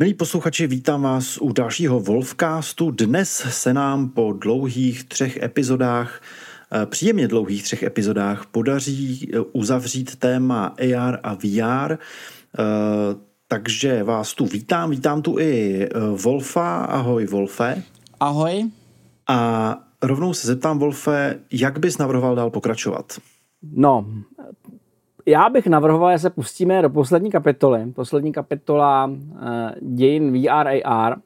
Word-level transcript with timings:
Milí 0.00 0.14
posluchači, 0.14 0.66
vítám 0.66 1.02
vás 1.02 1.38
u 1.38 1.52
dalšího 1.52 2.00
Wolfcastu. 2.00 2.90
Dnes 2.90 3.30
se 3.48 3.74
nám 3.74 4.08
po 4.08 4.32
dlouhých 4.32 5.04
třech 5.04 5.36
epizodách, 5.42 6.22
eh, 6.72 6.86
příjemně 6.86 7.28
dlouhých 7.28 7.62
třech 7.62 7.82
epizodách, 7.82 8.46
podaří 8.46 9.30
eh, 9.34 9.40
uzavřít 9.52 10.16
téma 10.16 10.66
AR 10.66 11.20
a 11.22 11.34
VR. 11.34 11.92
Eh, 11.92 11.98
takže 13.48 14.02
vás 14.02 14.34
tu 14.34 14.46
vítám, 14.46 14.90
vítám 14.90 15.22
tu 15.22 15.38
i 15.38 15.88
Wolfa. 16.14 16.84
Ahoj 16.84 17.26
Wolfe. 17.26 17.82
Ahoj. 18.20 18.70
A 19.28 19.78
rovnou 20.02 20.34
se 20.34 20.46
zeptám, 20.46 20.78
Wolfe, 20.78 21.38
jak 21.52 21.78
bys 21.78 21.98
navrhoval 21.98 22.34
dál 22.34 22.50
pokračovat? 22.50 23.20
No, 23.62 24.06
já 25.28 25.48
bych 25.48 25.66
navrhoval, 25.66 26.12
že 26.12 26.18
se 26.18 26.30
pustíme 26.30 26.82
do 26.82 26.90
poslední 26.90 27.30
kapitoly. 27.30 27.92
Poslední 27.94 28.32
kapitola 28.32 29.04
uh, 29.06 29.16
dějin 29.80 30.32
VR 30.32 30.68
AR 30.84 31.16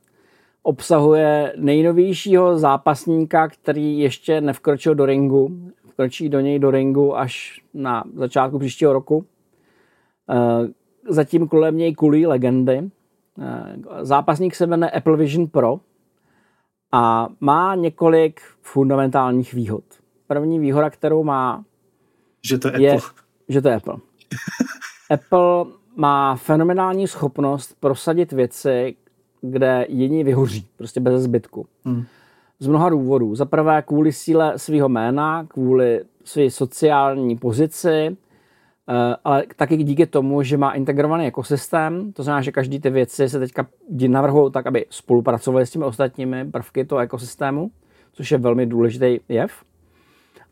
obsahuje 0.63 1.55
nejnovějšího 1.57 2.59
zápasníka, 2.59 3.49
který 3.49 3.99
ještě 3.99 4.41
nevkročil 4.41 4.95
do 4.95 5.07
ringu. 5.07 5.51
Vkročí 5.89 6.29
do 6.29 6.41
něj 6.41 6.59
do 6.59 6.71
ringu 6.71 7.19
až 7.19 7.61
na 7.75 8.05
začátku 8.15 8.59
příštího 8.59 8.93
roku. 8.93 9.17
Uh, 9.17 9.25
zatím 11.09 11.49
kolem 11.49 11.77
něj 11.77 11.95
kulí 11.95 12.27
legendy. 12.27 12.79
Uh, 12.79 12.85
zápasník 14.01 14.55
se 14.55 14.67
jmenuje 14.67 14.91
Apple 14.91 15.17
Vision 15.17 15.47
Pro 15.47 15.81
a 16.93 17.29
má 17.41 17.75
několik 17.75 18.41
fundamentálních 18.61 19.55
výhod. 19.55 19.85
První 20.27 20.59
výhoda, 20.59 20.91
kterou 20.91 21.25
má, 21.25 21.65
že 22.45 22.59
to 22.59 22.69
je, 22.69 22.83
je 22.83 22.95
Apple 22.95 23.22
že 23.49 23.63
to 23.63 23.69
je 23.69 23.75
Apple. 23.75 23.97
Apple 25.11 25.65
má 25.97 26.37
fenomenální 26.37 27.09
schopnost 27.09 27.77
prosadit 27.81 28.33
věci, 28.33 28.97
kde 29.41 29.87
jiní 29.89 30.25
vyhoří, 30.25 30.67
prostě 30.77 31.01
bez 31.01 31.23
zbytku. 31.23 31.67
Hmm. 31.85 32.05
Z 32.59 32.67
mnoha 32.67 32.89
důvodů. 32.89 33.35
Za 33.35 33.45
prvé 33.45 33.83
kvůli 33.83 34.13
síle 34.13 34.59
svého 34.59 34.89
jména, 34.89 35.47
kvůli 35.49 36.01
své 36.25 36.51
sociální 36.51 37.37
pozici, 37.37 38.17
eh, 38.89 39.17
ale 39.25 39.45
taky 39.57 39.77
díky 39.77 40.07
tomu, 40.07 40.43
že 40.43 40.57
má 40.57 40.73
integrovaný 40.73 41.27
ekosystém, 41.27 42.13
to 42.13 42.23
znamená, 42.23 42.43
že 42.43 42.53
každý 42.53 42.81
ty 42.81 42.91
věci 42.91 43.29
se 43.29 43.39
teďka 43.39 43.67
navrhují 44.09 44.53
tak, 44.53 44.67
aby 44.67 44.87
spolupracovali 44.91 45.67
s 45.67 45.71
těmi 45.71 45.85
ostatními 45.85 46.51
prvky 46.51 46.85
toho 46.85 47.01
ekosystému, 47.01 47.71
což 48.13 48.31
je 48.33 48.39
velmi 48.39 48.67
důležitý 48.67 49.19
jev. 49.29 49.53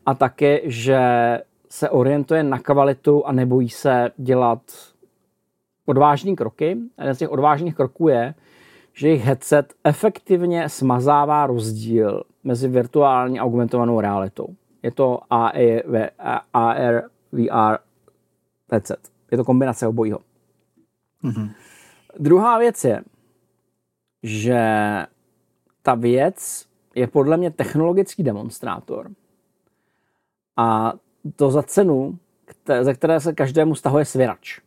A 0.05 0.13
taky, 0.13 0.61
že 0.65 0.99
se 1.71 1.89
orientuje 1.89 2.43
na 2.43 2.59
kvalitu 2.59 3.25
a 3.25 3.31
nebojí 3.31 3.69
se 3.69 4.11
dělat 4.17 4.61
odvážní 5.85 6.35
kroky. 6.35 6.77
Jeden 6.97 7.15
z 7.15 7.17
těch 7.17 7.29
odvážných 7.29 7.75
kroků 7.75 8.07
je, 8.07 8.33
že 8.93 9.07
jejich 9.07 9.23
headset 9.23 9.73
efektivně 9.83 10.69
smazává 10.69 11.47
rozdíl 11.47 12.23
mezi 12.43 12.67
virtuální 12.67 13.39
a 13.39 13.43
augmentovanou 13.43 13.99
realitou. 13.99 14.47
Je 14.83 14.91
to 14.91 15.19
AR, 16.53 17.03
VR 17.31 17.77
headset. 18.71 18.99
Je 19.31 19.37
to 19.37 19.43
kombinace 19.43 19.87
obojího. 19.87 20.19
Mm-hmm. 21.23 21.51
Druhá 22.19 22.59
věc 22.59 22.83
je, 22.83 23.03
že 24.23 24.59
ta 25.81 25.95
věc 25.95 26.65
je 26.95 27.07
podle 27.07 27.37
mě 27.37 27.51
technologický 27.51 28.23
demonstrátor. 28.23 29.09
A 30.57 30.93
to 31.35 31.51
za 31.51 31.63
cenu, 31.63 32.17
za 32.81 32.93
které 32.93 33.19
se 33.19 33.33
každému 33.33 33.75
stahuje 33.75 34.05
svěrač. 34.05 34.59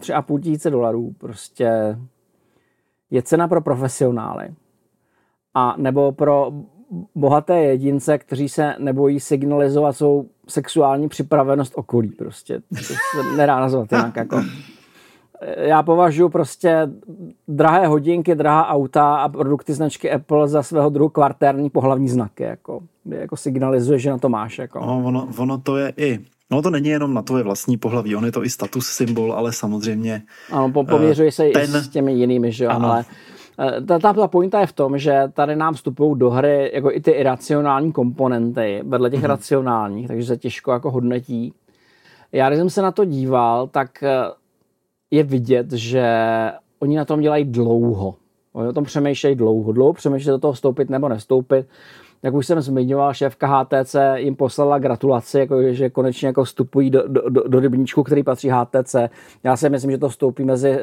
3,5 0.00 0.40
tisíce 0.40 0.70
dolarů 0.70 1.14
prostě 1.18 1.98
je 3.10 3.22
cena 3.22 3.48
pro 3.48 3.60
profesionály. 3.60 4.54
A 5.54 5.74
nebo 5.76 6.12
pro 6.12 6.52
bohaté 7.14 7.62
jedince, 7.62 8.18
kteří 8.18 8.48
se 8.48 8.74
nebojí 8.78 9.20
signalizovat 9.20 9.96
svou 9.96 10.28
sexuální 10.48 11.08
připravenost 11.08 11.72
okolí. 11.76 12.08
Prostě 12.08 12.60
to 12.60 12.76
se 12.76 13.36
nedá 13.36 13.60
nazvat 13.60 13.92
jinak. 13.92 14.16
Jako. 14.16 14.40
Já 15.56 15.82
považuji 15.82 16.28
prostě 16.28 16.88
drahé 17.48 17.86
hodinky, 17.86 18.34
drahá 18.34 18.68
auta 18.68 19.16
a 19.16 19.28
produkty 19.28 19.74
značky 19.74 20.10
Apple 20.10 20.48
za 20.48 20.62
svého 20.62 20.90
druhu 20.90 21.08
kvartérní 21.08 21.70
pohlavní 21.70 22.08
znaky. 22.08 22.42
Jako 22.42 22.80
jako 23.04 23.36
signalizuje, 23.36 23.98
že 23.98 24.10
na 24.10 24.18
to 24.18 24.28
máš. 24.28 24.58
Jako. 24.58 24.80
No, 24.80 25.02
ono, 25.04 25.28
ono 25.38 25.58
to 25.58 25.76
je 25.76 25.92
i 25.96 26.18
No 26.50 26.62
to 26.62 26.70
není 26.70 26.88
jenom 26.88 27.14
na 27.14 27.22
tvoje 27.22 27.44
vlastní 27.44 27.76
pohlaví, 27.76 28.16
on 28.16 28.24
je 28.24 28.32
to 28.32 28.44
i 28.44 28.50
status 28.50 28.86
symbol, 28.86 29.32
ale 29.32 29.52
samozřejmě... 29.52 30.22
Ano, 30.52 30.72
poměřuje 30.72 31.32
se 31.32 31.48
ten... 31.48 31.62
i 31.62 31.66
s 31.66 31.88
těmi 31.88 32.12
jinými, 32.12 32.52
že 32.52 32.64
jo, 32.64 32.70
ano. 32.70 32.92
ale 32.92 33.04
eh, 33.58 33.80
ta, 33.80 33.98
ta, 33.98 34.12
ta 34.12 34.28
pointa 34.28 34.60
je 34.60 34.66
v 34.66 34.72
tom, 34.72 34.98
že 34.98 35.22
tady 35.32 35.56
nám 35.56 35.74
vstupují 35.74 36.18
do 36.18 36.30
hry 36.30 36.70
jako 36.74 36.92
i 36.92 37.00
ty 37.00 37.10
iracionální 37.10 37.92
komponenty 37.92 38.82
vedle 38.84 39.10
těch 39.10 39.20
mm-hmm. 39.20 39.26
racionálních, 39.26 40.08
takže 40.08 40.26
se 40.26 40.36
těžko 40.36 40.72
jako 40.72 40.90
hodnotí. 40.90 41.54
Já 42.32 42.48
když 42.48 42.58
jsem 42.58 42.70
se 42.70 42.82
na 42.82 42.92
to 42.92 43.04
díval, 43.04 43.66
tak 43.66 44.02
eh, 44.02 44.24
je 45.10 45.22
vidět, 45.22 45.72
že 45.72 46.06
oni 46.78 46.96
na 46.96 47.04
tom 47.04 47.20
dělají 47.20 47.44
dlouho. 47.44 48.14
Oni 48.52 48.68
o 48.68 48.72
tom 48.72 48.84
přemýšlejí 48.84 49.34
dlouho. 49.34 49.72
Dlouho 49.72 49.92
přemýšlejí 49.92 50.34
do 50.34 50.38
toho 50.38 50.52
vstoupit 50.52 50.90
nebo 50.90 51.08
nevstoupit 51.08 51.66
jak 52.22 52.34
už 52.34 52.46
jsem 52.46 52.60
zmiňoval, 52.60 53.14
šéfka 53.14 53.46
HTC 53.46 53.96
jim 54.16 54.36
poslala 54.36 54.78
gratulaci, 54.78 55.38
jako, 55.38 55.72
že 55.72 55.90
konečně 55.90 56.26
jako 56.26 56.44
vstupují 56.44 56.90
do, 56.90 57.08
do, 57.08 57.28
do, 57.28 57.48
do 57.48 57.60
rybníčku, 57.60 58.02
který 58.02 58.22
patří 58.22 58.48
HTC. 58.48 58.96
Já 59.44 59.56
si 59.56 59.70
myslím, 59.70 59.90
že 59.90 59.98
to 59.98 60.08
vstoupí 60.08 60.44
mezi 60.44 60.78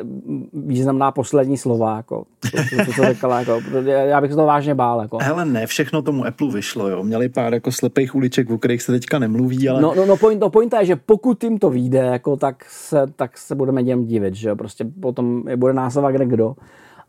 významná 0.53 1.11
poslední 1.11 1.57
slova. 1.57 1.97
Jako, 1.97 2.23
to, 2.41 2.57
to, 2.57 2.85
to, 2.85 2.91
to 2.95 3.05
řekala, 3.07 3.39
jako, 3.39 3.61
já 3.85 4.21
bych 4.21 4.31
se 4.31 4.37
to 4.37 4.45
vážně 4.45 4.75
bál. 4.75 5.01
Jako. 5.01 5.17
Hele, 5.21 5.45
ne, 5.45 5.67
všechno 5.67 6.01
tomu 6.01 6.25
Apple 6.25 6.51
vyšlo. 6.51 6.89
Jo. 6.89 7.03
Měli 7.03 7.29
pár 7.29 7.53
jako 7.53 7.71
slepých 7.71 8.15
uliček, 8.15 8.49
o 8.49 8.57
kterých 8.57 8.81
se 8.81 8.91
teďka 8.91 9.19
nemluví. 9.19 9.69
Ale... 9.69 9.81
No, 9.81 9.93
no, 9.95 10.05
no, 10.05 10.17
point, 10.17 10.41
no 10.41 10.49
point 10.49 10.73
je, 10.73 10.85
že 10.85 10.95
pokud 10.95 11.43
jim 11.43 11.59
to 11.59 11.69
vyjde, 11.69 11.99
jako, 11.99 12.37
tak, 12.37 12.65
se, 12.69 13.05
tak 13.15 13.37
se 13.37 13.55
budeme 13.55 13.83
děm 13.83 14.05
divit. 14.05 14.35
Že 14.35 14.49
jo. 14.49 14.55
Prostě 14.55 14.85
potom 15.01 15.43
je 15.47 15.57
bude 15.57 15.73
následovat 15.73 16.11
kde 16.11 16.25
kdo. 16.25 16.55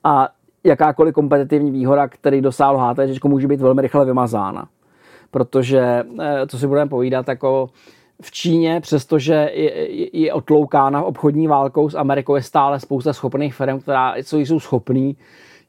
A 0.05 0.29
jakákoliv 0.65 1.15
kompetitivní 1.15 1.71
výhoda, 1.71 2.09
který 2.09 2.41
dosáhl 2.41 2.79
HT, 2.79 3.25
může 3.25 3.49
být 3.49 3.61
velmi 3.61 3.83
rychle 3.83 4.05
vymazána. 4.05 4.69
Protože, 5.31 6.05
eh, 6.21 6.47
co 6.47 6.59
si 6.59 6.67
budeme 6.67 6.89
povídat, 6.89 7.29
jako 7.29 7.71
v 8.23 8.31
Číně, 8.31 8.81
přestože 8.81 9.51
je, 9.53 10.19
je 10.19 10.33
otloukána 10.33 11.03
obchodní 11.03 11.47
válkou 11.47 11.91
s 11.91 11.95
Amerikou, 11.95 12.37
je 12.37 12.43
stále 12.43 12.81
spousta 12.81 13.13
schopných 13.13 13.55
firm, 13.55 13.81
která 13.81 14.15
co 14.25 14.39
jsou 14.39 14.61
schopní 14.61 15.17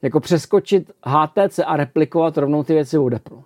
jako 0.02 0.20
přeskočit 0.20 0.90
HTC 1.06 1.58
a 1.66 1.76
replikovat 1.76 2.38
rovnou 2.38 2.64
ty 2.64 2.72
věci 2.72 2.98
od 2.98 3.14
Apple. 3.14 3.38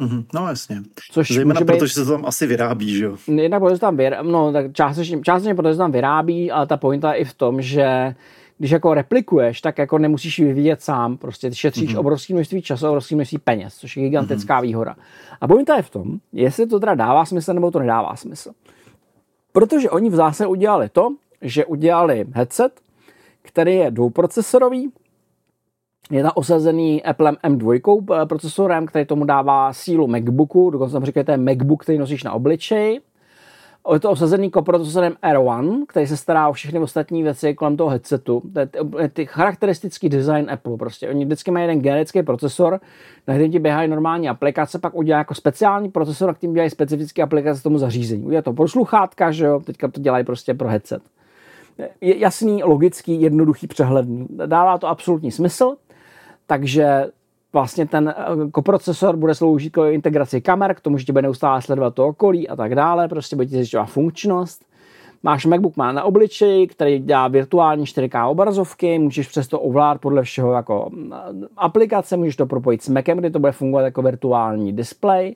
Mm-hmm, 0.00 0.24
no 0.34 0.48
jasně. 0.48 0.76
Což 1.12 1.30
Zejména 1.30 1.60
být... 1.60 1.80
že 1.82 1.88
se 1.88 2.04
to 2.04 2.10
tam 2.10 2.26
asi 2.26 2.46
vyrábí, 2.46 2.96
že 2.96 3.04
jo? 3.04 3.16
Jednak 3.26 3.62
protože 3.62 3.76
se 3.76 3.80
tam 3.80 3.96
vyrábí, 3.96 4.30
no 4.30 4.52
tak 4.52 4.72
částečně, 4.72 5.20
částečně 5.20 5.54
protože 5.54 5.74
se 5.74 5.78
tam 5.78 5.92
vyrábí, 5.92 6.50
ale 6.50 6.66
ta 6.66 6.76
pointa 6.76 7.14
je 7.14 7.20
i 7.20 7.24
v 7.24 7.34
tom, 7.34 7.62
že 7.62 8.14
když 8.58 8.70
jako 8.70 8.94
replikuješ, 8.94 9.60
tak 9.60 9.78
jako 9.78 9.98
nemusíš 9.98 10.38
vyvíjet 10.40 10.82
sám, 10.82 11.16
prostě 11.16 11.50
ty 11.50 11.56
šetříš 11.56 11.94
mm-hmm. 11.94 12.00
obrovské 12.00 12.34
množství 12.34 12.62
času, 12.62 12.86
obrovské 12.88 13.14
množství 13.14 13.38
peněz, 13.38 13.76
což 13.76 13.96
je 13.96 14.02
gigantická 14.02 14.58
mm-hmm. 14.58 14.62
výhoda. 14.62 14.96
A 15.40 15.48
pointa 15.48 15.76
je 15.76 15.82
v 15.82 15.90
tom, 15.90 16.18
jestli 16.32 16.66
to 16.66 16.80
teda 16.80 16.94
dává 16.94 17.24
smysl 17.24 17.54
nebo 17.54 17.70
to 17.70 17.78
nedává 17.78 18.16
smysl. 18.16 18.52
Protože 19.52 19.90
oni 19.90 20.10
v 20.10 20.14
zásadě 20.14 20.48
udělali 20.48 20.88
to, 20.88 21.08
že 21.42 21.64
udělali 21.64 22.24
headset, 22.32 22.80
který 23.42 23.74
je 23.74 23.90
dvouprocesorový, 23.90 24.92
je 26.10 26.22
tam 26.22 26.32
osazený 26.34 27.02
Applem 27.02 27.36
M2 27.44 28.04
eh, 28.22 28.26
procesorem, 28.26 28.86
který 28.86 29.04
tomu 29.04 29.24
dává 29.24 29.72
sílu 29.72 30.06
MacBooku, 30.06 30.70
dokonce 30.70 30.92
tam 30.92 31.04
říkají, 31.04 31.26
to 31.26 31.32
je 31.32 31.38
MacBook, 31.38 31.82
který 31.82 31.98
nosíš 31.98 32.22
na 32.22 32.32
obličeji 32.32 33.00
je 33.94 34.00
to 34.00 34.10
osazený 34.10 34.50
koprocesorem 34.50 35.16
R1, 35.22 35.84
který 35.88 36.06
se 36.06 36.16
stará 36.16 36.48
o 36.48 36.52
všechny 36.52 36.78
ostatní 36.78 37.22
věci 37.22 37.54
kolem 37.54 37.76
toho 37.76 37.90
headsetu. 37.90 38.42
To 38.52 38.60
je 38.60 38.66
ty, 38.66 38.78
ty 39.12 39.26
charakteristický 39.26 40.08
design 40.08 40.50
Apple 40.50 40.76
prostě. 40.76 41.08
Oni 41.08 41.24
vždycky 41.24 41.50
mají 41.50 41.64
jeden 41.64 41.80
generický 41.80 42.22
procesor, 42.22 42.80
na 43.28 43.34
kterém 43.34 43.52
ti 43.52 43.58
běhají 43.58 43.88
normální 43.88 44.28
aplikace, 44.28 44.78
pak 44.78 44.94
udělá 44.94 45.18
jako 45.18 45.34
speciální 45.34 45.90
procesor, 45.90 46.28
na 46.28 46.34
kterým 46.34 46.54
dělají 46.54 46.70
specifické 46.70 47.22
aplikace 47.22 47.62
tomu 47.62 47.78
zařízení. 47.78 48.24
Udělá 48.24 48.42
to 48.42 48.52
pro 48.52 48.68
sluchátka, 48.68 49.32
že 49.32 49.44
jo, 49.46 49.60
teďka 49.60 49.88
to 49.88 50.00
dělají 50.00 50.24
prostě 50.24 50.54
pro 50.54 50.68
headset. 50.68 51.02
je 52.00 52.18
jasný, 52.18 52.62
logický, 52.62 53.20
jednoduchý, 53.20 53.66
přehledný. 53.66 54.26
Dává 54.46 54.78
to 54.78 54.86
absolutní 54.86 55.30
smysl, 55.30 55.76
takže 56.46 57.06
vlastně 57.56 57.86
ten 57.86 58.14
eh, 58.16 58.50
koprocesor 58.50 59.16
bude 59.16 59.34
sloužit 59.34 59.72
k 59.72 59.90
integraci 59.90 60.40
kamer, 60.40 60.74
k 60.74 60.80
tomu, 60.80 60.98
že 60.98 61.04
ti 61.04 61.12
bude 61.12 61.22
neustále 61.22 61.62
sledovat 61.62 61.94
to 61.94 62.06
okolí 62.06 62.48
a 62.48 62.56
tak 62.56 62.74
dále, 62.74 63.08
prostě 63.08 63.36
bude 63.36 63.46
ti 63.46 63.56
zjišťovat 63.56 63.86
funkčnost. 63.86 64.64
Máš 65.22 65.46
MacBook 65.46 65.76
má 65.76 65.92
na 65.92 66.04
obličeji, 66.04 66.66
který 66.66 66.98
dělá 66.98 67.28
virtuální 67.28 67.84
4K 67.84 68.28
obrazovky, 68.28 68.98
můžeš 68.98 69.28
přesto 69.28 69.60
ovládat 69.60 70.00
podle 70.00 70.22
všeho 70.22 70.52
jako 70.52 70.88
mm, 70.92 71.12
aplikace, 71.56 72.16
můžeš 72.16 72.36
to 72.36 72.46
propojit 72.46 72.82
s 72.82 72.88
Macem, 72.88 73.18
kdy 73.18 73.30
to 73.30 73.38
bude 73.38 73.52
fungovat 73.52 73.82
jako 73.82 74.02
virtuální 74.02 74.72
display. 74.72 75.34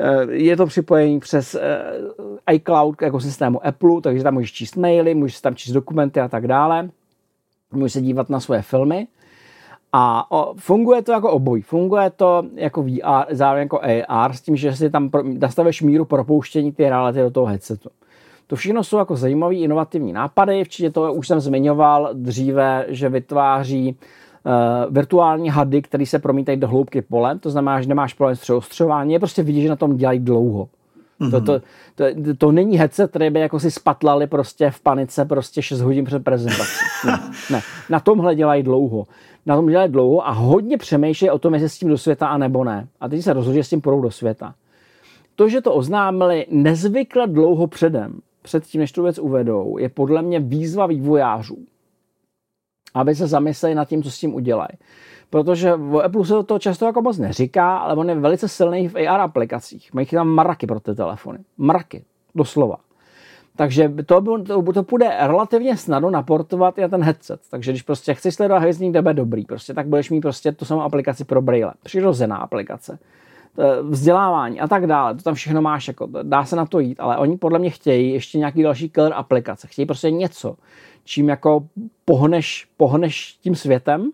Eh, 0.00 0.26
je 0.30 0.56
to 0.56 0.66
připojení 0.66 1.20
přes 1.20 1.54
eh, 1.54 2.54
iCloud 2.54 3.02
jako 3.02 3.20
systému 3.20 3.66
Apple, 3.66 4.00
takže 4.00 4.22
tam 4.22 4.34
můžeš 4.34 4.52
číst 4.52 4.76
maily, 4.76 5.14
můžeš 5.14 5.40
tam 5.40 5.54
číst 5.54 5.72
dokumenty 5.72 6.20
a 6.20 6.28
tak 6.28 6.46
dále. 6.46 6.90
Můžeš 7.72 7.92
se 7.92 8.00
dívat 8.00 8.30
na 8.30 8.40
svoje 8.40 8.62
filmy. 8.62 9.06
A 9.92 10.30
o, 10.30 10.54
funguje 10.56 11.02
to 11.02 11.12
jako 11.12 11.30
obojí. 11.30 11.62
Funguje 11.62 12.10
to 12.10 12.42
jako 12.54 12.82
VR, 12.82 13.24
zároveň 13.30 13.62
jako 13.62 13.80
AR, 14.08 14.32
s 14.32 14.40
tím, 14.40 14.56
že 14.56 14.76
si 14.76 14.90
tam 14.90 15.10
nastavíš 15.22 15.82
míru 15.82 16.04
propouštění 16.04 16.72
ty 16.72 16.88
reality 16.88 17.20
do 17.20 17.30
toho 17.30 17.46
headsetu. 17.46 17.88
To 18.46 18.56
všechno 18.56 18.84
jsou 18.84 18.98
jako 18.98 19.16
zajímavé 19.16 19.54
inovativní 19.54 20.12
nápady, 20.12 20.64
včetně 20.64 20.90
toho 20.90 21.14
už 21.14 21.28
jsem 21.28 21.40
zmiňoval 21.40 22.10
dříve, 22.12 22.86
že 22.88 23.08
vytváří 23.08 23.96
uh, 24.46 24.94
virtuální 24.94 25.50
hady, 25.50 25.82
které 25.82 26.06
se 26.06 26.18
promítají 26.18 26.58
do 26.58 26.68
hloubky 26.68 27.02
polem, 27.02 27.38
to 27.38 27.50
znamená, 27.50 27.80
že 27.80 27.88
nemáš 27.88 28.14
problém 28.14 28.36
s 28.36 28.40
přeostřováním, 28.40 29.10
je 29.10 29.18
prostě 29.18 29.42
vidíš, 29.42 29.62
že 29.62 29.68
na 29.68 29.76
tom 29.76 29.96
dělají 29.96 30.18
dlouho. 30.18 30.68
Mm-hmm. 31.20 31.30
To, 31.30 31.40
to, 31.40 31.64
to, 31.94 32.34
to 32.38 32.52
není 32.52 32.78
headset, 32.78 33.10
který 33.10 33.30
by 33.30 33.40
jako 33.40 33.60
si 33.60 33.70
spatlali 33.70 34.26
prostě 34.26 34.70
v 34.70 34.80
panice 34.80 35.24
prostě 35.24 35.62
6 35.62 35.80
hodin 35.80 36.04
před 36.04 36.24
prezentací. 36.24 36.84
Ne, 37.06 37.18
ne. 37.50 37.60
Na 37.90 38.00
tomhle 38.00 38.34
dělají 38.34 38.62
dlouho. 38.62 39.06
Na 39.46 39.56
tom 39.56 39.66
dělají 39.66 39.92
dlouho 39.92 40.28
a 40.28 40.30
hodně 40.30 40.78
přemýšlí 40.78 41.30
o 41.30 41.38
tom, 41.38 41.54
jestli 41.54 41.68
s 41.68 41.78
tím 41.78 41.88
do 41.88 41.98
světa 41.98 42.26
a 42.26 42.38
nebo 42.38 42.64
ne. 42.64 42.88
A 43.00 43.08
teď 43.08 43.22
se 43.22 43.32
rozhodli, 43.32 43.60
že 43.60 43.64
s 43.64 43.68
tím 43.68 43.80
půjdou 43.80 44.00
do 44.00 44.10
světa. 44.10 44.54
To, 45.36 45.48
že 45.48 45.60
to 45.60 45.74
oznámili 45.74 46.46
nezvykle 46.50 47.26
dlouho 47.26 47.66
předem, 47.66 48.20
předtím, 48.42 48.80
než 48.80 48.92
tu 48.92 49.02
věc 49.02 49.18
uvedou, 49.18 49.78
je 49.78 49.88
podle 49.88 50.22
mě 50.22 50.40
výzva 50.40 50.86
vývojářů, 50.86 51.58
aby 52.94 53.14
se 53.14 53.26
zamysleli 53.26 53.74
nad 53.74 53.88
tím, 53.88 54.02
co 54.02 54.10
s 54.10 54.18
tím 54.18 54.34
udělají. 54.34 54.78
Protože 55.32 55.76
v 55.76 56.00
Apple 56.00 56.24
se 56.24 56.42
to 56.42 56.58
často 56.58 56.86
jako 56.86 57.02
moc 57.02 57.18
neříká, 57.18 57.76
ale 57.76 57.94
on 57.94 58.08
je 58.08 58.14
velice 58.14 58.48
silný 58.48 58.88
v 58.88 59.08
AR 59.08 59.20
aplikacích. 59.20 59.94
Mají 59.94 60.06
tam 60.06 60.28
mraky 60.28 60.66
pro 60.66 60.80
ty 60.80 60.94
telefony. 60.94 61.38
Mraky, 61.58 62.04
doslova. 62.34 62.76
Takže 63.56 63.92
to, 64.06 64.20
to, 64.42 64.72
to 64.72 64.82
půjde 64.82 65.16
relativně 65.20 65.76
snadno 65.76 66.10
naportovat 66.10 66.78
i 66.78 66.80
na 66.80 66.88
ten 66.88 67.02
headset. 67.02 67.40
Takže 67.50 67.72
když 67.72 67.82
prostě 67.82 68.14
chceš 68.14 68.34
sledovat 68.34 68.58
hvězdní 68.58 68.90
nebe 68.90 69.14
dobrý, 69.14 69.44
prostě, 69.44 69.74
tak 69.74 69.86
budeš 69.86 70.10
mít 70.10 70.20
prostě 70.20 70.52
tu 70.52 70.64
samou 70.64 70.82
aplikaci 70.82 71.24
pro 71.24 71.42
Braille. 71.42 71.72
Přirozená 71.82 72.36
aplikace. 72.36 72.98
Vzdělávání 73.82 74.60
a 74.60 74.68
tak 74.68 74.86
dále. 74.86 75.14
To 75.14 75.22
tam 75.22 75.34
všechno 75.34 75.62
máš, 75.62 75.88
jako, 75.88 76.08
dá 76.22 76.44
se 76.44 76.56
na 76.56 76.66
to 76.66 76.80
jít, 76.80 77.00
ale 77.00 77.18
oni 77.18 77.36
podle 77.36 77.58
mě 77.58 77.70
chtějí 77.70 78.12
ještě 78.12 78.38
nějaký 78.38 78.62
další 78.62 78.88
killer 78.88 79.12
aplikace. 79.16 79.66
Chtějí 79.66 79.86
prostě 79.86 80.10
něco, 80.10 80.56
čím 81.04 81.28
jako 81.28 81.64
pohneš, 82.04 82.68
pohneš 82.76 83.38
tím 83.40 83.54
světem, 83.54 84.10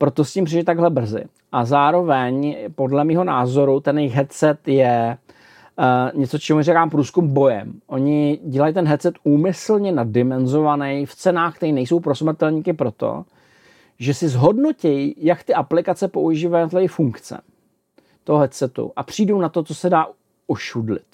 proto 0.00 0.24
s 0.24 0.32
tím 0.32 0.44
přijde 0.44 0.64
takhle 0.64 0.90
brzy. 0.90 1.24
A 1.52 1.64
zároveň, 1.64 2.56
podle 2.74 3.04
mého 3.04 3.24
názoru, 3.24 3.80
ten 3.80 3.98
jejich 3.98 4.14
headset 4.14 4.68
je 4.68 5.18
uh, 5.78 6.20
něco, 6.20 6.38
čemu 6.38 6.62
říkám 6.62 6.90
průzkum 6.90 7.34
bojem. 7.34 7.80
Oni 7.86 8.40
dělají 8.44 8.74
ten 8.74 8.86
headset 8.86 9.14
úmyslně 9.24 9.92
naddimenzovaný 9.92 11.06
v 11.06 11.14
cenách, 11.14 11.56
které 11.56 11.72
nejsou 11.72 12.00
pro 12.00 12.14
smrtelníky 12.14 12.72
proto, 12.72 13.24
že 13.98 14.14
si 14.14 14.28
zhodnotí, 14.28 15.14
jak 15.18 15.42
ty 15.44 15.54
aplikace 15.54 16.08
používají 16.08 16.88
funkce 16.88 17.40
toho 18.24 18.38
headsetu 18.38 18.92
a 18.96 19.02
přijdou 19.02 19.40
na 19.40 19.48
to, 19.48 19.62
co 19.62 19.74
se 19.74 19.90
dá 19.90 20.06
ošudlit. 20.46 21.06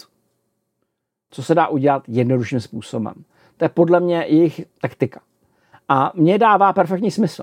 Co 1.31 1.43
se 1.43 1.55
dá 1.55 1.69
udělat 1.69 2.03
jednodušším 2.09 2.61
způsobem. 2.61 3.15
To 3.57 3.65
je 3.65 3.69
podle 3.69 4.01
mě 4.01 4.25
jejich 4.29 4.61
taktika. 4.81 5.21
A 5.89 6.13
mě 6.15 6.39
dává 6.39 6.73
perfektní 6.73 7.11
smysl. 7.11 7.43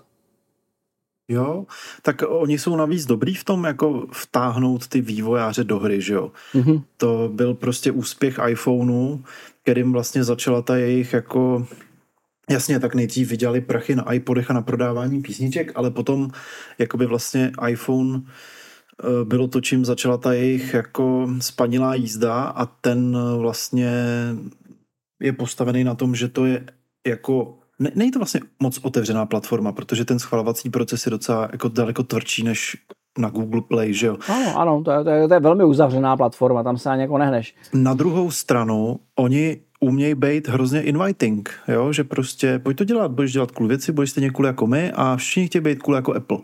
Jo, 1.27 1.65
tak 2.01 2.23
oni 2.27 2.59
jsou 2.59 2.75
navíc 2.75 3.05
dobrý 3.05 3.35
v 3.35 3.43
tom, 3.43 3.63
jako 3.63 4.07
vtáhnout 4.11 4.87
ty 4.87 5.01
vývojáře 5.01 5.63
do 5.63 5.79
hry, 5.79 6.01
že 6.01 6.13
jo. 6.13 6.31
Mm-hmm. 6.53 6.83
To 6.97 7.29
byl 7.33 7.53
prostě 7.53 7.91
úspěch 7.91 8.39
iPhoneu, 8.47 9.19
kterým 9.61 9.91
vlastně 9.91 10.23
začala 10.23 10.61
ta 10.61 10.75
jejich 10.75 11.13
jako 11.13 11.67
Jasně, 12.49 12.79
tak 12.79 12.95
nejdřív 12.95 13.29
vydělali 13.29 13.61
prachy 13.61 13.95
na 13.95 14.13
iPodech 14.13 14.51
a 14.51 14.53
na 14.53 14.61
prodávání 14.61 15.21
písniček, 15.21 15.71
ale 15.75 15.91
potom 15.91 16.29
jakoby 16.79 17.05
vlastně 17.05 17.51
iPhone 17.67 18.21
Eh, 19.01 19.25
bylo 19.25 19.47
to, 19.47 19.61
čím 19.61 19.85
začala 19.85 20.17
ta 20.17 20.33
jejich 20.33 20.73
jako 20.73 21.29
spanilá 21.39 21.95
jízda 21.95 22.43
a 22.43 22.65
ten 22.65 23.17
vlastně 23.37 23.91
je 25.21 25.33
postavený 25.33 25.83
na 25.83 25.95
tom, 25.95 26.15
že 26.15 26.27
to 26.27 26.45
je 26.45 26.65
jako 27.07 27.59
ne, 27.79 27.91
není 27.95 28.11
to 28.11 28.19
vlastně 28.19 28.39
moc 28.59 28.79
otevřená 28.83 29.25
platforma, 29.25 29.71
protože 29.71 30.05
ten 30.05 30.19
schvalovací 30.19 30.69
proces 30.69 31.05
je 31.05 31.09
docela 31.09 31.49
jako 31.51 31.67
daleko 31.67 32.03
tvrdší 32.03 32.43
než 32.43 32.77
na 33.17 33.29
Google 33.29 33.61
Play, 33.61 33.93
že 33.93 34.07
jo? 34.07 34.17
Ano, 34.27 34.59
ano, 34.59 34.83
to 34.83 34.91
je, 34.91 35.03
to 35.03 35.09
je, 35.09 35.27
to 35.27 35.33
je 35.33 35.39
velmi 35.39 35.63
uzavřená 35.63 36.17
platforma, 36.17 36.63
tam 36.63 36.77
se 36.77 36.89
ani 36.89 37.01
jako 37.01 37.17
nehneš. 37.17 37.55
Na 37.73 37.93
druhou 37.93 38.31
stranu, 38.31 38.99
oni 39.15 39.61
umějí 39.79 40.15
být 40.15 40.47
hrozně 40.47 40.81
inviting, 40.81 41.53
jo? 41.67 41.93
že 41.93 42.03
prostě 42.03 42.59
pojď 42.59 42.77
to 42.77 42.83
dělat, 42.83 43.11
budeš 43.11 43.33
dělat 43.33 43.51
cool 43.51 43.67
věci, 43.67 43.91
budeš 43.91 44.09
stejně 44.09 44.31
cool 44.31 44.47
jako 44.47 44.67
my 44.67 44.91
a 44.91 45.15
všichni 45.15 45.47
chtějí 45.47 45.61
být 45.61 45.79
cool 45.79 45.95
jako 45.95 46.15
Apple. 46.15 46.37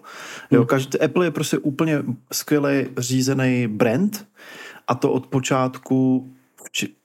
Jo? 0.52 0.60
Hmm. 0.60 0.68
Každý, 0.68 1.00
Apple 1.00 1.26
je 1.26 1.32
prostě 1.32 1.58
úplně 1.58 2.04
skvělý 2.32 2.86
řízený 2.98 3.68
brand 3.68 4.28
a 4.88 4.96
to 4.96 5.12
od 5.12 5.28
počátku, 5.28 6.30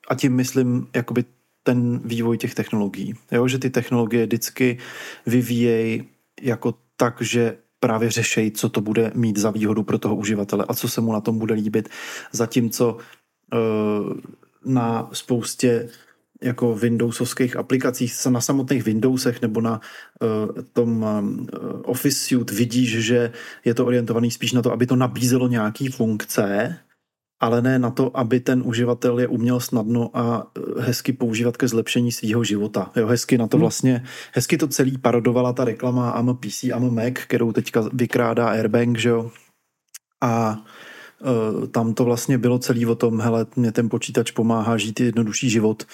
a 0.09 0.15
tím 0.15 0.35
myslím 0.35 0.87
jakoby 0.95 1.25
ten 1.65 2.01
vývoj 2.05 2.39
těch 2.39 2.55
technologií. 2.55 3.15
Jo? 3.33 3.49
Že 3.49 3.59
ty 3.59 3.71
technologie 3.71 4.27
vždycky 4.27 4.79
vyvíjejí 5.27 6.05
jako 6.43 6.75
tak, 6.97 7.23
že 7.23 7.57
právě 7.81 8.11
řešejí, 8.11 8.51
co 8.51 8.69
to 8.69 8.81
bude 8.81 9.13
mít 9.15 9.37
za 9.37 9.51
výhodu 9.51 9.83
pro 9.83 9.99
toho 9.99 10.17
uživatele 10.17 10.65
a 10.69 10.75
co 10.75 10.89
se 10.89 11.01
mu 11.01 11.13
na 11.13 11.21
tom 11.21 11.39
bude 11.39 11.55
líbit. 11.55 11.89
Zatímco 12.33 12.97
uh, 12.97 14.17
na 14.65 15.09
spoustě 15.13 15.89
jako 16.43 16.75
Windowsovských 16.75 17.57
aplikacích, 17.57 18.13
na 18.31 18.41
samotných 18.41 18.85
Windowsech 18.85 19.43
nebo 19.43 19.61
na 19.61 19.81
uh, 20.21 20.63
tom 20.73 21.03
um, 21.03 21.47
Office 21.85 22.19
Suite 22.19 22.55
vidíš, 22.55 23.05
že 23.05 23.33
je 23.65 23.75
to 23.75 23.87
orientovaný 23.87 24.31
spíš 24.31 24.53
na 24.53 24.63
to, 24.63 24.73
aby 24.73 24.87
to 24.87 24.97
nabízelo 24.97 25.49
nějaký 25.49 25.89
funkce, 25.89 26.77
ale 27.45 27.63
ne 27.63 27.79
na 27.79 27.91
to, 27.91 28.09
aby 28.17 28.41
ten 28.41 28.63
uživatel 28.65 29.21
je 29.21 29.29
uměl 29.29 29.61
snadno 29.61 30.11
a 30.15 30.47
hezky 30.79 31.13
používat 31.13 31.57
ke 31.57 31.69
zlepšení 31.69 32.13
svého 32.13 32.45
života. 32.45 32.91
Jo, 32.97 33.07
hezky 33.07 33.39
na 33.39 33.47
to 33.47 33.57
hmm. 33.57 33.61
vlastně, 33.61 34.05
hezky 34.33 34.57
to 34.57 34.69
celý 34.69 34.99
parodovala 34.99 35.53
ta 35.53 35.65
reklama 35.65 36.21
I'm 36.21 36.37
PC, 36.37 36.65
I'm 36.65 36.95
Mac, 36.95 37.13
kterou 37.13 37.53
teďka 37.53 37.85
vykrádá 37.93 38.49
Airbang, 38.49 38.99
že 38.99 39.09
jo. 39.09 39.31
A 40.23 40.57
uh, 41.21 41.67
tam 41.67 41.95
to 41.95 42.05
vlastně 42.05 42.39
bylo 42.39 42.59
celý 42.59 42.87
o 42.87 42.95
tom, 42.95 43.21
hele, 43.21 43.47
mě 43.57 43.73
ten 43.73 43.89
počítač 43.89 44.31
pomáhá 44.31 44.77
žít 44.77 45.01
jednodušší 45.01 45.51
život 45.51 45.85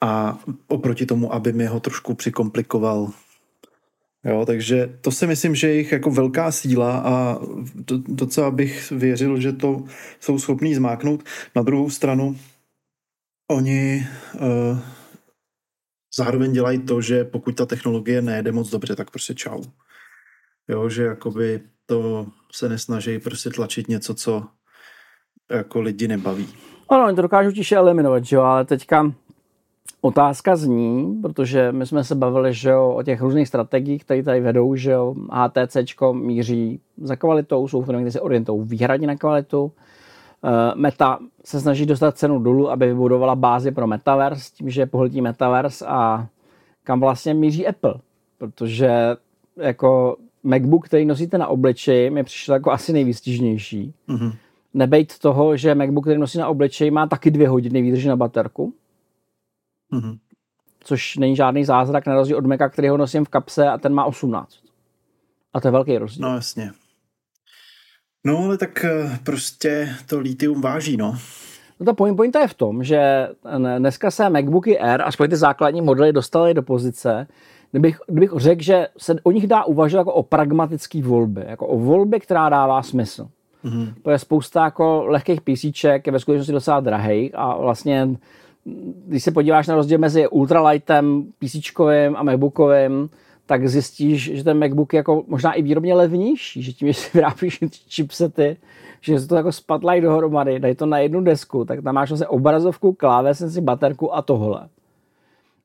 a 0.00 0.38
oproti 0.68 1.06
tomu, 1.06 1.34
aby 1.34 1.52
mi 1.52 1.66
ho 1.66 1.80
trošku 1.80 2.14
přikomplikoval. 2.14 3.10
Jo, 4.26 4.46
takže 4.46 4.98
to 5.00 5.10
si 5.10 5.26
myslím, 5.26 5.54
že 5.54 5.68
je 5.68 5.74
jich 5.74 5.92
jako 5.92 6.10
velká 6.10 6.52
síla 6.52 6.98
a 6.98 7.38
docela 8.08 8.50
bych 8.50 8.90
věřil, 8.90 9.40
že 9.40 9.52
to 9.52 9.84
jsou 10.20 10.38
schopní 10.38 10.74
zmáknout. 10.74 11.24
Na 11.56 11.62
druhou 11.62 11.90
stranu, 11.90 12.36
oni 13.50 14.06
uh, 14.34 14.78
zároveň 16.16 16.52
dělají 16.52 16.78
to, 16.78 17.00
že 17.00 17.24
pokud 17.24 17.56
ta 17.56 17.66
technologie 17.66 18.22
nejde 18.22 18.52
moc 18.52 18.70
dobře, 18.70 18.96
tak 18.96 19.10
prostě 19.10 19.34
čau. 19.34 19.62
Jo, 20.68 20.88
že 20.88 21.04
jakoby 21.04 21.60
to 21.86 22.26
se 22.52 22.68
nesnaží 22.68 23.18
prostě 23.18 23.50
tlačit 23.50 23.88
něco, 23.88 24.14
co 24.14 24.46
jako 25.50 25.80
lidi 25.80 26.08
nebaví. 26.08 26.48
Ano, 26.88 27.06
oni 27.06 27.16
to 27.16 27.22
dokážou 27.22 27.50
tiše 27.50 27.76
eliminovat, 27.76 28.24
že 28.24 28.36
jo, 28.36 28.42
ale 28.42 28.64
teďka 28.64 29.12
Otázka 30.00 30.56
zní, 30.56 31.18
protože 31.22 31.72
my 31.72 31.86
jsme 31.86 32.04
se 32.04 32.14
bavili 32.14 32.54
že 32.54 32.70
jo, 32.70 32.94
o 32.96 33.02
těch 33.02 33.20
různých 33.20 33.48
strategiích, 33.48 34.04
které 34.04 34.22
tady 34.22 34.40
vedou, 34.40 34.76
že 34.76 34.90
jo, 34.90 35.14
HTC 35.32 35.76
míří 36.12 36.80
za 37.02 37.16
kvalitou, 37.16 37.68
jsou 37.68 37.82
firmy, 37.82 38.02
které 38.02 38.12
se 38.12 38.20
orientují 38.20 38.62
výhradně 38.64 39.06
na 39.06 39.16
kvalitu. 39.16 39.72
Eh, 40.44 40.72
Meta 40.74 41.18
se 41.44 41.60
snaží 41.60 41.86
dostat 41.86 42.18
cenu 42.18 42.38
dolů, 42.38 42.70
aby 42.70 42.86
vybudovala 42.86 43.34
bázi 43.34 43.70
pro 43.70 43.86
Metaverse, 43.86 44.50
tím, 44.54 44.70
že 44.70 44.86
pohltí 44.86 45.20
Metaverse 45.20 45.86
a 45.86 46.26
kam 46.84 47.00
vlastně 47.00 47.34
míří 47.34 47.66
Apple. 47.66 47.94
Protože 48.38 49.16
jako 49.56 50.16
MacBook, 50.42 50.88
který 50.88 51.04
nosíte 51.04 51.38
na 51.38 51.46
obličeji, 51.46 52.10
mi 52.10 52.24
přišel 52.24 52.54
jako 52.54 52.72
asi 52.72 52.92
nejvýstižnější. 52.92 53.94
Mm-hmm. 54.08 54.32
Nebejt 54.74 55.18
toho, 55.18 55.56
že 55.56 55.74
MacBook, 55.74 56.04
který 56.04 56.20
nosí 56.20 56.38
na 56.38 56.48
obličeji, 56.48 56.90
má 56.90 57.06
taky 57.06 57.30
dvě 57.30 57.48
hodiny 57.48 57.82
výdrže 57.82 58.08
na 58.08 58.16
baterku, 58.16 58.72
Mm-hmm. 59.92 60.18
což 60.80 61.16
není 61.16 61.36
žádný 61.36 61.64
zázrak 61.64 62.06
na 62.06 62.14
rozdíl 62.14 62.38
od 62.38 62.46
Maca, 62.46 62.68
který 62.68 62.88
ho 62.88 62.96
nosím 62.96 63.24
v 63.24 63.28
kapse 63.28 63.68
a 63.68 63.78
ten 63.78 63.94
má 63.94 64.04
18. 64.04 64.58
A 65.54 65.60
to 65.60 65.68
je 65.68 65.72
velký 65.72 65.98
rozdíl. 65.98 66.28
No 66.28 66.34
jasně. 66.34 66.72
No 68.26 68.38
ale 68.38 68.58
tak 68.58 68.84
eh, 68.84 69.18
prostě 69.24 69.96
to 70.06 70.20
litium 70.20 70.60
váží, 70.60 70.96
no. 70.96 71.18
No 71.80 71.86
ta 71.86 71.92
point, 71.92 72.16
pointa 72.16 72.40
je 72.40 72.48
v 72.48 72.54
tom, 72.54 72.84
že 72.84 73.28
dneska 73.78 74.10
se 74.10 74.30
MacBooky 74.30 74.78
Air, 74.78 75.02
aspoň 75.02 75.30
ty 75.30 75.36
základní 75.36 75.80
modely, 75.80 76.12
dostaly 76.12 76.54
do 76.54 76.62
pozice, 76.62 77.26
kdybych, 77.70 78.00
kdybych 78.06 78.30
řekl, 78.36 78.62
že 78.62 78.88
se 78.98 79.16
o 79.22 79.30
nich 79.30 79.46
dá 79.46 79.64
uvažovat 79.64 80.00
jako 80.00 80.12
o 80.12 80.22
pragmatické 80.22 81.02
volby, 81.02 81.44
jako 81.48 81.66
o 81.66 81.78
volbě, 81.78 82.20
která 82.20 82.48
dává 82.48 82.82
smysl. 82.82 83.28
Mm-hmm. 83.64 83.94
To 84.02 84.10
je 84.10 84.18
spousta 84.18 84.64
jako 84.64 85.04
lehkých 85.06 85.40
písíček, 85.40 86.06
je 86.06 86.12
ve 86.12 86.18
skutečnosti 86.20 86.52
docela 86.52 86.80
drahý 86.80 87.32
a 87.34 87.56
vlastně 87.56 88.08
když 89.06 89.24
se 89.24 89.30
podíváš 89.30 89.66
na 89.66 89.74
rozdíl 89.74 89.98
mezi 89.98 90.28
ultralightem, 90.28 91.24
písíčkovým 91.38 92.16
a 92.16 92.22
MacBookovým, 92.22 93.10
tak 93.46 93.68
zjistíš, 93.68 94.30
že 94.34 94.44
ten 94.44 94.58
MacBook 94.58 94.92
je 94.92 94.96
jako 94.96 95.24
možná 95.26 95.52
i 95.52 95.62
výrobně 95.62 95.94
levnější, 95.94 96.62
že 96.62 96.72
tím, 96.72 96.88
že 96.88 96.94
si 96.94 97.10
vyrábíš 97.14 97.60
chipsety, 97.88 98.56
že 99.00 99.20
se 99.20 99.28
to 99.28 99.36
jako 99.36 99.52
spadlají 99.52 100.00
dohromady, 100.00 100.60
dají 100.60 100.74
to 100.74 100.86
na 100.86 100.98
jednu 100.98 101.20
desku, 101.20 101.64
tak 101.64 101.82
tam 101.82 101.94
máš 101.94 102.08
vlastně 102.10 102.26
obrazovku, 102.26 102.92
klávesnici, 102.92 103.60
baterku 103.60 104.14
a 104.14 104.22
tohle. 104.22 104.68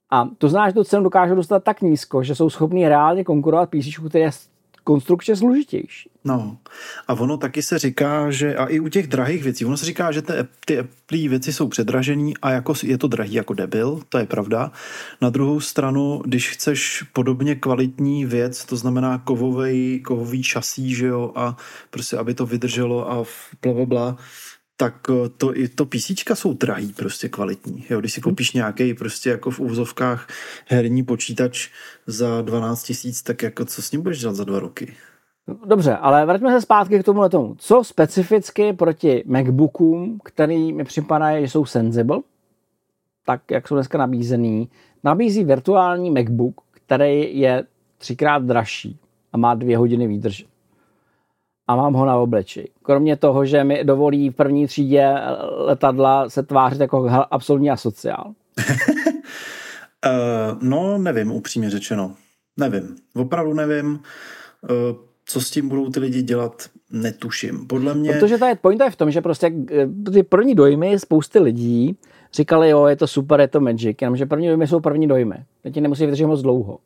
A 0.10 0.30
to 0.38 0.50
znamená, 0.50 0.70
že 0.70 0.74
tu 0.74 0.84
cenu 0.84 1.04
dokážou 1.04 1.36
dostat 1.36 1.64
tak 1.64 1.82
nízko, 1.82 2.24
že 2.24 2.36
jsou 2.36 2.50
schopní 2.50 2.88
reálně 2.88 3.24
konkurovat 3.24 3.70
PC, 3.70 4.10
který 4.10 4.24
je 4.24 4.32
konstrukčně 4.84 5.36
složitější. 5.36 6.10
No 6.24 6.58
a 7.08 7.14
ono 7.14 7.38
taky 7.38 7.62
se 7.62 7.80
říká, 7.80 8.32
že 8.32 8.56
a 8.56 8.66
i 8.66 8.80
u 8.80 8.88
těch 8.88 9.08
drahých 9.08 9.44
věcí, 9.44 9.66
ono 9.66 9.78
se 9.78 9.86
říká, 9.86 10.12
že 10.12 10.22
ty, 10.22 10.34
ty 10.66 10.80
Apple 10.80 11.28
věci 11.30 11.54
jsou 11.54 11.68
předražený 11.68 12.38
a 12.38 12.52
jako 12.52 12.74
je 12.84 12.98
to 12.98 13.08
drahý 13.08 13.34
jako 13.34 13.54
debil, 13.54 14.02
to 14.10 14.18
je 14.18 14.26
pravda. 14.26 14.72
Na 15.22 15.30
druhou 15.30 15.60
stranu, 15.60 16.22
když 16.26 16.50
chceš 16.50 17.04
podobně 17.14 17.56
kvalitní 17.56 18.26
věc, 18.26 18.66
to 18.66 18.76
znamená 18.76 19.18
kovový, 19.18 20.00
kovový 20.00 20.44
šasí, 20.44 20.96
že 20.96 21.08
jo, 21.08 21.32
a 21.36 21.58
prostě 21.90 22.18
aby 22.18 22.34
to 22.34 22.46
vydrželo 22.46 23.12
a 23.12 23.24
bla, 23.62 23.74
bla, 23.74 23.86
bla 23.86 24.18
tak 24.82 25.10
eh, 25.10 25.30
to, 25.30 25.58
i 25.58 25.68
to 25.68 25.86
PC 25.86 26.12
jsou 26.34 26.54
drahý, 26.54 26.94
prostě 26.94 27.30
kvalitní. 27.30 27.86
Jo, 27.90 28.00
když 28.00 28.14
si 28.14 28.22
koupíš 28.22 28.54
nějaký 28.54 28.94
prostě 28.94 29.30
jako 29.30 29.52
v 29.52 29.60
úvozovkách 29.60 30.28
herní 30.68 31.04
počítač 31.04 31.70
za 32.08 32.42
12 32.42 32.84
tisíc, 32.84 33.22
tak 33.22 33.44
jako 33.44 33.66
co 33.66 33.82
s 33.82 33.92
ním 33.92 34.02
budeš 34.02 34.20
dělat 34.20 34.36
za 34.36 34.44
dva 34.44 34.60
roky? 34.60 34.94
Dobře, 35.66 35.96
ale 35.96 36.26
vraťme 36.26 36.52
se 36.52 36.62
zpátky 36.62 37.00
k 37.00 37.04
tomu 37.04 37.30
tomu. 37.30 37.56
Co 37.58 37.84
specificky 37.84 38.74
proti 38.74 39.24
MacBookům, 39.26 40.20
který 40.24 40.74
mi 40.74 40.84
připadá, 40.84 41.40
že 41.42 41.50
jsou 41.50 41.66
sensible, 41.66 42.20
tak 43.26 43.42
jak 43.52 43.68
jsou 43.68 43.76
dneska 43.76 43.98
nabízený, 43.98 44.70
nabízí 45.04 45.44
virtuální 45.44 46.12
MacBook, 46.12 46.62
který 46.72 47.40
je 47.40 47.64
třikrát 47.98 48.44
dražší 48.44 49.00
a 49.34 49.38
má 49.38 49.56
dvě 49.56 49.78
hodiny 49.78 50.08
výdrže 50.08 50.51
a 51.72 51.76
mám 51.76 51.94
ho 51.94 52.06
na 52.06 52.18
obleči. 52.18 52.70
Kromě 52.84 53.16
toho, 53.16 53.46
že 53.46 53.64
mi 53.64 53.84
dovolí 53.84 54.30
v 54.30 54.36
první 54.36 54.68
třídě 54.68 55.16
letadla 55.58 56.30
se 56.30 56.44
tvářit 56.44 56.82
jako 56.82 57.10
absolutní 57.32 57.72
asociál. 57.72 58.34
uh, 58.68 60.62
no, 60.62 60.98
nevím, 60.98 61.32
upřímně 61.32 61.70
řečeno. 61.70 62.16
Nevím. 62.58 62.96
Opravdu 63.16 63.54
nevím. 63.54 64.00
Uh, 64.70 64.96
co 65.26 65.42
s 65.42 65.52
tím 65.52 65.70
budou 65.70 65.90
ty 65.90 66.00
lidi 66.00 66.22
dělat, 66.22 66.70
netuším. 66.92 67.68
Podle 67.68 67.94
mě... 67.94 68.14
Protože 68.14 68.38
ta 68.38 68.48
je, 68.50 68.56
pointa 68.56 68.86
je 68.86 68.92
v 68.92 68.96
tom, 68.96 69.12
že 69.12 69.22
prostě 69.22 69.54
eh, 69.72 69.88
ty 70.12 70.24
první 70.24 70.56
dojmy 70.56 71.00
spousty 71.00 71.40
lidí 71.40 71.98
říkali, 72.34 72.70
jo, 72.70 72.86
je 72.86 72.96
to 72.96 73.08
super, 73.08 73.40
je 73.40 73.48
to 73.48 73.60
magic, 73.60 73.98
jenomže 74.02 74.26
první 74.26 74.48
dojmy 74.48 74.68
jsou 74.68 74.80
první 74.80 75.08
dojmy. 75.08 75.36
Teď 75.62 75.78
nemusí 75.78 76.06
vydržet 76.06 76.26
moc 76.26 76.42
dlouho. 76.42 76.80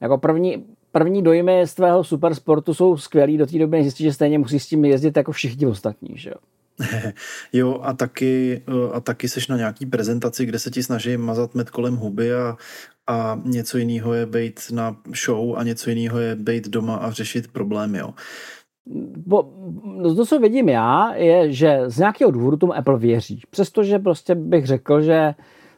Jako 0.00 0.18
první, 0.18 0.64
první 0.94 1.22
dojmy 1.22 1.66
z 1.66 1.74
tvého 1.74 2.04
supersportu 2.04 2.74
jsou 2.74 2.96
skvělý 2.96 3.38
do 3.38 3.46
té 3.46 3.58
doby, 3.58 3.82
zjistíš, 3.82 4.04
že 4.04 4.12
stejně 4.12 4.38
musíš 4.38 4.62
s 4.62 4.66
tím 4.66 4.84
jezdit 4.84 5.16
jako 5.16 5.32
všichni 5.32 5.66
ostatní, 5.66 6.08
že 6.14 6.30
jo? 6.30 6.36
jo, 7.52 7.80
a 7.82 7.92
taky, 7.92 8.62
a 8.92 9.00
taky 9.00 9.28
seš 9.28 9.48
na 9.48 9.56
nějaký 9.56 9.86
prezentaci, 9.86 10.46
kde 10.46 10.58
se 10.58 10.70
ti 10.70 10.82
snaží 10.82 11.16
mazat 11.16 11.54
med 11.54 11.70
kolem 11.70 11.96
huby 11.96 12.34
a, 12.34 12.56
a 13.06 13.40
něco 13.44 13.78
jiného 13.78 14.14
je 14.14 14.26
být 14.26 14.60
na 14.72 14.96
show 15.24 15.58
a 15.58 15.62
něco 15.62 15.90
jiného 15.90 16.18
je 16.18 16.34
být 16.36 16.68
doma 16.68 16.96
a 16.96 17.10
řešit 17.10 17.52
problémy, 17.52 17.98
jo. 17.98 18.14
Bo, 19.16 19.52
no 19.84 20.14
to, 20.14 20.26
co 20.26 20.38
vidím 20.38 20.68
já, 20.68 21.14
je, 21.14 21.52
že 21.52 21.80
z 21.86 21.98
nějakého 21.98 22.30
důvodu 22.30 22.56
tomu 22.56 22.76
Apple 22.76 22.98
věří. 22.98 23.42
Přestože 23.50 23.98
prostě 23.98 24.34
bych 24.34 24.66
řekl, 24.66 25.02
že 25.02 25.34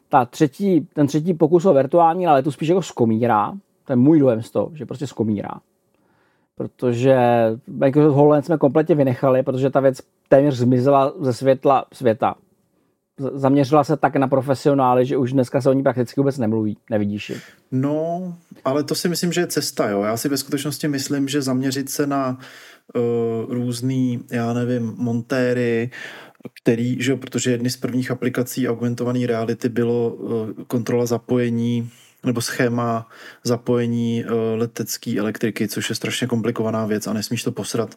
ta 0.09 0.25
třetí, 0.25 0.89
ten 0.95 1.07
třetí 1.07 1.35
pokus 1.35 1.65
o 1.65 1.75
virtuální 1.75 2.27
ale 2.27 2.43
tu 2.43 2.51
spíš 2.51 2.69
jako 2.69 2.83
skomírá, 2.83 3.53
to 3.87 3.93
je 3.93 3.97
můj 3.97 4.21
dojem 4.21 4.43
z 4.43 4.51
toho, 4.51 4.71
že 4.75 4.87
prostě 4.87 5.07
skomírá. 5.07 5.51
Protože 6.57 7.17
Microsoft 7.67 8.15
HoloLens 8.15 8.47
jsme 8.47 8.59
kompletně 8.59 8.95
vynechali, 8.95 9.43
protože 9.43 9.71
ta 9.71 9.81
věc 9.81 10.01
téměř 10.29 10.55
zmizela 10.55 11.13
ze 11.21 11.33
světla 11.33 11.85
světa. 11.93 12.35
Zaměřila 13.35 13.85
se 13.85 13.97
tak 13.97 14.17
na 14.17 14.29
profesionály, 14.29 15.07
že 15.07 15.17
už 15.17 15.33
dneska 15.33 15.61
se 15.61 15.71
o 15.71 15.73
ní 15.73 15.83
prakticky 15.83 16.21
vůbec 16.21 16.39
nemluví, 16.39 16.79
nevidíš 16.91 17.31
ji. 17.31 17.37
No, 17.73 18.35
ale 18.65 18.85
to 18.85 18.95
si 18.95 19.09
myslím, 19.09 19.33
že 19.33 19.41
je 19.41 19.47
cesta, 19.47 19.89
jo. 19.91 20.03
Já 20.03 20.17
si 20.17 20.29
ve 20.29 20.37
skutečnosti 20.37 20.89
myslím, 20.89 21.29
že 21.29 21.43
zaměřit 21.43 21.91
se 21.91 22.07
na 22.07 22.39
uh, 22.95 23.55
různý, 23.55 24.21
já 24.31 24.53
nevím, 24.53 24.95
montéry, 24.97 25.91
který, 26.63 27.03
že 27.03 27.17
protože 27.17 27.51
jedny 27.51 27.71
z 27.71 27.77
prvních 27.77 28.11
aplikací 28.11 28.69
augmentované 28.69 29.27
reality 29.27 29.69
bylo 29.69 30.09
uh, 30.09 30.51
kontrola 30.67 31.07
zapojení 31.07 31.91
nebo 32.27 32.41
schéma 32.41 33.09
zapojení 33.45 34.25
eh, 34.25 34.33
letecké 34.57 35.19
elektriky, 35.19 35.69
což 35.69 35.89
je 35.89 35.97
strašně 35.97 36.27
komplikovaná 36.27 36.87
věc 36.87 37.07
a 37.07 37.13
nesmíš 37.13 37.43
to 37.43 37.53
posrat. 37.53 37.95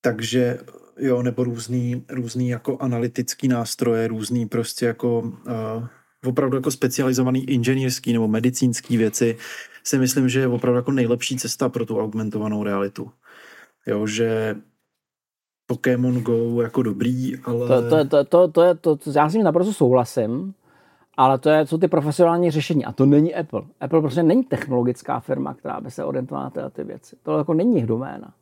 Takže 0.00 0.58
jo, 0.98 1.22
nebo 1.22 1.44
různý, 1.44 2.04
různý 2.08 2.48
jako 2.48 2.78
analytický 2.78 3.48
nástroje, 3.48 4.08
různý 4.08 4.46
prostě 4.46 4.86
jako 4.86 5.20
uh, 5.20 5.86
opravdu 6.24 6.56
jako 6.56 6.70
specializovaný 6.70 7.50
inženýrský 7.50 8.12
nebo 8.12 8.28
medicínský 8.28 8.96
věci 8.96 9.36
si 9.84 9.98
myslím, 9.98 10.28
že 10.28 10.40
je 10.40 10.48
opravdu 10.48 10.76
jako 10.76 10.92
nejlepší 10.92 11.36
cesta 11.36 11.68
pro 11.68 11.86
tu 11.86 12.00
augmentovanou 12.00 12.64
realitu. 12.64 13.10
Jo, 13.86 14.06
že 14.06 14.56
Pokémon 15.66 16.20
Go 16.20 16.62
jako 16.62 16.82
dobrý, 16.82 17.36
ale... 17.36 17.68
To, 17.68 17.90
to, 17.90 18.04
to, 18.04 18.24
to, 18.24 18.48
to, 18.48 18.62
je, 18.62 18.74
to, 18.74 18.96
to 18.96 19.10
já 19.16 19.28
s 19.28 19.34
ním 19.34 19.44
naprosto 19.44 19.72
souhlasím, 19.72 20.54
ale 21.16 21.38
to 21.38 21.50
je, 21.50 21.66
jsou 21.66 21.78
ty 21.78 21.88
profesionální 21.88 22.50
řešení. 22.50 22.84
A 22.84 22.92
to 22.92 23.06
není 23.06 23.34
Apple. 23.34 23.62
Apple 23.80 24.00
prostě 24.00 24.22
není 24.22 24.44
technologická 24.44 25.20
firma, 25.20 25.54
která 25.54 25.80
by 25.80 25.90
se 25.90 26.04
orientovala 26.04 26.44
na 26.44 26.50
tyhle 26.50 26.70
ty 26.70 26.84
věci. 26.84 27.16
To 27.22 27.38
jako 27.38 27.54
není 27.54 27.72
jejich 27.72 27.86
doména. 27.86 28.32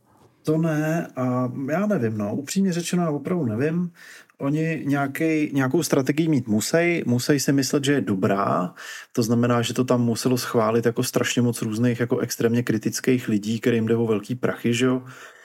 To 0.44 0.58
ne 0.58 1.08
a 1.16 1.52
já 1.70 1.86
nevím, 1.86 2.18
no, 2.18 2.34
upřímně 2.34 2.72
řečeno, 2.72 3.02
já 3.02 3.10
opravdu 3.10 3.46
nevím. 3.46 3.92
Oni 4.38 4.82
nějaký, 4.86 5.50
nějakou 5.52 5.82
strategii 5.82 6.28
mít 6.28 6.48
musí, 6.48 7.02
musí 7.06 7.40
si 7.40 7.52
myslet, 7.52 7.84
že 7.84 7.92
je 7.92 8.00
dobrá, 8.00 8.74
to 9.12 9.22
znamená, 9.22 9.62
že 9.62 9.74
to 9.74 9.84
tam 9.84 10.02
muselo 10.02 10.38
schválit 10.38 10.86
jako 10.86 11.02
strašně 11.02 11.42
moc 11.42 11.62
různých 11.62 12.00
jako 12.00 12.18
extrémně 12.18 12.62
kritických 12.62 13.28
lidí, 13.28 13.60
kterým 13.60 13.86
jde 13.86 13.96
o 13.96 14.06
velký 14.06 14.34
prachy, 14.34 14.74
že 14.74 14.86
jo, 14.86 15.02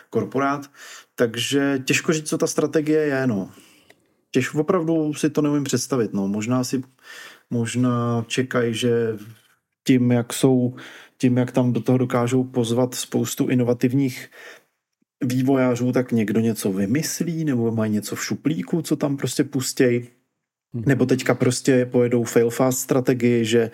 korporát, 0.09 0.69
takže 1.15 1.79
těžko 1.85 2.13
říct, 2.13 2.29
co 2.29 2.37
ta 2.37 2.47
strategie 2.47 3.01
je, 3.01 3.27
no 3.27 3.49
těž 4.31 4.53
opravdu 4.53 5.13
si 5.13 5.29
to 5.29 5.41
neumím 5.41 5.63
představit. 5.63 6.13
No. 6.13 6.27
Možná 6.27 6.63
si 6.63 6.83
možná 7.49 8.25
čekají, 8.27 8.73
že 8.73 9.17
tím, 9.87 10.11
jak 10.11 10.33
jsou, 10.33 10.75
tím, 11.17 11.37
jak 11.37 11.51
tam 11.51 11.73
do 11.73 11.81
toho 11.81 11.97
dokážou 11.97 12.43
pozvat 12.43 12.95
spoustu 12.95 13.47
inovativních 13.47 14.29
vývojářů, 15.23 15.91
tak 15.91 16.11
někdo 16.11 16.39
něco 16.39 16.71
vymyslí 16.71 17.45
nebo 17.45 17.71
mají 17.71 17.91
něco 17.91 18.15
v 18.15 18.23
šuplíku, 18.23 18.81
co 18.81 18.95
tam 18.95 19.17
prostě 19.17 19.43
pustějí. 19.43 20.07
Hmm. 20.73 20.83
Nebo 20.85 21.05
teďka 21.05 21.35
prostě 21.35 21.85
pojedou 21.85 22.23
fail 22.23 22.49
fast 22.49 22.79
strategii, 22.79 23.45
že 23.45 23.71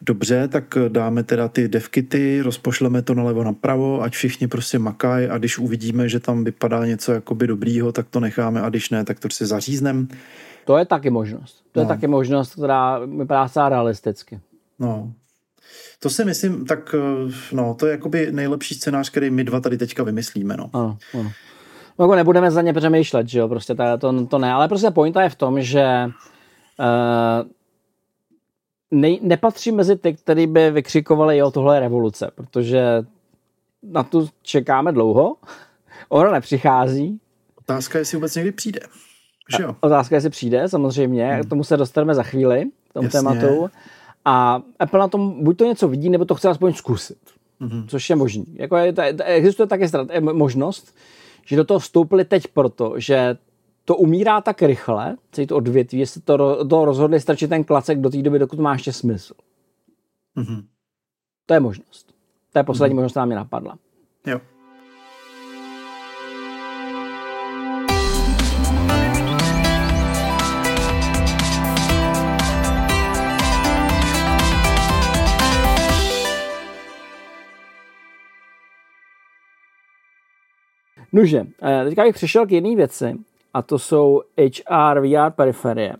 dobře, 0.00 0.48
tak 0.48 0.74
dáme 0.88 1.22
teda 1.22 1.48
ty 1.48 1.68
devkity, 1.68 2.40
rozpošleme 2.40 3.02
to 3.02 3.14
nalevo 3.14 3.44
napravo, 3.44 4.02
ať 4.02 4.12
všichni 4.12 4.48
prostě 4.48 4.78
makají 4.78 5.28
a 5.28 5.38
když 5.38 5.58
uvidíme, 5.58 6.08
že 6.08 6.20
tam 6.20 6.44
vypadá 6.44 6.86
něco 6.86 7.12
jakoby 7.12 7.46
dobrýho, 7.46 7.92
tak 7.92 8.08
to 8.08 8.20
necháme 8.20 8.60
a 8.60 8.68
když 8.68 8.90
ne, 8.90 9.04
tak 9.04 9.20
to 9.20 9.28
si 9.30 9.46
zaříznem. 9.46 10.08
To 10.64 10.78
je 10.78 10.84
taky 10.84 11.10
možnost. 11.10 11.64
To 11.72 11.80
no. 11.80 11.84
je 11.84 11.88
taky 11.88 12.06
možnost, 12.06 12.52
která 12.52 12.98
vypadá 12.98 13.48
celá 13.48 13.68
realisticky. 13.68 14.40
No, 14.78 15.12
to 15.98 16.10
si 16.10 16.24
myslím, 16.24 16.64
tak 16.64 16.94
no, 17.52 17.74
to 17.74 17.86
je 17.86 17.92
jakoby 17.92 18.32
nejlepší 18.32 18.74
scénář, 18.74 19.10
který 19.10 19.30
my 19.30 19.44
dva 19.44 19.60
tady 19.60 19.78
teďka 19.78 20.02
vymyslíme, 20.02 20.56
no. 20.56 20.70
Ano, 20.72 20.98
ano. 21.14 21.32
No, 22.00 22.04
jako 22.04 22.14
nebudeme 22.14 22.50
za 22.50 22.62
ně 22.62 22.72
přemýšlet, 22.72 23.28
že 23.28 23.38
jo, 23.38 23.48
prostě 23.48 23.74
to, 23.74 23.98
to, 23.98 24.26
to 24.26 24.38
ne, 24.38 24.52
ale 24.52 24.68
prostě 24.68 24.90
pointa 24.90 25.22
je 25.22 25.28
v 25.28 25.34
tom, 25.34 25.62
že 25.62 26.10
uh, 26.78 27.48
ne, 28.90 29.16
nepatří 29.22 29.72
mezi 29.72 29.96
ty, 29.96 30.14
který 30.14 30.46
by 30.46 30.70
vykřikovali, 30.70 31.36
jo, 31.36 31.50
tohle 31.50 31.76
je 31.76 31.80
revoluce, 31.80 32.30
protože 32.34 33.02
na 33.82 34.02
tu 34.02 34.28
čekáme 34.42 34.92
dlouho, 34.92 35.36
ona 36.08 36.30
nepřichází. 36.30 37.20
Otázka 37.56 37.98
je, 37.98 38.00
jestli 38.00 38.16
vůbec 38.16 38.34
někdy 38.34 38.52
přijde. 38.52 38.80
Že 39.56 39.62
jo? 39.62 39.76
Otázka, 39.80 40.14
jestli 40.14 40.30
přijde, 40.30 40.68
samozřejmě, 40.68 41.26
hmm. 41.26 41.42
k 41.42 41.48
tomu 41.48 41.64
se 41.64 41.76
dostaneme 41.76 42.14
za 42.14 42.22
chvíli. 42.22 42.64
tomu 42.92 43.04
Jasně. 43.04 43.18
tématu. 43.18 43.70
A 44.24 44.62
Apple 44.78 45.00
na 45.00 45.08
tom 45.08 45.44
buď 45.44 45.56
to 45.56 45.64
něco 45.64 45.88
vidí, 45.88 46.08
nebo 46.10 46.24
to 46.24 46.34
chce 46.34 46.48
aspoň 46.48 46.72
zkusit. 46.72 47.18
Mm-hmm. 47.60 47.86
Což 47.88 48.10
je 48.10 48.16
možný. 48.16 48.44
Jako 48.54 48.76
je, 48.76 48.94
existuje 49.24 49.66
také 49.66 49.86
možnost, 50.20 50.94
že 51.46 51.56
do 51.56 51.64
toho 51.64 51.80
vstoupili 51.80 52.24
teď 52.24 52.46
proto, 52.46 52.94
že 52.96 53.36
to 53.84 53.96
umírá 53.96 54.40
tak 54.40 54.62
rychle, 54.62 55.16
celý 55.32 55.46
to 55.46 55.56
odvětví, 55.56 55.98
jestli 55.98 56.20
to, 56.20 56.64
to 56.64 56.84
rozhodli 56.84 57.20
strčit 57.20 57.50
ten 57.50 57.64
klacek 57.64 58.00
do 58.00 58.10
té 58.10 58.22
doby, 58.22 58.38
dokud 58.38 58.58
má 58.58 58.72
ještě 58.72 58.92
smysl. 58.92 59.34
Mm-hmm. 60.36 60.64
To 61.46 61.54
je 61.54 61.60
možnost. 61.60 62.14
To 62.52 62.58
je 62.58 62.64
poslední 62.64 62.92
mm-hmm. 62.92 62.96
možnost, 62.96 63.12
která 63.12 63.24
mě 63.24 63.36
napadla. 63.36 63.78
Jo. 64.26 64.40
Nože, 81.12 81.46
eh, 81.62 81.84
teďka 81.84 82.02
bych 82.02 82.14
přišel 82.14 82.46
k 82.46 82.52
jedné 82.52 82.76
věci, 82.76 83.14
a 83.54 83.62
to 83.62 83.78
jsou 83.78 84.22
HR 84.36 85.00
VR 85.00 85.30
periferie, 85.30 85.94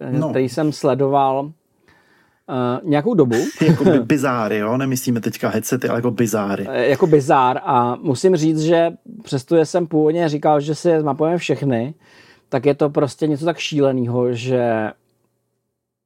eh, 0.00 0.12
no. 0.12 0.30
který 0.30 0.48
jsem 0.48 0.72
sledoval 0.72 1.44
uh, 1.44 2.88
nějakou 2.90 3.14
dobu. 3.14 3.36
jako 3.66 3.84
by 3.84 4.00
bizáry, 4.00 4.58
jo? 4.58 4.76
Nemyslíme 4.76 5.20
teďka 5.20 5.48
headsety, 5.48 5.88
ale 5.88 5.98
jako 5.98 6.10
bizáry. 6.10 6.66
jako 6.70 7.06
bizár 7.06 7.60
a 7.64 7.96
musím 8.02 8.36
říct, 8.36 8.60
že 8.60 8.90
přestože 9.22 9.66
jsem 9.66 9.86
původně 9.86 10.28
říkal, 10.28 10.60
že 10.60 10.74
si 10.74 11.00
zmapujeme 11.00 11.38
všechny, 11.38 11.94
tak 12.48 12.66
je 12.66 12.74
to 12.74 12.90
prostě 12.90 13.26
něco 13.26 13.44
tak 13.44 13.58
šíleného, 13.58 14.32
že, 14.32 14.92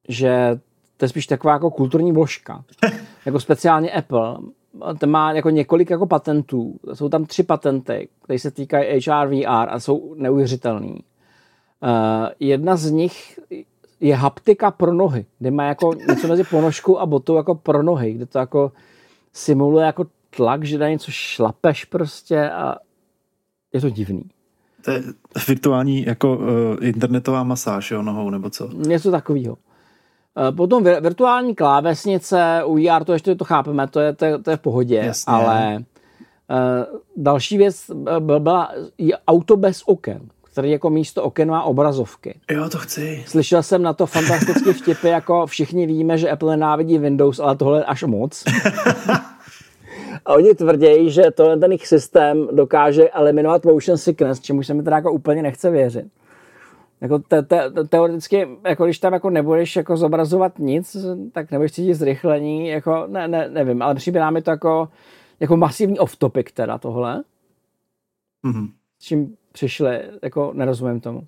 že 0.09 0.61
to 0.97 1.05
je 1.05 1.09
spíš 1.09 1.27
taková 1.27 1.53
jako 1.53 1.71
kulturní 1.71 2.13
vložka. 2.13 2.65
jako 3.27 3.41
speciálně 3.41 3.91
Apple 3.91 4.37
ten 4.99 5.11
má 5.11 5.33
jako 5.33 5.51
několik 5.51 5.91
jako 5.91 6.07
patentů. 6.07 6.81
Jsou 6.93 7.09
tam 7.09 7.25
tři 7.25 7.43
patenty, 7.43 8.09
které 8.23 8.39
se 8.39 8.51
týkají 8.51 9.01
HRVR 9.07 9.69
a 9.69 9.81
jsou 9.81 10.15
neuvěřitelný. 10.19 10.93
Uh, 11.83 12.29
jedna 12.41 12.77
z 12.77 12.91
nich 12.91 13.41
je 14.01 14.15
haptika 14.15 14.71
pro 14.71 14.93
nohy, 14.93 15.27
kde 15.39 15.51
má 15.51 15.65
jako 15.65 15.95
něco 16.09 16.29
mezi 16.29 16.45
ponožkou 16.45 16.99
a 16.99 17.07
botou 17.07 17.37
jako 17.37 17.55
pro 17.55 17.83
nohy, 17.83 18.13
kde 18.13 18.27
to 18.27 18.39
jako 18.39 18.73
simuluje 19.33 19.87
jako 19.87 20.07
tlak, 20.37 20.65
že 20.65 20.79
na 20.79 20.89
něco 20.89 21.11
šlapeš 21.11 21.85
prostě 21.85 22.51
a 22.51 22.77
je 23.73 23.81
to 23.81 23.91
divný. 23.91 24.23
To 24.85 24.91
je 24.91 25.03
virtuální 25.49 26.05
jako 26.07 26.37
uh, 26.37 26.47
internetová 26.81 27.43
masáž, 27.43 27.91
jo, 27.91 28.03
nohou, 28.03 28.31
nebo 28.31 28.51
co? 28.51 28.69
Něco 28.69 29.11
takového. 29.11 29.57
Eh, 30.39 30.53
potom 30.53 30.85
virtuální 30.85 31.55
klávesnice, 31.55 32.63
u 32.67 32.75
VR 32.75 33.05
to 33.05 33.13
ještě 33.13 33.35
to 33.35 33.45
chápeme, 33.45 33.87
to 33.87 34.01
je, 34.01 34.13
to 34.13 34.25
je, 34.25 34.39
to 34.39 34.51
je 34.51 34.57
v 34.57 34.61
pohodě, 34.61 34.97
Jasně. 34.97 35.33
ale 35.33 35.77
uh, 35.77 36.99
další 37.17 37.59
věc 37.59 37.91
eh, 37.91 38.21
byla 38.21 38.73
auto 39.29 39.57
bez 39.57 39.83
oken, 39.87 40.21
který 40.53 40.71
jako 40.71 40.91
místo 40.91 41.23
oken 41.23 41.51
má 41.51 41.63
obrazovky. 41.63 42.41
Jo, 42.51 42.69
to 42.69 42.79
chci. 42.79 43.25
Slyšel 43.27 43.63
jsem 43.63 43.83
na 43.83 43.93
to 43.93 44.07
fantastické 44.07 44.73
vtipy, 44.83 45.09
jako 45.09 45.47
všichni 45.47 45.87
víme, 45.87 46.19
že 46.19 46.31
Apple 46.31 46.51
nenávidí 46.51 46.99
Windows, 46.99 47.41
ale 47.41 47.57
tohle 47.57 47.79
je 47.79 47.85
až 47.85 48.03
moc. 48.03 48.45
A 50.25 50.33
oni 50.33 50.55
tvrdí, 50.55 51.11
že 51.11 51.31
to 51.31 51.57
ten 51.57 51.73
jejich 51.73 51.87
systém 51.87 52.49
dokáže 52.53 53.11
eliminovat 53.11 53.65
motion 53.65 53.99
sickness, 53.99 54.41
čemu 54.41 54.63
se 54.63 54.75
mi 54.75 54.83
teda 54.83 54.97
jako 54.97 55.13
úplně 55.13 55.43
nechce 55.43 55.71
věřit. 55.71 56.07
Jako 57.03 57.19
te, 57.19 57.43
te, 57.43 57.71
teoreticky, 57.89 58.49
jako 58.69 58.85
když 58.85 58.99
tam 58.99 59.13
jako 59.13 59.31
nebudeš 59.31 59.77
jako 59.77 59.97
zobrazovat 59.97 60.59
nic, 60.59 60.97
tak 61.33 61.51
nebudeš 61.51 61.73
cítit 61.73 61.95
zrychlení, 61.95 62.69
jako 62.69 63.05
ne, 63.07 63.29
ne, 63.29 63.49
nevím, 63.49 63.83
ale 63.83 63.95
připadá 63.95 64.31
mi 64.31 64.43
to 64.43 64.51
jako, 64.51 64.89
jako 65.41 65.57
masivní 65.57 65.99
off-topic 65.99 66.53
teda 66.55 66.79
tohle. 66.79 67.23
Mm-hmm. 68.45 68.69
S 68.99 69.05
čím 69.05 69.37
přišli, 69.53 70.01
jako 70.23 70.53
nerozumím 70.55 71.01
tomu. 71.01 71.23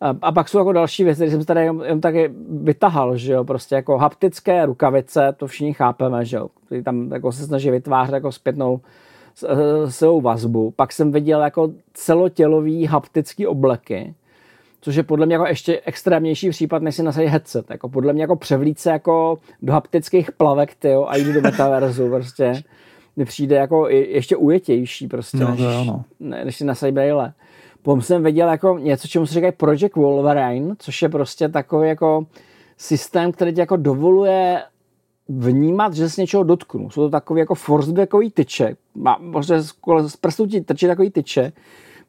A, 0.00 0.14
a 0.22 0.32
pak 0.32 0.48
jsou 0.48 0.58
jako 0.58 0.72
další 0.72 1.04
věci, 1.04 1.18
které 1.18 1.30
jsem 1.30 1.44
tady 1.44 1.60
jen, 1.60 1.82
jen 1.86 2.00
taky 2.00 2.30
vytahal, 2.62 3.16
že 3.16 3.32
jo, 3.32 3.44
prostě 3.44 3.74
jako 3.74 3.98
haptické 3.98 4.66
rukavice, 4.66 5.34
to 5.36 5.46
všichni 5.46 5.72
chápeme, 5.72 6.24
že 6.24 6.36
jo, 6.36 6.48
tam 6.84 7.12
jako 7.12 7.32
se 7.32 7.46
snaží 7.46 7.70
vytvářet 7.70 8.14
jako 8.14 8.32
zpětnou 8.32 8.80
svou 9.88 10.20
vazbu. 10.20 10.70
Pak 10.70 10.92
jsem 10.92 11.12
viděl 11.12 11.40
jako 11.40 11.72
celotělový 11.94 12.86
haptický 12.86 13.46
obleky, 13.46 14.14
což 14.86 14.96
je 14.96 15.02
podle 15.02 15.26
mě 15.26 15.34
jako 15.34 15.46
ještě 15.46 15.80
extrémnější 15.84 16.50
případ, 16.50 16.82
než 16.82 16.94
si 16.94 17.02
nasadit 17.02 17.28
headset. 17.28 17.70
Jako 17.70 17.88
podle 17.88 18.12
mě 18.12 18.22
jako 18.22 18.36
převlít 18.36 18.78
se 18.78 18.90
jako 18.90 19.38
do 19.62 19.72
haptických 19.72 20.32
plavek 20.32 20.74
tyjo, 20.74 21.06
a 21.08 21.16
jít 21.16 21.32
do 21.32 21.40
metaverzu 21.40 22.08
prostě 22.08 22.62
mi 23.16 23.24
přijde 23.24 23.56
jako 23.56 23.88
ještě 23.88 24.36
ujetější 24.36 25.08
prostě, 25.08 25.36
no, 25.36 25.50
než, 25.50 25.58
no. 25.60 26.04
ne, 26.20 26.44
než 26.44 26.56
si 26.56 26.64
nasadit 26.64 26.92
brýle. 26.92 27.32
Potom 27.82 28.02
jsem 28.02 28.22
viděl 28.22 28.48
jako 28.48 28.78
něco, 28.78 29.08
čemu 29.08 29.26
se 29.26 29.34
říká 29.34 29.52
Project 29.52 29.96
Wolverine, 29.96 30.74
což 30.78 31.02
je 31.02 31.08
prostě 31.08 31.48
takový 31.48 31.88
jako 31.88 32.26
systém, 32.76 33.32
který 33.32 33.52
ti 33.52 33.60
jako 33.60 33.76
dovoluje 33.76 34.62
vnímat, 35.28 35.94
že 35.94 36.10
se 36.10 36.20
něčeho 36.20 36.42
dotknu. 36.42 36.90
Jsou 36.90 37.00
to 37.00 37.10
takový 37.10 37.40
jako 37.40 37.54
forcebackový 37.54 38.30
tyče. 38.30 38.76
Má, 38.94 39.20
prostě 39.32 39.54
z 40.06 40.16
prstů 40.20 40.46
ti 40.46 40.60
trčí 40.60 40.86
takový 40.86 41.10
tyče, 41.10 41.52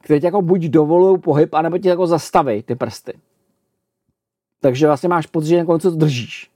které 0.08 0.20
ti 0.20 0.26
jako 0.26 0.42
buď 0.42 0.62
dovolují 0.62 1.20
pohyb, 1.20 1.54
anebo 1.54 1.78
ti 1.78 1.88
jako 1.88 2.08
zastaví 2.08 2.64
ty 2.64 2.76
prsty. 2.76 3.14
Takže 4.62 4.88
vlastně 4.88 5.10
máš 5.10 5.26
pocit, 5.26 5.48
že 5.48 5.58
nakonec 5.58 5.82
to 5.82 5.92
držíš. 5.92 6.50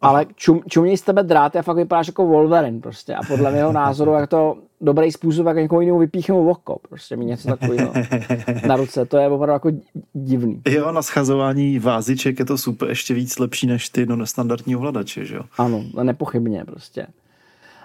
Ale 0.00 0.26
čum, 0.34 0.60
čuměj 0.68 0.96
z 0.96 1.02
tebe 1.02 1.22
dráty 1.22 1.58
a 1.58 1.62
fakt 1.62 1.76
vypadáš 1.76 2.06
jako 2.06 2.26
Wolverine 2.26 2.80
prostě. 2.80 3.14
A 3.14 3.22
podle 3.28 3.50
mého 3.50 3.72
názoru 3.82 4.14
je 4.14 4.26
to 4.26 4.56
dobrý 4.80 5.12
způsob, 5.12 5.46
jak 5.46 5.56
někomu 5.56 5.80
jinému 5.80 5.98
vypíchnout 5.98 6.50
oko. 6.50 6.78
Prostě 6.88 7.16
mi 7.16 7.24
něco 7.24 7.48
takového 7.48 7.92
na 8.66 8.76
ruce. 8.76 9.06
To 9.06 9.18
je 9.18 9.28
opravdu 9.28 9.52
jako 9.52 9.70
divný. 10.12 10.62
Jo, 10.68 10.92
na 10.92 11.02
schazování 11.02 11.78
váziček 11.78 12.38
je 12.38 12.44
to 12.44 12.58
super, 12.58 12.88
ještě 12.88 13.14
víc 13.14 13.38
lepší 13.38 13.66
než 13.66 13.88
ty 13.88 14.06
no, 14.06 14.26
standardní 14.26 14.76
ovladače, 14.76 15.24
že 15.24 15.36
jo? 15.36 15.42
Ano, 15.58 15.84
nepochybně 16.02 16.64
prostě. 16.64 17.06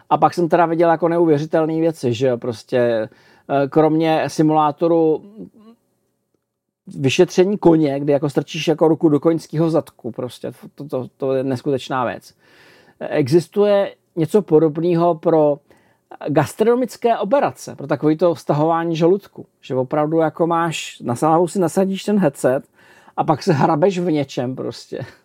A 0.09 0.17
pak 0.17 0.33
jsem 0.33 0.49
teda 0.49 0.65
viděl 0.65 0.89
jako 0.89 1.07
neuvěřitelné 1.07 1.79
věci, 1.79 2.13
že 2.13 2.27
jo, 2.27 2.37
prostě 2.37 3.09
kromě 3.69 4.23
simulátoru 4.27 5.23
vyšetření 6.87 7.57
koně, 7.57 7.99
kdy 7.99 8.13
jako 8.13 8.29
strčíš 8.29 8.67
jako 8.67 8.87
ruku 8.87 9.09
do 9.09 9.19
koňského 9.19 9.69
zadku, 9.69 10.11
prostě 10.11 10.51
to, 10.75 10.85
to, 10.85 11.07
to 11.17 11.33
je 11.33 11.43
neskutečná 11.43 12.05
věc. 12.05 12.33
Existuje 12.99 13.95
něco 14.15 14.41
podobného 14.41 15.15
pro 15.15 15.59
gastronomické 16.27 17.17
operace, 17.17 17.75
pro 17.75 17.87
takovýto 17.87 18.35
stahování 18.35 18.95
žaludku, 18.95 19.45
že 19.61 19.75
opravdu 19.75 20.17
jako 20.17 20.47
máš, 20.47 20.99
na 20.99 21.13
hlavu 21.21 21.47
si 21.47 21.59
nasadíš 21.59 22.03
ten 22.03 22.19
headset 22.19 22.63
a 23.17 23.23
pak 23.23 23.43
se 23.43 23.53
hrabeš 23.53 23.99
v 23.99 24.11
něčem 24.11 24.55
prostě. 24.55 24.99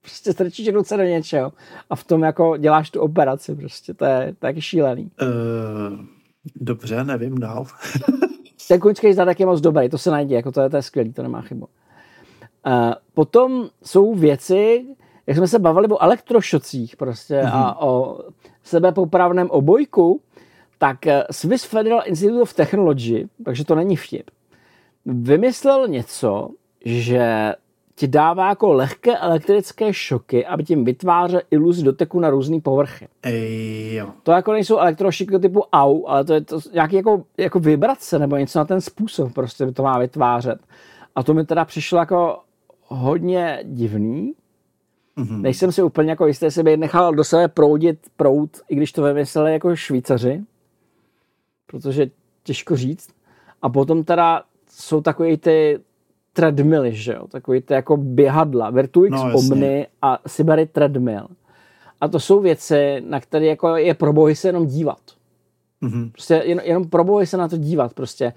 Prostě 0.00 0.32
strčíš 0.32 0.68
ruce 0.68 0.96
do 0.96 1.02
něčeho 1.02 1.52
a 1.90 1.96
v 1.96 2.04
tom 2.04 2.22
jako 2.22 2.56
děláš 2.56 2.90
tu 2.90 3.00
operaci 3.00 3.54
prostě, 3.54 3.94
to 3.94 4.04
je, 4.04 4.34
to 4.38 4.46
je 4.46 4.62
šílený. 4.62 5.10
Uh 5.22 6.15
Dobře, 6.54 7.04
nevím 7.04 7.38
dál. 7.38 7.66
Ten 8.68 8.80
koňský 8.80 9.12
zadek 9.12 9.40
je 9.40 9.46
moc 9.46 9.60
dobrý, 9.60 9.88
to 9.88 9.98
se 9.98 10.10
najde, 10.10 10.34
jako 10.34 10.52
to 10.52 10.60
je, 10.60 10.70
to 10.70 10.76
je 10.76 10.82
skvělý, 10.82 11.12
to 11.12 11.22
nemá 11.22 11.40
chybu. 11.40 11.66
Uh, 12.66 12.92
potom 13.14 13.68
jsou 13.84 14.14
věci, 14.14 14.86
jak 15.26 15.36
jsme 15.36 15.48
se 15.48 15.58
bavili 15.58 15.88
o 15.88 16.02
elektrošocích 16.02 16.96
prostě 16.96 17.34
mm-hmm. 17.34 17.50
a 17.52 17.66
mhm. 17.66 17.76
o 17.78 18.18
sebepopravném 18.62 19.50
obojku, 19.50 20.20
tak 20.78 21.06
eh, 21.06 21.24
Swiss 21.30 21.64
Federal 21.64 22.02
Institute 22.04 22.42
of 22.42 22.54
Technology, 22.54 23.28
takže 23.44 23.64
to 23.64 23.74
není 23.74 23.96
vtip, 23.96 24.30
vymyslel 25.06 25.88
něco, 25.88 26.48
že 26.84 27.54
ti 27.98 28.08
dává 28.08 28.48
jako 28.48 28.72
lehké 28.72 29.16
elektrické 29.16 29.94
šoky, 29.94 30.46
aby 30.46 30.64
tím 30.64 30.84
vytvářel 30.84 31.40
iluzi 31.50 31.82
doteku 31.82 32.20
na 32.20 32.30
různé 32.30 32.60
povrchy. 32.60 33.08
Ej, 33.22 33.94
jo. 33.94 34.08
To 34.22 34.32
jako 34.32 34.52
nejsou 34.52 34.78
elektrošoky 34.78 35.38
typu 35.38 35.64
au, 35.72 36.06
ale 36.06 36.24
to 36.24 36.34
je 36.34 36.40
to 36.40 36.58
nějaký 36.72 36.96
jako, 36.96 37.24
jako 37.36 37.60
vibrace 37.60 38.18
nebo 38.18 38.36
něco 38.36 38.58
na 38.58 38.64
ten 38.64 38.80
způsob 38.80 39.34
prostě 39.34 39.72
to 39.72 39.82
má 39.82 39.98
vytvářet. 39.98 40.58
A 41.14 41.22
to 41.22 41.34
mi 41.34 41.44
teda 41.44 41.64
přišlo 41.64 41.98
jako 41.98 42.38
hodně 42.82 43.60
divný. 43.62 44.34
Mm-hmm. 45.16 45.40
Nejsem 45.40 45.72
si 45.72 45.82
úplně 45.82 46.10
jako 46.10 46.26
jistý, 46.26 46.44
jestli 46.44 46.62
by 46.62 46.76
nechal 46.76 47.14
do 47.14 47.24
sebe 47.24 47.48
proudit 47.48 47.98
prout, 48.16 48.50
i 48.68 48.76
když 48.76 48.92
to 48.92 49.02
vymysleli 49.02 49.52
jako 49.52 49.76
Švýcaři, 49.76 50.44
protože 51.66 52.10
těžko 52.42 52.76
říct. 52.76 53.10
A 53.62 53.68
potom 53.68 54.04
teda 54.04 54.42
jsou 54.70 55.00
takový 55.00 55.36
ty 55.36 55.80
treadmilly, 56.36 56.94
že 56.94 57.12
jo, 57.12 57.26
takový 57.28 57.60
ty 57.60 57.74
jako 57.74 57.96
běhadla, 57.96 58.70
Virtuix 58.70 59.10
no, 59.10 59.32
Omni 59.34 59.86
a 60.02 60.18
Sibary 60.26 60.66
treadmill. 60.66 61.26
A 62.00 62.08
to 62.08 62.20
jsou 62.20 62.40
věci, 62.40 63.02
na 63.08 63.20
které 63.20 63.46
jako 63.46 63.76
je 63.76 63.94
pro 63.94 64.12
bohy 64.12 64.36
se 64.36 64.48
jenom 64.48 64.66
dívat. 64.66 65.00
Mm-hmm. 65.82 66.10
Prostě 66.10 66.42
jen, 66.44 66.60
jenom 66.64 66.88
pro 66.88 67.04
bohy 67.04 67.26
se 67.26 67.36
na 67.36 67.48
to 67.48 67.56
dívat 67.56 67.94
prostě. 67.94 68.32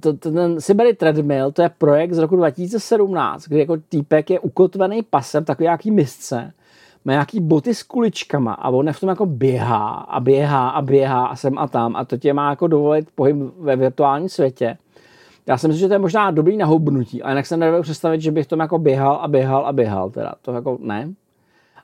to, 0.00 0.12
to, 0.16 0.30
ten 0.30 0.60
Sibery 0.60 0.94
Treadmill, 0.94 1.52
to 1.52 1.62
je 1.62 1.70
projekt 1.78 2.12
z 2.12 2.18
roku 2.18 2.36
2017, 2.36 3.48
kdy 3.48 3.58
jako 3.58 3.76
týpek 3.88 4.30
je 4.30 4.40
ukotvený 4.40 5.02
pasem, 5.02 5.44
takový 5.44 5.64
nějaký 5.64 5.90
misce, 5.90 6.52
má 7.04 7.12
nějaký 7.12 7.40
boty 7.40 7.74
s 7.74 7.82
kuličkama 7.82 8.52
a 8.52 8.68
on 8.68 8.92
v 8.92 9.00
tom 9.00 9.08
jako 9.08 9.26
běhá 9.26 9.88
a 9.88 10.20
běhá 10.20 10.68
a 10.68 10.82
běhá 10.82 11.26
a 11.26 11.36
sem 11.36 11.58
a 11.58 11.68
tam 11.68 11.96
a 11.96 12.04
to 12.04 12.16
tě 12.16 12.32
má 12.32 12.50
jako 12.50 12.66
dovolit 12.66 13.08
pohyb 13.14 13.36
ve 13.58 13.76
virtuálním 13.76 14.28
světě. 14.28 14.78
Já 15.46 15.58
si 15.58 15.68
myslím, 15.68 15.80
že 15.80 15.88
to 15.88 15.94
je 15.94 15.98
možná 15.98 16.30
dobrý 16.30 16.56
na 16.56 16.66
hubnutí, 16.66 17.22
a 17.22 17.30
jinak 17.30 17.46
se 17.46 17.56
nedovedu 17.56 17.82
představit, 17.82 18.20
že 18.20 18.30
bych 18.30 18.46
tom 18.46 18.60
jako 18.60 18.78
běhal 18.78 19.14
a 19.14 19.28
běhal 19.28 19.66
a 19.66 19.72
běhal, 19.72 20.10
teda 20.10 20.34
to 20.42 20.52
jako 20.52 20.78
ne. 20.80 21.12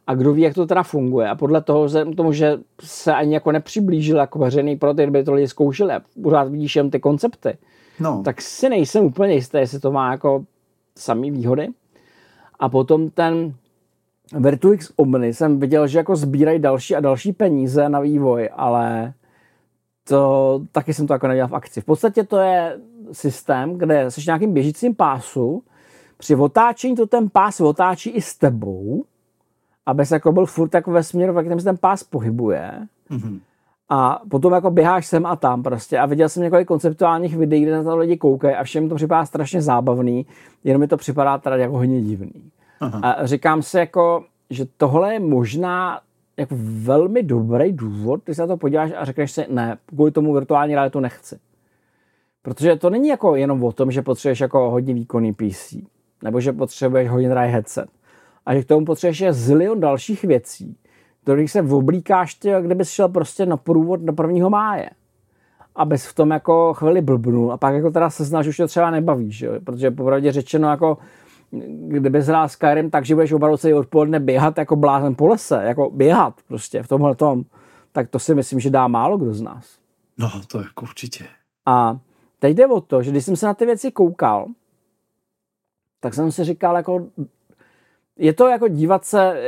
A 0.06 0.14
kdo 0.14 0.32
ví, 0.32 0.42
jak 0.42 0.54
to 0.54 0.66
teda 0.66 0.82
funguje. 0.82 1.28
A 1.28 1.34
podle 1.34 1.62
toho, 1.62 1.88
že 1.88 2.04
tomu, 2.04 2.32
že 2.32 2.58
se 2.80 3.14
ani 3.14 3.34
jako 3.34 3.52
nepřiblížil 3.52 4.16
jako 4.16 4.38
veřejný 4.38 4.76
proto, 4.76 5.02
kdyby 5.02 5.24
to 5.24 5.32
lidi 5.32 5.48
zkoušeli 5.48 5.92
a 5.92 6.00
pořád 6.22 6.48
vidíš 6.48 6.76
jen 6.76 6.90
ty 6.90 7.00
koncepty, 7.00 7.58
no. 8.00 8.22
tak 8.24 8.42
si 8.42 8.68
nejsem 8.68 9.04
úplně 9.04 9.34
jistý, 9.34 9.58
jestli 9.58 9.80
to 9.80 9.92
má 9.92 10.10
jako 10.10 10.44
samý 10.96 11.30
výhody. 11.30 11.68
A 12.58 12.68
potom 12.68 13.10
ten 13.10 13.54
Virtuix 14.32 14.92
Omni 14.96 15.34
jsem 15.34 15.60
viděl, 15.60 15.86
že 15.86 15.98
jako 15.98 16.16
sbírají 16.16 16.58
další 16.58 16.96
a 16.96 17.00
další 17.00 17.32
peníze 17.32 17.88
na 17.88 18.00
vývoj, 18.00 18.48
ale 18.52 19.12
to 20.08 20.60
taky 20.72 20.94
jsem 20.94 21.06
to 21.06 21.12
jako 21.12 21.28
nedělal 21.28 21.48
v 21.48 21.54
akci. 21.54 21.80
V 21.80 21.84
podstatě 21.84 22.24
to 22.24 22.38
je 22.38 22.78
systém, 23.12 23.78
kde 23.78 24.10
jsi 24.10 24.20
v 24.20 24.26
nějakým 24.26 24.52
běžícím 24.52 24.94
pásu, 24.94 25.62
při 26.18 26.34
otáčení 26.34 26.96
to 26.96 27.06
ten 27.06 27.28
pás 27.30 27.60
otáčí 27.60 28.10
i 28.10 28.20
s 28.20 28.34
tebou, 28.36 29.04
aby 29.86 30.06
se 30.06 30.14
jako 30.14 30.32
byl 30.32 30.46
furt 30.46 30.74
jako 30.74 30.90
ve 30.90 31.02
směru, 31.02 31.32
ve 31.32 31.42
kterém 31.42 31.60
se 31.60 31.64
ten 31.64 31.76
pás 31.76 32.02
pohybuje. 32.02 32.72
Mm-hmm. 33.10 33.40
A 33.88 34.22
potom 34.30 34.52
jako 34.52 34.70
běháš 34.70 35.06
sem 35.06 35.26
a 35.26 35.36
tam 35.36 35.62
prostě. 35.62 35.98
A 35.98 36.06
viděl 36.06 36.28
jsem 36.28 36.42
několik 36.42 36.68
konceptuálních 36.68 37.36
videí, 37.36 37.62
kde 37.62 37.76
na 37.76 37.82
to 37.82 37.96
lidi 37.96 38.16
koukají 38.16 38.54
a 38.54 38.64
všem 38.64 38.88
to 38.88 38.94
připadá 38.94 39.24
strašně 39.24 39.62
zábavný, 39.62 40.26
jenom 40.64 40.80
mi 40.80 40.88
to 40.88 40.96
připadá 40.96 41.38
teda 41.38 41.56
jako 41.56 41.76
hodně 41.76 42.02
divný. 42.02 42.50
Aha. 42.80 43.00
A 43.02 43.26
říkám 43.26 43.62
si 43.62 43.78
jako, 43.78 44.24
že 44.50 44.66
tohle 44.76 45.12
je 45.12 45.20
možná 45.20 46.00
jako 46.36 46.54
velmi 46.82 47.22
dobrý 47.22 47.72
důvod, 47.72 48.20
když 48.24 48.36
se 48.36 48.42
na 48.42 48.46
to 48.46 48.56
podíváš 48.56 48.90
a 48.96 49.04
řekneš 49.04 49.32
si, 49.32 49.46
ne, 49.48 49.78
kvůli 49.86 50.10
tomu 50.10 50.34
virtuální 50.34 50.74
realitu 50.74 51.00
nechci. 51.00 51.38
Protože 52.42 52.76
to 52.76 52.90
není 52.90 53.08
jako 53.08 53.36
jenom 53.36 53.64
o 53.64 53.72
tom, 53.72 53.90
že 53.90 54.02
potřebuješ 54.02 54.40
jako 54.40 54.70
hodně 54.70 54.94
výkonný 54.94 55.32
PC, 55.32 55.74
nebo 56.22 56.40
že 56.40 56.52
potřebuješ 56.52 57.10
hodně 57.10 57.28
drahý 57.28 57.52
headset. 57.52 57.88
A 58.46 58.54
že 58.54 58.62
k 58.62 58.66
tomu 58.66 58.86
potřebuješ 58.86 59.20
je 59.20 59.32
zilion 59.32 59.80
dalších 59.80 60.24
věcí, 60.24 60.76
do 61.26 61.32
kterých 61.32 61.50
se 61.50 61.62
oblíkáš, 61.62 62.34
ty, 62.34 62.52
kdybys 62.60 62.90
šel 62.90 63.08
prostě 63.08 63.46
na 63.46 63.56
průvod 63.56 64.00
do 64.00 64.12
prvního 64.12 64.50
máje. 64.50 64.90
Abys 65.76 66.06
v 66.06 66.14
tom 66.14 66.30
jako 66.30 66.74
chvíli 66.74 67.00
blbnul 67.00 67.52
a 67.52 67.56
pak 67.56 67.74
jako 67.74 67.90
teda 67.90 68.10
se 68.10 68.24
znáš, 68.24 68.46
už 68.46 68.56
to 68.56 68.66
třeba 68.66 68.90
nebavíš, 68.90 69.40
jo? 69.40 69.52
protože 69.64 69.90
popravdě 69.90 70.32
řečeno 70.32 70.70
jako 70.70 70.98
kdyby 71.88 72.22
hrál 72.22 72.48
Skyrim 72.48 72.90
tak, 72.90 73.04
že 73.04 73.14
budeš 73.14 73.32
opravdu 73.32 73.56
celý 73.56 73.74
odpoledne 73.74 74.20
běhat 74.20 74.58
jako 74.58 74.76
blázen 74.76 75.14
po 75.14 75.26
lese, 75.26 75.64
jako 75.64 75.90
běhat 75.90 76.34
prostě 76.48 76.82
v 76.82 76.88
tomhle 76.88 77.14
tom, 77.14 77.44
tak 77.92 78.08
to 78.08 78.18
si 78.18 78.34
myslím, 78.34 78.60
že 78.60 78.70
dá 78.70 78.88
málo 78.88 79.18
kdo 79.18 79.34
z 79.34 79.42
nás. 79.42 79.78
No, 80.18 80.30
to 80.46 80.58
jako 80.58 80.82
určitě. 80.82 81.24
A 81.66 81.98
teď 82.38 82.56
jde 82.56 82.66
o 82.66 82.80
to, 82.80 83.02
že 83.02 83.10
když 83.10 83.24
jsem 83.24 83.36
se 83.36 83.46
na 83.46 83.54
ty 83.54 83.66
věci 83.66 83.92
koukal, 83.92 84.46
tak 86.00 86.14
jsem 86.14 86.32
si 86.32 86.44
říkal, 86.44 86.76
jako 86.76 87.06
je 88.16 88.32
to 88.32 88.48
jako 88.48 88.68
dívat 88.68 89.04
se, 89.04 89.42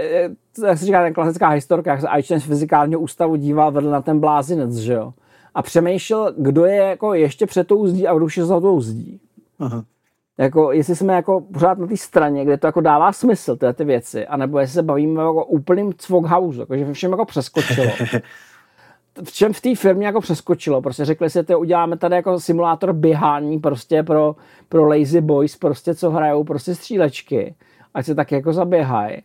jak 0.67 0.79
se 0.79 0.87
říká 0.87 1.03
ten 1.03 1.15
klasická 1.15 1.49
historka, 1.49 1.91
jak 1.91 2.01
se 2.01 2.09
Einstein 2.09 2.41
z 2.41 2.45
fyzikálního 2.45 3.01
ústavu 3.01 3.37
díval 3.37 3.73
vedle 3.73 3.93
na 3.93 4.03
ten 4.03 4.21
blázinec, 4.21 4.77
že 4.77 4.93
jo? 4.93 5.15
A 5.55 5.63
přemýšlel, 5.63 6.35
kdo 6.39 6.65
je 6.65 6.77
jako 6.77 7.15
ještě 7.15 7.47
před 7.47 7.67
tou 7.67 7.87
zdí 7.87 8.07
a 8.07 8.15
kdo 8.15 8.25
už 8.25 8.37
je 8.37 8.45
za 8.45 8.61
tou 8.61 8.81
zdí. 8.81 9.21
Aha 9.59 9.85
jako, 10.41 10.73
jestli 10.73 10.97
jsme 10.97 11.15
jako 11.15 11.41
pořád 11.41 11.79
na 11.79 11.87
té 11.87 11.97
straně, 11.97 12.45
kde 12.45 12.57
to 12.57 12.67
jako 12.67 12.81
dává 12.81 13.13
smysl, 13.13 13.57
tyhle 13.57 13.75
ty 13.75 13.85
věci, 13.85 14.27
anebo 14.27 14.59
jestli 14.59 14.75
se 14.75 14.83
bavíme 14.83 15.23
jako 15.23 15.45
úplným 15.45 15.93
cvokhouse, 15.99 16.61
jako, 16.61 16.77
že 16.77 16.93
všem 16.93 17.11
jako 17.11 17.25
přeskočilo. 17.25 17.87
v 19.25 19.33
čem 19.33 19.53
v 19.53 19.61
té 19.61 19.75
firmě 19.75 20.07
jako 20.07 20.21
přeskočilo, 20.21 20.83
prostě 20.83 21.05
řekli 21.05 21.31
si, 21.31 21.39
že 21.49 21.57
uděláme 21.57 21.97
tady 21.97 22.17
jako 22.17 22.41
simulátor 22.41 22.93
běhání 22.93 23.59
prostě 23.59 24.03
pro, 24.03 24.37
pro 24.69 24.89
lazy 24.89 25.21
boys, 25.21 25.57
prostě 25.57 25.95
co 25.95 26.11
hrajou 26.11 26.45
prostě 26.45 26.75
střílečky, 26.75 27.55
ať 27.95 28.07
se 28.07 28.15
tak 28.15 28.33
jako 28.33 28.53
zaběhají. 28.53 29.23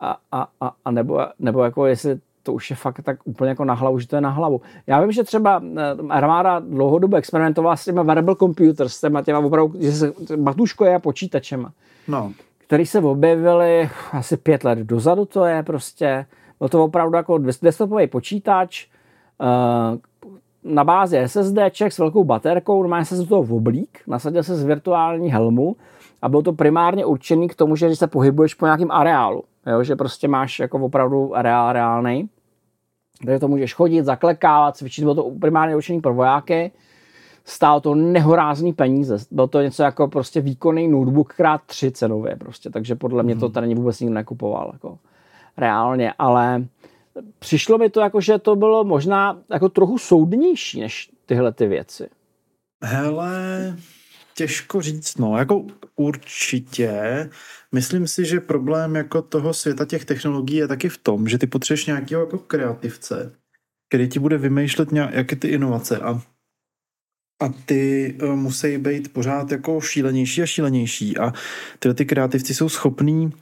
A, 0.00 0.16
a, 0.32 0.48
a, 0.60 0.72
a 0.84 0.90
nebo, 0.90 1.20
nebo 1.38 1.64
jako 1.64 1.86
jestli 1.86 2.20
to 2.42 2.52
už 2.52 2.70
je 2.70 2.76
fakt 2.76 3.02
tak 3.02 3.18
úplně 3.24 3.48
jako 3.48 3.64
na 3.64 3.74
hlavu, 3.74 3.98
že 3.98 4.08
to 4.08 4.16
je 4.16 4.20
na 4.20 4.30
hlavu. 4.30 4.60
Já 4.86 5.00
vím, 5.00 5.12
že 5.12 5.24
třeba 5.24 5.62
eh, 5.76 5.96
armáda 6.08 6.58
dlouhodobě 6.58 7.18
experimentovala 7.18 7.76
s 7.76 7.84
těma 7.84 8.02
variable 8.02 8.36
computers, 8.36 8.94
s 8.94 9.00
těma, 9.00 9.22
těma 9.22 9.38
opravdu, 9.38 9.74
že 9.80 9.92
se 9.92 10.12
batuško 10.36 10.84
je 10.84 10.98
počítačema, 10.98 11.72
no. 12.08 12.32
který 12.58 12.86
se 12.86 12.98
objevili 12.98 13.90
asi 14.12 14.36
pět 14.36 14.64
let 14.64 14.78
dozadu, 14.78 15.24
to 15.24 15.44
je 15.44 15.62
prostě, 15.62 16.26
byl 16.58 16.68
to 16.68 16.84
opravdu 16.84 17.16
jako 17.16 17.38
desktopový 17.38 18.06
počítač, 18.06 18.86
na 20.64 20.84
bázi 20.84 21.18
SSDček 21.26 21.92
s 21.92 21.98
velkou 21.98 22.24
baterkou, 22.24 22.82
normálně 22.82 23.04
se 23.04 23.16
z 23.16 23.28
toho 23.28 23.56
oblík, 23.56 23.98
nasadil 24.06 24.42
se 24.42 24.56
z 24.56 24.64
virtuální 24.64 25.30
helmu 25.30 25.76
a 26.22 26.28
byl 26.28 26.42
to 26.42 26.52
primárně 26.52 27.04
určený 27.04 27.48
k 27.48 27.54
tomu, 27.54 27.76
že 27.76 27.86
když 27.86 27.98
se 27.98 28.06
pohybuješ 28.06 28.54
po 28.54 28.66
nějakém 28.66 28.90
areálu, 28.90 29.42
jo, 29.66 29.82
že 29.82 29.96
prostě 29.96 30.28
máš 30.28 30.58
jako 30.58 30.78
opravdu 30.78 31.36
areál 31.36 31.72
reálný, 31.72 32.28
kde 33.20 33.38
to 33.38 33.48
můžeš 33.48 33.74
chodit, 33.74 34.04
zaklekávat, 34.04 34.76
cvičit, 34.76 35.04
bylo 35.04 35.14
to 35.14 35.30
primárně 35.40 35.76
určený 35.76 36.00
pro 36.00 36.14
vojáky, 36.14 36.70
stálo 37.44 37.80
to 37.80 37.94
nehorázný 37.94 38.72
peníze. 38.72 39.16
Bylo 39.30 39.46
to 39.46 39.62
něco 39.62 39.82
jako 39.82 40.08
prostě 40.08 40.40
výkonný 40.40 40.88
notebook 40.88 41.32
krát 41.32 41.60
tři 41.66 41.90
cenově 41.90 42.36
prostě, 42.36 42.70
takže 42.70 42.94
podle 42.94 43.22
mě 43.22 43.36
to 43.36 43.46
mhm. 43.46 43.52
tady 43.52 43.74
vůbec 43.74 44.00
nikdo 44.00 44.14
nekupoval 44.14 44.70
jako 44.72 44.98
reálně, 45.56 46.12
ale 46.18 46.64
přišlo 47.38 47.78
mi 47.78 47.90
to 47.90 48.00
jako, 48.00 48.20
že 48.20 48.38
to 48.38 48.56
bylo 48.56 48.84
možná 48.84 49.42
jako 49.50 49.68
trochu 49.68 49.98
soudnější 49.98 50.80
než 50.80 51.10
tyhle 51.26 51.52
ty 51.52 51.66
věci. 51.66 52.08
Hele, 52.84 53.76
těžko 54.34 54.82
říct, 54.82 55.18
no, 55.18 55.38
jako 55.38 55.66
určitě. 55.96 57.30
Myslím 57.72 58.06
si, 58.08 58.24
že 58.24 58.40
problém 58.40 58.96
jako 58.96 59.22
toho 59.22 59.54
světa 59.54 59.84
těch 59.84 60.04
technologií 60.04 60.56
je 60.56 60.68
taky 60.68 60.88
v 60.88 60.98
tom, 60.98 61.28
že 61.28 61.38
ty 61.38 61.46
potřebuješ 61.46 61.86
nějakého 61.86 62.22
jako 62.22 62.38
kreativce, 62.38 63.32
který 63.88 64.08
ti 64.08 64.18
bude 64.18 64.38
vymýšlet 64.38 64.92
nějaké 64.92 65.36
ty 65.36 65.48
inovace 65.48 65.98
a 65.98 66.22
a 67.40 67.48
ty 67.48 68.14
uh, 68.22 68.36
musí 68.36 68.78
být 68.78 69.12
pořád 69.12 69.52
jako 69.52 69.80
šílenější 69.80 70.42
a 70.42 70.46
šílenější 70.46 71.18
a 71.18 71.32
tyhle 71.78 71.94
ty 71.94 72.04
kreativci 72.04 72.54
jsou 72.54 72.68
schopní 72.68 73.32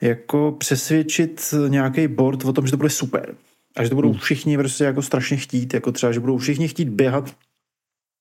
jako 0.00 0.56
přesvědčit 0.58 1.54
nějaký 1.68 2.08
board 2.08 2.44
o 2.44 2.52
tom, 2.52 2.66
že 2.66 2.70
to 2.70 2.76
bude 2.76 2.90
super 2.90 3.34
a 3.76 3.84
že 3.84 3.88
to 3.88 3.94
budou 3.94 4.10
hmm. 4.10 4.18
všichni 4.18 4.58
prostě 4.58 4.84
jako 4.84 5.02
strašně 5.02 5.36
chtít, 5.36 5.74
jako 5.74 5.92
třeba, 5.92 6.12
že 6.12 6.20
budou 6.20 6.38
všichni 6.38 6.68
chtít 6.68 6.88
běhat 6.88 7.36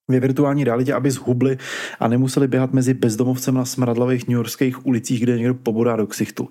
ve 0.08 0.20
virtuální 0.20 0.64
realitě, 0.64 0.94
aby 0.94 1.12
zhubli 1.12 1.58
a 2.00 2.08
nemuseli 2.08 2.48
běhat 2.48 2.74
mezi 2.74 2.94
bezdomovcem 2.94 3.56
na 3.56 3.66
smradlavých 3.66 4.28
newyorských 4.28 4.86
ulicích, 4.86 5.20
kde 5.24 5.38
někdo 5.38 5.54
pobodá 5.54 5.96
do 5.96 6.08
ksichtu. 6.08 6.50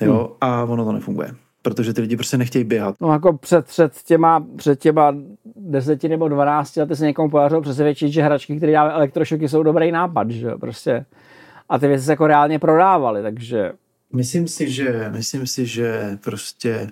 Jo, 0.00 0.18
hmm. 0.18 0.36
a 0.40 0.64
ono 0.64 0.84
to 0.84 0.92
nefunguje 0.92 1.34
protože 1.62 1.92
ty 1.94 2.00
lidi 2.00 2.16
prostě 2.16 2.38
nechtějí 2.38 2.64
běhat. 2.64 2.94
No 3.00 3.12
jako 3.12 3.32
před, 3.32 3.66
před, 3.66 3.92
těma, 4.04 4.44
před 4.56 4.80
těma 4.80 5.14
deseti 5.56 6.08
nebo 6.08 6.28
dvanácti 6.28 6.80
lety 6.80 6.96
se 6.96 7.06
někomu 7.06 7.30
podařilo 7.30 7.60
přesvědčit, 7.60 8.12
že 8.12 8.22
hračky, 8.22 8.56
které 8.56 8.72
dávají 8.72 8.94
elektrošoky, 8.94 9.48
jsou 9.48 9.62
dobrý 9.62 9.92
nápad, 9.92 10.30
že 10.30 10.50
prostě. 10.50 11.06
A 11.68 11.78
ty 11.78 11.88
věci 11.88 12.04
se 12.04 12.12
jako 12.12 12.26
reálně 12.26 12.58
prodávaly, 12.58 13.22
takže... 13.22 13.72
Myslím 14.12 14.48
si, 14.48 14.70
že, 14.70 15.10
myslím 15.12 15.46
si, 15.46 15.66
že 15.66 16.18
prostě 16.24 16.90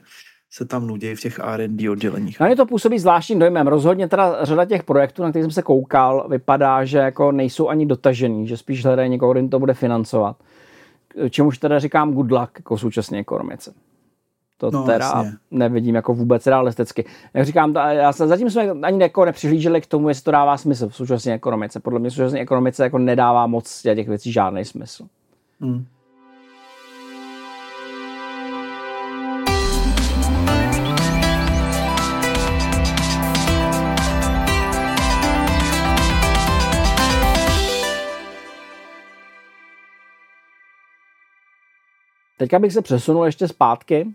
se 0.50 0.64
tam 0.64 0.87
nudí 0.87 1.14
v 1.14 1.20
těch 1.20 1.38
R&D 1.38 1.90
odděleních. 1.90 2.40
Na 2.40 2.46
mě 2.46 2.57
to 2.57 2.66
působí 2.66 2.98
zvláštním 2.98 3.38
dojmem. 3.38 3.66
Rozhodně 3.66 4.09
teda 4.09 4.44
řada 4.44 4.64
těch 4.64 4.83
projektů, 4.83 5.22
na 5.22 5.31
kterých 5.31 5.44
jsem 5.44 5.50
se 5.50 5.62
koukal, 5.62 6.26
vypadá, 6.31 6.85
že 6.85 6.98
jako 6.98 7.33
nejsou 7.33 7.68
ani 7.68 7.87
dotažený, 7.87 8.46
že 8.46 8.57
spíš 8.57 8.85
hledají 8.85 9.11
někoho, 9.11 9.33
kdo 9.33 9.48
to 9.48 9.59
bude 9.59 9.74
financovat. 9.74 10.37
Čemuž 11.31 11.59
teda 11.59 11.78
říkám 11.78 12.12
good 12.12 12.31
luck 12.31 12.50
jako 12.57 12.78
současné 12.78 13.18
ekonomice. 13.18 13.74
To 14.59 14.71
no, 14.71 14.85
teda 14.85 15.12
jasně. 15.14 15.33
nevidím 15.51 15.94
jako 15.94 16.14
vůbec 16.14 16.47
realisticky. 16.47 17.05
Jak 17.35 17.47
říkám, 17.47 17.75
já 17.75 18.12
se, 18.12 18.29
zatím 18.29 18.51
jsme 18.51 18.71
ani 18.71 19.03
jako 19.03 19.25
nepřihlíželi 19.25 19.81
k 19.81 19.87
tomu, 19.87 20.09
jestli 20.09 20.25
to 20.25 20.31
dává 20.31 20.57
smysl 20.57 20.88
v 20.88 20.97
současné 20.97 21.35
ekonomice. 21.35 21.81
Podle 21.81 21.99
mě 21.99 22.11
v 22.11 22.12
současné 22.12 22.40
ekonomice 22.40 22.83
jako 22.83 22.99
nedává 22.99 23.47
moc 23.47 23.83
těch 23.83 24.09
věcí 24.09 24.33
žádný 24.33 24.64
smysl. 24.64 25.07
Hmm. 25.61 25.87
Teďka 42.38 42.59
bych 42.59 42.73
se 42.73 42.83
přesunul 42.83 43.25
ještě 43.25 43.49
zpátky. 43.49 44.07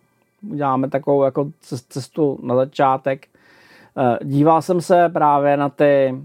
Uděláme 0.50 0.90
takovou 0.90 1.24
jako 1.24 1.52
cestu 1.90 2.40
na 2.44 2.56
začátek. 2.56 3.28
Eh, 3.98 4.20
díval 4.24 4.62
jsem 4.62 4.82
se 4.82 5.10
právě 5.10 5.58
na 5.58 5.70
ty 5.70 6.16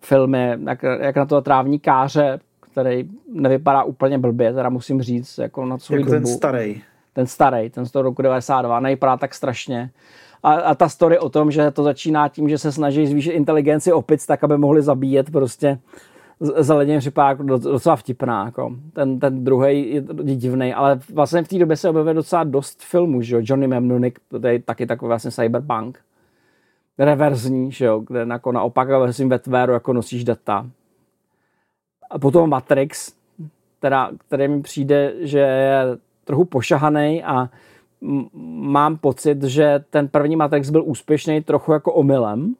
filmy, 0.00 0.58
jak, 0.66 0.82
jak 0.82 1.16
na 1.16 1.26
to 1.26 1.42
trávní 1.42 1.78
káře, 1.78 2.40
který 2.60 3.08
nevypadá 3.32 3.82
úplně 3.82 4.18
blbě, 4.18 4.52
teda 4.52 4.68
musím 4.68 5.02
říct, 5.02 5.38
jako 5.38 5.66
na 5.66 5.78
svou 5.78 5.96
jako 5.96 6.10
dobu. 6.10 6.24
ten 6.24 6.26
starý. 6.26 6.82
Ten 7.12 7.26
starý, 7.26 7.70
ten 7.70 7.86
z 7.86 7.90
toho 7.90 8.02
roku 8.02 8.22
92, 8.22 8.80
nevypadá 8.80 9.16
tak 9.16 9.34
strašně. 9.34 9.90
A, 10.42 10.52
a 10.52 10.74
ta 10.74 10.88
story 10.88 11.18
o 11.18 11.28
tom, 11.28 11.50
že 11.50 11.70
to 11.70 11.82
začíná 11.82 12.28
tím, 12.28 12.48
že 12.48 12.58
se 12.58 12.72
snaží 12.72 13.06
zvýšit 13.06 13.30
inteligenci 13.30 13.92
opic 13.92 14.26
tak, 14.26 14.44
aby 14.44 14.58
mohli 14.58 14.82
zabíjet 14.82 15.30
prostě 15.30 15.78
zeleně 16.40 17.00
jako 17.28 17.42
docela 17.42 17.96
vtipná. 17.96 18.44
Jako. 18.44 18.76
Ten, 18.92 19.18
ten 19.18 19.44
druhý 19.44 19.94
je 19.94 20.02
divný, 20.36 20.74
ale 20.74 21.00
vlastně 21.14 21.42
v 21.42 21.48
té 21.48 21.58
době 21.58 21.76
se 21.76 21.90
objevuje 21.90 22.14
docela 22.14 22.44
dost 22.44 22.82
filmů, 22.82 23.22
že 23.22 23.36
jo? 23.36 23.42
Johnny 23.44 23.66
Memnunik, 23.66 24.18
to 24.28 24.46
je 24.46 24.62
taky 24.62 24.86
takový 24.86 25.08
vlastně 25.08 25.30
cyberpunk. 25.30 25.98
Reverzní, 26.98 27.72
že 27.72 27.84
jo? 27.84 28.00
kde 28.00 28.26
jako 28.30 28.52
naopak 28.52 28.88
ve 28.88 29.26
ve 29.26 29.38
tvéru 29.38 29.72
jako 29.72 29.92
nosíš 29.92 30.24
data. 30.24 30.66
A 32.10 32.18
potom 32.18 32.50
Matrix, 32.50 33.12
teda, 33.80 34.10
který 34.26 34.48
mi 34.48 34.62
přijde, 34.62 35.14
že 35.20 35.38
je 35.38 35.84
trochu 36.24 36.44
pošahaný 36.44 37.24
a 37.24 37.50
mám 38.60 38.96
pocit, 38.96 39.42
že 39.42 39.84
ten 39.90 40.08
první 40.08 40.36
Matrix 40.36 40.70
byl 40.70 40.82
úspěšný 40.86 41.40
trochu 41.40 41.72
jako 41.72 41.92
omylem, 41.92 42.54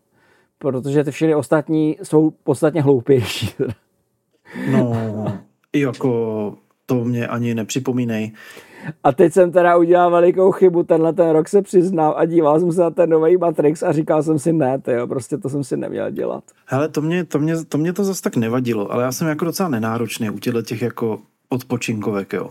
protože 0.58 1.04
ty 1.04 1.10
všechny 1.10 1.34
ostatní 1.34 1.98
jsou 2.02 2.30
podstatně 2.30 2.82
hloupější. 2.82 3.50
No, 4.72 4.92
jako 5.76 6.54
to 6.86 7.04
mě 7.04 7.26
ani 7.26 7.54
nepřipomínej. 7.54 8.32
A 9.04 9.12
teď 9.12 9.32
jsem 9.32 9.52
teda 9.52 9.76
udělal 9.76 10.10
velikou 10.10 10.52
chybu, 10.52 10.82
tenhle 10.82 11.12
ten 11.12 11.30
rok 11.30 11.48
se 11.48 11.62
přiznal 11.62 12.14
a 12.16 12.24
díval 12.24 12.60
jsem 12.60 12.72
se 12.72 12.80
na 12.80 12.90
ten 12.90 13.10
nový 13.10 13.36
Matrix 13.36 13.82
a 13.82 13.92
říkal 13.92 14.22
jsem 14.22 14.38
si 14.38 14.52
ne, 14.52 14.78
tyjo, 14.78 15.06
prostě 15.06 15.38
to 15.38 15.48
jsem 15.48 15.64
si 15.64 15.76
neměl 15.76 16.10
dělat. 16.10 16.44
Hele, 16.66 16.88
to 16.88 17.00
mě 17.00 17.24
to, 17.24 17.38
mě, 17.38 17.64
to, 17.64 17.78
mě 17.78 17.92
to 17.92 18.04
zase 18.04 18.22
tak 18.22 18.36
nevadilo, 18.36 18.92
ale 18.92 19.02
já 19.02 19.12
jsem 19.12 19.28
jako 19.28 19.44
docela 19.44 19.68
nenáročný 19.68 20.30
u 20.30 20.38
těchto 20.38 20.62
těch 20.62 20.82
jako 20.82 21.18
odpočinkovek, 21.48 22.32
jo. 22.32 22.50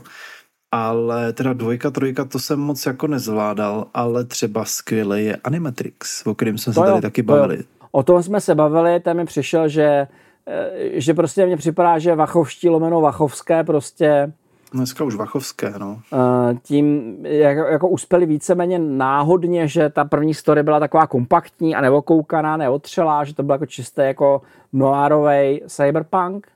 Ale 0.72 1.34
teda 1.34 1.54
dvojka, 1.54 1.92
trojka, 1.92 2.26
to 2.26 2.40
jsem 2.40 2.60
moc 2.60 2.86
jako 2.86 3.08
nezvládal, 3.08 3.88
ale 3.94 4.26
třeba 4.26 4.66
skvělý 4.66 5.26
je 5.26 5.36
Animatrix, 5.36 6.28
o 6.28 6.36
kterém 6.36 6.58
jsme 6.58 6.74
to 6.74 6.82
se 6.82 6.88
jo, 6.88 6.92
tady 6.92 7.02
taky 7.02 7.22
bavili. 7.22 7.58
Jo. 7.58 7.64
O 7.98 8.04
tom 8.04 8.24
jsme 8.24 8.42
se 8.42 8.56
bavili, 8.56 9.00
tam 9.00 9.18
mi 9.18 9.26
přišel, 9.26 9.68
že, 9.68 10.08
eh, 10.48 10.70
že 10.94 11.14
prostě 11.14 11.46
mně 11.46 11.58
připadá, 11.58 12.00
že 12.00 12.16
Vachovští 12.16 12.70
lomeno 12.70 13.02
Vachovské 13.02 13.64
prostě 13.64 14.34
Dneska 14.74 15.04
už 15.04 15.16
Vachovské, 15.16 15.74
no. 15.78 16.00
Eh, 16.14 16.56
tím 16.64 17.16
jako, 17.26 17.62
jako 17.62 17.88
uspěli 17.88 18.26
víceméně 18.26 18.80
náhodně, 18.80 19.68
že 19.68 19.90
ta 19.90 20.06
první 20.06 20.34
story 20.34 20.64
byla 20.64 20.80
taková 20.80 21.08
kompaktní 21.08 21.76
a 21.76 21.82
neokoukaná, 21.82 22.58
neotřelá, 22.58 23.24
že 23.24 23.36
to 23.36 23.44
byl 23.44 23.56
jako 23.56 23.66
čisté 23.66 24.08
jako 24.08 24.42
noárový 24.74 25.62
cyberpunk, 25.68 26.48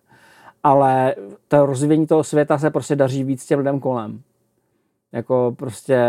ale 0.64 1.16
to 1.48 1.66
rozvíjení 1.66 2.08
toho 2.08 2.24
světa 2.24 2.58
se 2.58 2.70
prostě 2.70 2.96
daří 2.96 3.24
víc 3.24 3.46
těm 3.46 3.60
lidem 3.60 3.80
kolem. 3.80 4.22
Jako 5.14 5.56
prostě 5.58 6.00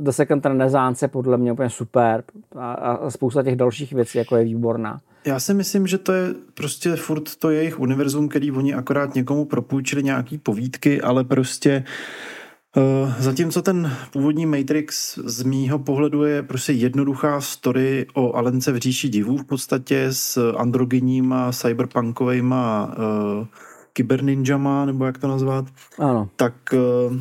The 0.00 0.10
Second 0.10 0.46
Renaissance 0.46 1.04
je 1.04 1.08
podle 1.08 1.36
mě 1.36 1.52
úplně 1.52 1.70
super 1.70 2.24
a, 2.56 2.72
a 2.72 3.10
spousta 3.10 3.42
těch 3.42 3.56
dalších 3.56 3.92
věcí 3.92 4.18
jako 4.18 4.36
je 4.36 4.44
výborná. 4.44 5.00
Já 5.24 5.40
si 5.40 5.54
myslím, 5.54 5.86
že 5.86 5.98
to 5.98 6.12
je 6.12 6.34
prostě 6.54 6.96
furt 6.96 7.36
to 7.36 7.50
jejich 7.50 7.80
univerzum, 7.80 8.28
který 8.28 8.52
oni 8.52 8.74
akorát 8.74 9.14
někomu 9.14 9.44
propůjčili 9.44 10.02
nějaký 10.02 10.38
povídky, 10.38 11.00
ale 11.00 11.24
prostě 11.24 11.84
Uh, 12.76 13.12
zatímco 13.18 13.62
ten 13.62 13.92
původní 14.12 14.46
Matrix 14.46 15.18
z 15.24 15.42
mýho 15.42 15.78
pohledu 15.78 16.24
je 16.24 16.42
prostě 16.42 16.72
jednoduchá 16.72 17.40
story 17.40 18.06
o 18.14 18.32
Alence 18.32 18.72
v 18.72 18.76
říši 18.76 19.08
divů 19.08 19.36
v 19.36 19.44
podstatě 19.44 20.06
s 20.10 20.52
androgenníma 20.56 21.52
cyberpunkovejma 21.52 22.86
uh, 22.86 23.46
kyberninjama, 23.92 24.84
nebo 24.84 25.04
jak 25.04 25.18
to 25.18 25.28
nazvat, 25.28 25.64
ano. 25.98 26.28
tak 26.36 26.54
uh, 26.72 27.16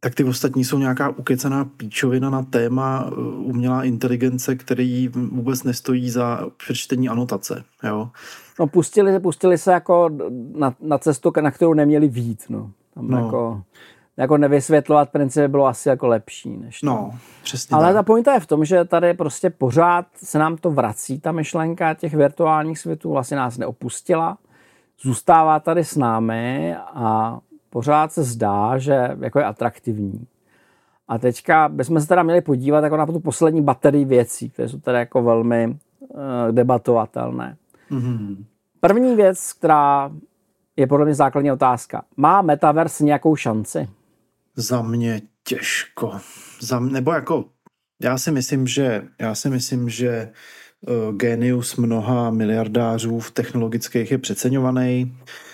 tak 0.00 0.14
ty 0.14 0.24
ostatní 0.24 0.64
jsou 0.64 0.78
nějaká 0.78 1.08
ukecená 1.08 1.64
píčovina 1.64 2.30
na 2.30 2.42
téma 2.42 3.06
uh, 3.06 3.18
umělá 3.48 3.84
inteligence, 3.84 4.56
který 4.56 5.08
vůbec 5.08 5.62
nestojí 5.62 6.10
za 6.10 6.46
přečtení 6.56 7.08
anotace. 7.08 7.64
Jo? 7.84 8.10
No 8.60 8.66
pustili, 8.66 9.20
pustili 9.20 9.58
se 9.58 9.72
jako 9.72 10.10
na, 10.56 10.74
na 10.80 10.98
cestu, 10.98 11.32
na 11.40 11.50
kterou 11.50 11.74
neměli 11.74 12.08
vít. 12.08 12.44
No. 12.48 12.70
Tam 12.94 13.08
no. 13.08 13.18
Jako, 13.18 13.62
jako 14.16 14.36
nevysvětlovat 14.36 15.10
principy 15.10 15.48
bylo 15.48 15.66
asi 15.66 15.88
jako 15.88 16.06
lepší. 16.06 16.56
Než 16.56 16.80
to. 16.80 16.86
No, 16.86 17.10
přesně 17.42 17.76
Ale 17.76 17.86
tak. 17.86 17.94
ta 17.94 18.02
pointa 18.02 18.34
je 18.34 18.40
v 18.40 18.46
tom, 18.46 18.64
že 18.64 18.84
tady 18.84 19.14
prostě 19.14 19.50
pořád 19.50 20.06
se 20.14 20.38
nám 20.38 20.56
to 20.56 20.70
vrací, 20.70 21.20
ta 21.20 21.32
myšlenka 21.32 21.94
těch 21.94 22.14
virtuálních 22.14 22.78
světů 22.78 23.10
vlastně 23.10 23.36
nás 23.36 23.58
neopustila, 23.58 24.38
zůstává 25.02 25.60
tady 25.60 25.84
s 25.84 25.96
námi 25.96 26.74
a 26.94 27.38
pořád 27.70 28.12
se 28.12 28.22
zdá, 28.22 28.78
že 28.78 29.16
jako 29.20 29.38
je 29.38 29.44
atraktivní. 29.44 30.26
A 31.08 31.18
teďka 31.18 31.68
bychom 31.68 32.00
se 32.00 32.08
teda 32.08 32.22
měli 32.22 32.40
podívat 32.40 32.84
jako 32.84 32.96
na 32.96 33.06
tu 33.06 33.20
poslední 33.20 33.62
baterii 33.62 34.04
věcí, 34.04 34.50
které 34.50 34.68
jsou 34.68 34.78
teda 34.78 34.98
jako 34.98 35.22
velmi 35.22 35.66
uh, 35.66 36.18
debatovatelné. 36.50 37.56
Mm-hmm. 37.90 38.44
První 38.80 39.16
věc, 39.16 39.52
která 39.52 40.10
je 40.76 40.86
podle 40.86 41.04
mě 41.04 41.14
základní 41.14 41.52
otázka. 41.52 42.04
Má 42.16 42.42
Metaverse 42.42 43.04
nějakou 43.04 43.36
šanci? 43.36 43.88
Za 44.56 44.82
mě 44.82 45.22
těžko. 45.44 46.12
Za, 46.60 46.80
nebo 46.80 47.12
jako, 47.12 47.44
já 48.02 48.18
si 48.18 48.30
myslím, 48.30 48.66
že, 48.66 49.02
já 49.20 49.34
si 49.34 49.50
myslím, 49.50 49.88
že 49.88 50.32
uh, 50.88 51.16
genius 51.16 51.76
mnoha 51.76 52.30
miliardářů 52.30 53.20
v 53.20 53.30
technologických 53.30 54.10
je 54.10 54.18
přeceňovaný. 54.18 55.16
Eh, 55.20 55.49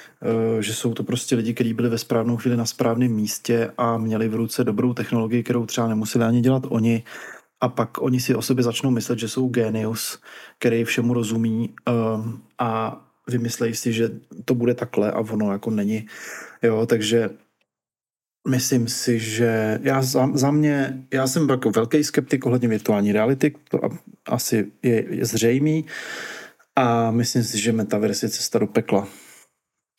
že 0.60 0.74
jsou 0.74 0.94
to 0.94 1.02
prostě 1.02 1.36
lidi, 1.36 1.54
kteří 1.54 1.74
byli 1.74 1.88
ve 1.88 1.98
správnou 1.98 2.36
chvíli 2.36 2.56
na 2.56 2.66
správném 2.66 3.12
místě 3.12 3.70
a 3.78 3.98
měli 3.98 4.28
v 4.28 4.34
ruce 4.34 4.64
dobrou 4.64 4.94
technologii, 4.94 5.42
kterou 5.42 5.66
třeba 5.66 5.88
nemuseli 5.88 6.24
ani 6.24 6.40
dělat 6.40 6.62
oni. 6.68 7.02
A 7.60 7.68
pak 7.68 8.02
oni 8.02 8.20
si 8.20 8.34
o 8.34 8.42
sobě 8.42 8.64
začnou 8.64 8.90
myslet, 8.90 9.18
že 9.18 9.28
jsou 9.28 9.48
genius, 9.48 10.20
který 10.58 10.84
všemu 10.84 11.14
rozumí 11.14 11.74
eh, 11.88 11.92
a 12.58 13.00
vymyslejí 13.28 13.74
si, 13.74 13.92
že 13.92 14.10
to 14.44 14.54
bude 14.54 14.74
takhle 14.74 15.12
a 15.12 15.18
ono 15.18 15.52
jako 15.52 15.70
není. 15.70 16.06
Jo, 16.62 16.86
takže 16.86 17.30
myslím 18.48 18.88
si, 18.88 19.18
že 19.18 19.80
já 19.82 20.02
za, 20.02 20.30
za 20.34 20.50
mě, 20.50 21.04
já 21.12 21.26
jsem 21.26 21.48
jako 21.48 21.70
velký 21.70 22.04
skeptik 22.04 22.46
ohledně 22.46 22.68
virtuální 22.68 23.12
reality, 23.12 23.54
to 23.70 23.80
asi 24.26 24.72
je, 24.82 25.14
je 25.14 25.24
zřejmý 25.24 25.84
a 26.76 27.10
myslím 27.10 27.44
si, 27.44 27.60
že 27.60 27.72
metaverse 27.72 28.26
je 28.26 28.30
cesta 28.30 28.58
do 28.58 28.66
pekla 28.66 29.08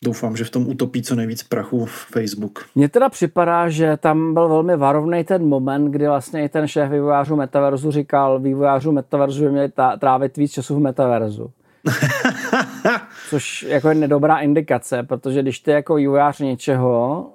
doufám, 0.04 0.38
že 0.38 0.44
v 0.44 0.50
tom 0.50 0.68
utopí 0.68 1.04
co 1.04 1.16
nejvíc 1.16 1.44
prachu 1.44 1.86
v 1.86 2.08
Facebook. 2.12 2.66
Mně 2.76 2.90
teda 2.90 3.10
připadá, 3.10 3.70
že 3.70 3.98
tam 3.98 4.34
byl 4.34 4.50
velmi 4.50 4.78
varovný 4.78 5.24
ten 5.24 5.48
moment, 5.48 5.92
kdy 5.92 6.08
vlastně 6.08 6.44
i 6.44 6.50
ten 6.50 6.68
šéf 6.68 6.92
vývojářů 6.92 7.36
Metaverzu 7.36 7.92
říkal 7.92 8.40
vývojářů 8.40 8.92
Metaverzu, 8.92 9.40
že 9.40 9.50
měli 9.50 9.72
trávit 10.00 10.38
víc 10.38 10.52
času 10.52 10.76
v 10.76 10.80
Metaverzu. 10.80 11.52
Což 13.30 13.64
jako 13.64 13.90
je 13.90 13.96
nedobrá 13.96 14.40
indikace, 14.40 15.04
protože 15.04 15.42
když 15.42 15.60
ty 15.60 15.72
jako 15.72 15.96
vývojář 15.96 16.40
něčeho 16.40 17.26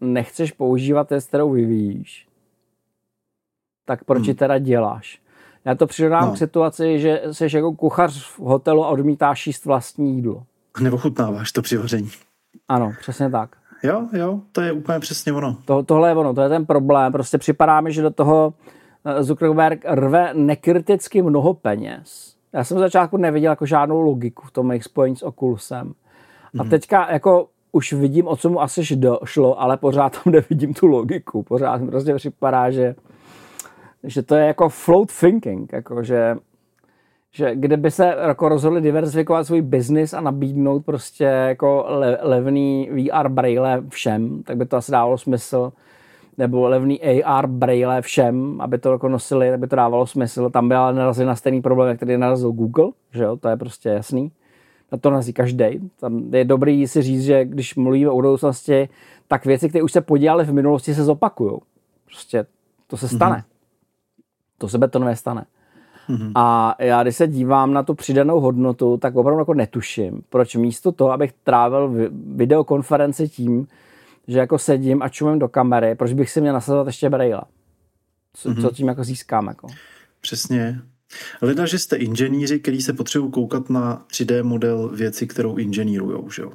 nechceš 0.00 0.52
používat 0.52 1.08
test, 1.08 1.28
kterou 1.28 1.50
vyvíjíš, 1.50 2.28
tak 3.84 4.04
proč 4.04 4.26
hmm. 4.26 4.36
teda 4.36 4.58
děláš? 4.58 5.20
Já 5.64 5.74
to 5.74 5.86
přirovnám 5.86 6.28
no. 6.28 6.34
k 6.34 6.38
situaci, 6.38 6.98
že 6.98 7.22
jsi 7.32 7.56
jako 7.56 7.72
kuchař 7.72 8.24
v 8.24 8.38
hotelu 8.38 8.84
a 8.84 8.88
odmítáš 8.88 9.46
jíst 9.46 9.64
vlastní 9.64 10.16
jídlo. 10.16 10.42
Neochutnáváš 10.80 11.52
to 11.52 11.62
při 11.62 11.76
hoření. 11.76 12.10
Ano, 12.68 12.92
přesně 13.00 13.30
tak. 13.30 13.56
Jo, 13.82 14.08
jo, 14.12 14.40
to 14.52 14.60
je 14.60 14.72
úplně 14.72 15.00
přesně 15.00 15.32
ono. 15.32 15.56
To, 15.64 15.82
tohle 15.82 16.08
je 16.08 16.14
ono, 16.14 16.34
to 16.34 16.40
je 16.40 16.48
ten 16.48 16.66
problém. 16.66 17.12
Prostě 17.12 17.38
připadá 17.38 17.80
mi, 17.80 17.92
že 17.92 18.02
do 18.02 18.10
toho 18.10 18.54
eh, 19.04 19.22
Zuckerberg 19.22 19.84
rve 19.84 20.30
nekriticky 20.34 21.22
mnoho 21.22 21.54
peněz. 21.54 22.34
Já 22.52 22.64
jsem 22.64 22.76
v 22.76 22.80
začátku 22.80 23.16
neviděl 23.16 23.52
jako 23.52 23.66
žádnou 23.66 24.00
logiku 24.00 24.46
v 24.46 24.50
tom 24.50 24.70
jejich 24.70 24.84
spojení 24.84 25.16
s 25.16 25.22
Oculusem. 25.22 25.92
A 26.58 26.62
mm. 26.62 26.70
teďka 26.70 27.10
jako 27.10 27.48
už 27.72 27.92
vidím, 27.92 28.28
o 28.28 28.36
co 28.36 28.50
mu 28.50 28.62
asi 28.62 28.82
šlo, 29.24 29.60
ale 29.60 29.76
pořád 29.76 30.24
tam 30.24 30.32
nevidím 30.32 30.74
tu 30.74 30.86
logiku. 30.86 31.42
Pořád 31.42 31.80
mi 31.80 31.88
prostě 31.88 32.14
připadá, 32.14 32.70
že, 32.70 32.94
že 34.04 34.22
to 34.22 34.34
je 34.34 34.46
jako 34.46 34.68
float 34.68 35.08
thinking, 35.20 35.72
jako 35.72 36.02
že 36.02 36.36
že 37.38 37.56
kdyby 37.56 37.90
se 37.90 38.16
jako 38.26 38.48
rozhodli 38.48 38.80
diversifikovat 38.80 39.46
svůj 39.46 39.62
biznis 39.62 40.14
a 40.14 40.20
nabídnout 40.20 40.84
prostě 40.84 41.24
jako 41.24 41.84
le, 41.88 42.18
levný 42.20 42.90
VR 42.90 43.28
braille 43.28 43.82
všem, 43.88 44.42
tak 44.42 44.56
by 44.56 44.66
to 44.66 44.76
asi 44.76 44.92
dávalo 44.92 45.18
smysl 45.18 45.72
nebo 46.38 46.68
levný 46.68 47.22
AR 47.22 47.46
braille 47.46 48.02
všem, 48.02 48.60
aby 48.60 48.78
to 48.78 48.92
jako 48.92 49.08
nosili, 49.08 49.50
tak 49.50 49.60
by 49.60 49.66
to 49.66 49.76
dávalo 49.76 50.06
smysl. 50.06 50.50
Tam 50.50 50.68
by 50.68 50.74
ale 50.74 50.94
narazili 50.94 51.26
na 51.26 51.36
stejný 51.36 51.62
problém, 51.62 51.96
který 51.96 52.16
narazil 52.16 52.52
Google, 52.52 52.90
že 53.12 53.22
jo, 53.22 53.36
to 53.36 53.48
je 53.48 53.56
prostě 53.56 53.88
jasný. 53.88 54.32
Na 54.92 54.98
to 54.98 55.10
narazí 55.10 55.32
každý. 55.32 55.90
Tam 56.00 56.34
je 56.34 56.44
dobrý 56.44 56.88
si 56.88 57.02
říct, 57.02 57.22
že 57.22 57.44
když 57.44 57.74
mluvíme 57.74 58.10
o 58.10 58.14
budoucnosti, 58.14 58.88
tak 59.28 59.46
věci, 59.46 59.68
které 59.68 59.82
už 59.82 59.92
se 59.92 60.00
podělaly 60.00 60.44
v 60.44 60.52
minulosti, 60.52 60.94
se 60.94 61.04
zopakují. 61.04 61.58
Prostě 62.04 62.46
to 62.86 62.96
se 62.96 63.08
stane. 63.08 63.36
Mm-hmm. 63.36 63.44
To 64.58 64.68
se 64.68 64.78
betonově 64.78 65.16
stane. 65.16 65.44
Mm-hmm. 66.08 66.32
A 66.34 66.76
já, 66.78 67.02
když 67.02 67.16
se 67.16 67.26
dívám 67.26 67.72
na 67.72 67.82
tu 67.82 67.94
přidanou 67.94 68.40
hodnotu, 68.40 68.96
tak 68.96 69.16
opravdu 69.16 69.38
jako 69.38 69.54
netuším, 69.54 70.22
proč 70.28 70.54
místo 70.54 70.92
toho, 70.92 71.12
abych 71.12 71.32
trávil 71.44 72.10
videokonferenci 72.34 73.28
tím, 73.28 73.66
že 74.28 74.38
jako 74.38 74.58
sedím 74.58 75.02
a 75.02 75.08
čumím 75.08 75.38
do 75.38 75.48
kamery, 75.48 75.94
proč 75.94 76.12
bych 76.12 76.30
si 76.30 76.40
měl 76.40 76.54
nasazovat 76.54 76.86
ještě 76.86 77.10
braille? 77.10 77.40
Co, 78.32 78.50
mm-hmm. 78.50 78.62
co 78.62 78.70
tím 78.70 78.88
jako 78.88 79.04
získám? 79.04 79.46
Jako? 79.46 79.66
Přesně. 80.20 80.80
Leda, 81.42 81.66
že 81.66 81.78
jste 81.78 81.96
inženýři, 81.96 82.60
kteří 82.60 82.82
se 82.82 82.92
potřebují 82.92 83.32
koukat 83.32 83.70
na 83.70 84.04
3D 84.12 84.44
model 84.44 84.88
věci, 84.88 85.26
kterou 85.26 85.56
inženýrujou, 85.56 86.30
že 86.30 86.42
jo? 86.42 86.52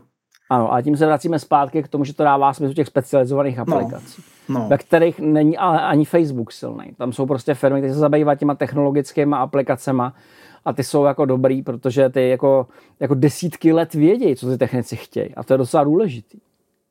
Ano, 0.54 0.74
a 0.74 0.82
tím 0.82 0.98
se 0.98 1.06
vracíme 1.06 1.39
zpátky 1.39 1.84
k 1.84 1.88
tomu, 1.88 2.04
že 2.04 2.13
to 2.13 2.24
dává 2.24 2.54
smysl 2.54 2.74
těch 2.74 2.88
specializovaných 2.88 3.58
no, 3.58 3.62
aplikací, 3.62 4.22
no, 4.50 4.60
no. 4.60 4.68
ve 4.68 4.78
kterých 4.78 5.20
není 5.20 5.58
ale 5.58 5.82
ani 5.82 6.06
Facebook 6.06 6.52
silný. 6.52 6.94
Tam 6.98 7.13
jsou 7.13 7.26
prostě 7.26 7.54
firmy, 7.54 7.80
které 7.80 7.94
se 7.94 8.00
zabývají 8.00 8.38
těma 8.38 8.56
technologickými 8.56 9.36
aplikacemi 9.38 10.04
a 10.66 10.74
ty 10.74 10.84
jsou 10.84 11.04
jako 11.04 11.26
dobrý, 11.26 11.62
protože 11.62 12.10
ty 12.10 12.30
jako, 12.30 12.68
jako 13.00 13.16
desítky 13.16 13.74
let 13.74 13.94
vědějí, 13.94 14.36
co 14.36 14.50
ty 14.50 14.58
technici 14.58 14.96
chtějí. 14.96 15.36
A 15.36 15.44
to 15.44 15.54
je 15.54 15.58
docela 15.58 15.84
důležitý. 15.84 16.39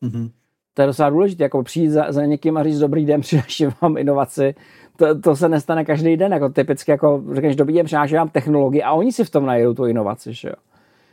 Mm-hmm. 0.02 0.30
To 0.74 0.82
je 0.82 0.86
docela 0.86 1.10
důležité, 1.10 1.42
jako 1.42 1.62
přijít 1.62 1.88
za, 1.88 2.12
za 2.12 2.24
někým 2.24 2.56
a 2.56 2.64
říct 2.64 2.78
dobrý 2.78 3.06
den, 3.06 3.20
přináším 3.20 3.70
vám 3.82 3.96
inovaci. 3.96 4.54
To, 4.96 5.20
to, 5.20 5.36
se 5.36 5.48
nestane 5.48 5.84
každý 5.84 6.16
den, 6.16 6.32
jako 6.32 6.48
typicky 6.48 6.90
jako 6.90 7.22
řekneš 7.32 7.56
dobrý 7.56 7.74
den, 7.74 7.86
přináším 7.86 8.16
vám 8.16 8.28
technologii 8.28 8.82
a 8.82 8.92
oni 8.92 9.12
si 9.12 9.24
v 9.24 9.30
tom 9.30 9.46
najdou 9.46 9.74
tu 9.74 9.84
inovaci, 9.84 10.34
že 10.34 10.48
jo. 10.48 10.54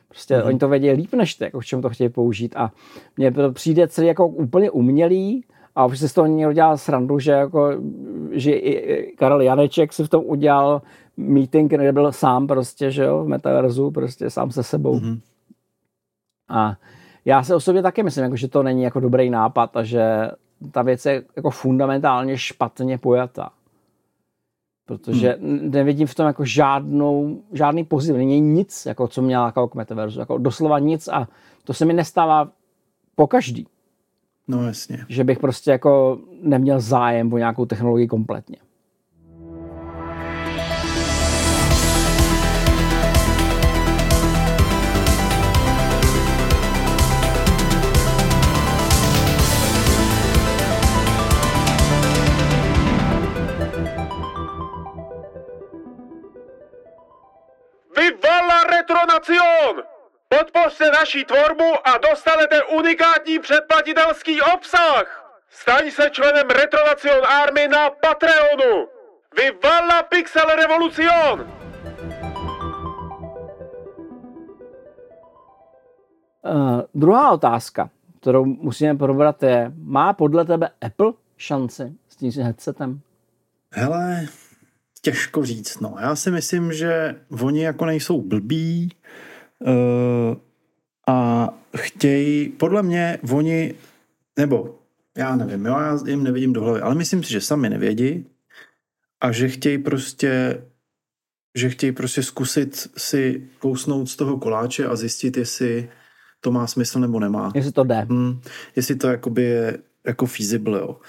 Prostě 0.09 0.35
mm-hmm. 0.35 0.47
oni 0.47 0.59
to 0.59 0.67
vědí 0.67 0.91
líp 0.91 1.13
než 1.13 1.35
ty, 1.35 1.43
jako 1.43 1.59
v 1.59 1.65
čem 1.65 1.81
to 1.81 1.89
chtějí 1.89 2.09
použít. 2.09 2.55
A 2.55 2.71
mně 3.17 3.31
to 3.31 3.51
přijde 3.51 3.87
celý 3.87 4.07
jako 4.07 4.27
úplně 4.27 4.71
umělý 4.71 5.45
a 5.75 5.85
už 5.85 5.99
si 5.99 6.09
z 6.09 6.13
toho 6.13 6.27
někdo 6.27 6.53
dělal 6.53 6.77
srandu, 6.77 7.19
že, 7.19 7.31
jako, 7.31 7.71
že 8.31 8.51
i 8.51 9.15
Karel 9.17 9.41
Janeček 9.41 9.93
si 9.93 10.03
v 10.03 10.09
tom 10.09 10.23
udělal 10.25 10.81
meeting, 11.17 11.71
kde 11.71 11.91
byl 11.91 12.11
sám 12.11 12.47
prostě, 12.47 12.91
že 12.91 13.03
jo, 13.03 13.23
v 13.23 13.27
metaverzu, 13.27 13.91
prostě 13.91 14.29
sám 14.29 14.51
se 14.51 14.63
sebou. 14.63 14.99
Mm-hmm. 14.99 15.19
A 16.49 16.75
já 17.25 17.43
se 17.43 17.55
osobně 17.55 17.81
taky 17.81 18.03
myslím, 18.03 18.23
jako, 18.23 18.35
že 18.35 18.47
to 18.47 18.63
není 18.63 18.83
jako 18.83 18.99
dobrý 18.99 19.29
nápad 19.29 19.77
a 19.77 19.83
že 19.83 20.31
ta 20.71 20.81
věc 20.81 21.05
je 21.05 21.23
jako 21.35 21.49
fundamentálně 21.49 22.37
špatně 22.37 22.97
pojatá 22.97 23.49
protože 24.89 25.37
hmm. 25.41 25.71
nevidím 25.71 26.07
v 26.07 26.15
tom 26.15 26.25
jako 26.25 26.45
žádnou, 26.45 27.41
žádný 27.53 27.83
pozitiv, 27.83 28.15
není 28.17 28.41
nic, 28.41 28.85
jako 28.85 29.07
co 29.07 29.21
mě 29.21 29.37
lákalo 29.37 29.67
k 29.67 29.75
metaverzu, 29.75 30.19
jako 30.19 30.37
doslova 30.37 30.79
nic 30.79 31.07
a 31.07 31.27
to 31.63 31.73
se 31.73 31.85
mi 31.85 31.93
nestává 31.93 32.51
po 33.15 33.27
každý. 33.27 33.67
No 34.47 34.67
jasně. 34.67 35.05
Že 35.09 35.23
bych 35.23 35.39
prostě 35.39 35.71
jako 35.71 36.19
neměl 36.41 36.79
zájem 36.79 37.33
o 37.33 37.37
nějakou 37.37 37.65
technologii 37.65 38.07
kompletně. 38.07 38.57
Retronacion! 59.69 59.83
Podpořte 60.29 60.91
naší 60.91 61.25
tvorbu 61.25 61.87
a 61.87 61.97
dostanete 62.09 62.63
unikátní 62.63 63.39
předplatitelský 63.39 64.41
obsah! 64.41 65.25
Staň 65.49 65.91
se 65.91 66.09
členem 66.11 66.47
Retronacion 66.49 67.25
Army 67.25 67.67
na 67.67 67.89
Patreonu! 67.89 68.87
Vivala 69.37 70.03
Pixel 70.03 70.45
Revolucion! 70.55 71.51
Uh, 76.41 76.81
druhá 76.93 77.31
otázka, 77.31 77.89
kterou 78.21 78.45
musíme 78.45 78.95
probrat 78.95 79.43
je, 79.43 79.71
má 79.75 80.13
podle 80.13 80.45
tebe 80.45 80.69
Apple 80.81 81.13
šanci 81.37 81.93
s 82.09 82.15
tím 82.15 82.31
headsetem? 82.31 83.01
Hele, 83.71 84.25
těžko 85.01 85.45
říct. 85.45 85.79
No. 85.79 85.95
Já 86.01 86.15
si 86.15 86.31
myslím, 86.31 86.73
že 86.73 87.15
oni 87.41 87.63
jako 87.63 87.85
nejsou 87.85 88.21
blbí 88.21 88.89
uh, 88.93 89.28
a 91.07 91.49
chtějí, 91.77 92.49
podle 92.49 92.83
mě 92.83 93.19
oni, 93.31 93.73
nebo 94.39 94.79
já 95.17 95.35
nevím, 95.35 95.65
jo, 95.65 95.73
já 95.73 95.99
jim 96.07 96.23
nevidím 96.23 96.53
do 96.53 96.61
hlavy, 96.61 96.81
ale 96.81 96.95
myslím 96.95 97.23
si, 97.23 97.31
že 97.31 97.41
sami 97.41 97.69
nevědí 97.69 98.25
a 99.21 99.31
že 99.31 99.49
chtějí 99.49 99.77
prostě 99.77 100.61
že 101.57 101.69
chtějí 101.69 101.91
prostě 101.91 102.23
zkusit 102.23 102.89
si 102.97 103.47
kousnout 103.59 104.09
z 104.09 104.15
toho 104.15 104.37
koláče 104.37 104.85
a 104.85 104.95
zjistit, 104.95 105.37
jestli 105.37 105.89
to 106.41 106.51
má 106.51 106.67
smysl 106.67 106.99
nebo 106.99 107.19
nemá. 107.19 107.51
Jestli 107.55 107.71
to 107.71 107.83
jde. 107.83 107.99
Hmm, 108.09 108.41
jestli 108.75 108.95
to 108.95 109.07
jakoby 109.07 109.43
je 109.43 109.77
jako 110.07 110.25
feasible, 110.25 110.79
jo. 110.79 110.99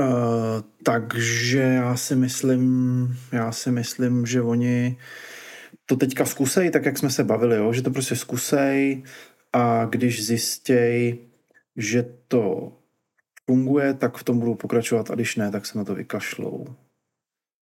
Uh, 0.00 0.62
takže 0.82 1.58
já 1.58 1.96
si 1.96 2.16
myslím, 2.16 3.16
já 3.32 3.52
si 3.52 3.70
myslím, 3.70 4.26
že 4.26 4.42
oni 4.42 4.96
to 5.86 5.96
teďka 5.96 6.24
zkusej, 6.24 6.70
tak 6.70 6.84
jak 6.84 6.98
jsme 6.98 7.10
se 7.10 7.24
bavili, 7.24 7.56
jo? 7.56 7.72
že 7.72 7.82
to 7.82 7.90
prostě 7.90 8.16
zkusej 8.16 9.02
a 9.52 9.84
když 9.84 10.26
zjistěj, 10.26 11.18
že 11.76 12.04
to 12.28 12.72
funguje, 13.46 13.94
tak 13.94 14.16
v 14.16 14.24
tom 14.24 14.38
budou 14.38 14.54
pokračovat 14.54 15.10
a 15.10 15.14
když 15.14 15.36
ne, 15.36 15.50
tak 15.50 15.66
se 15.66 15.78
na 15.78 15.84
to 15.84 15.94
vykašlou. 15.94 16.66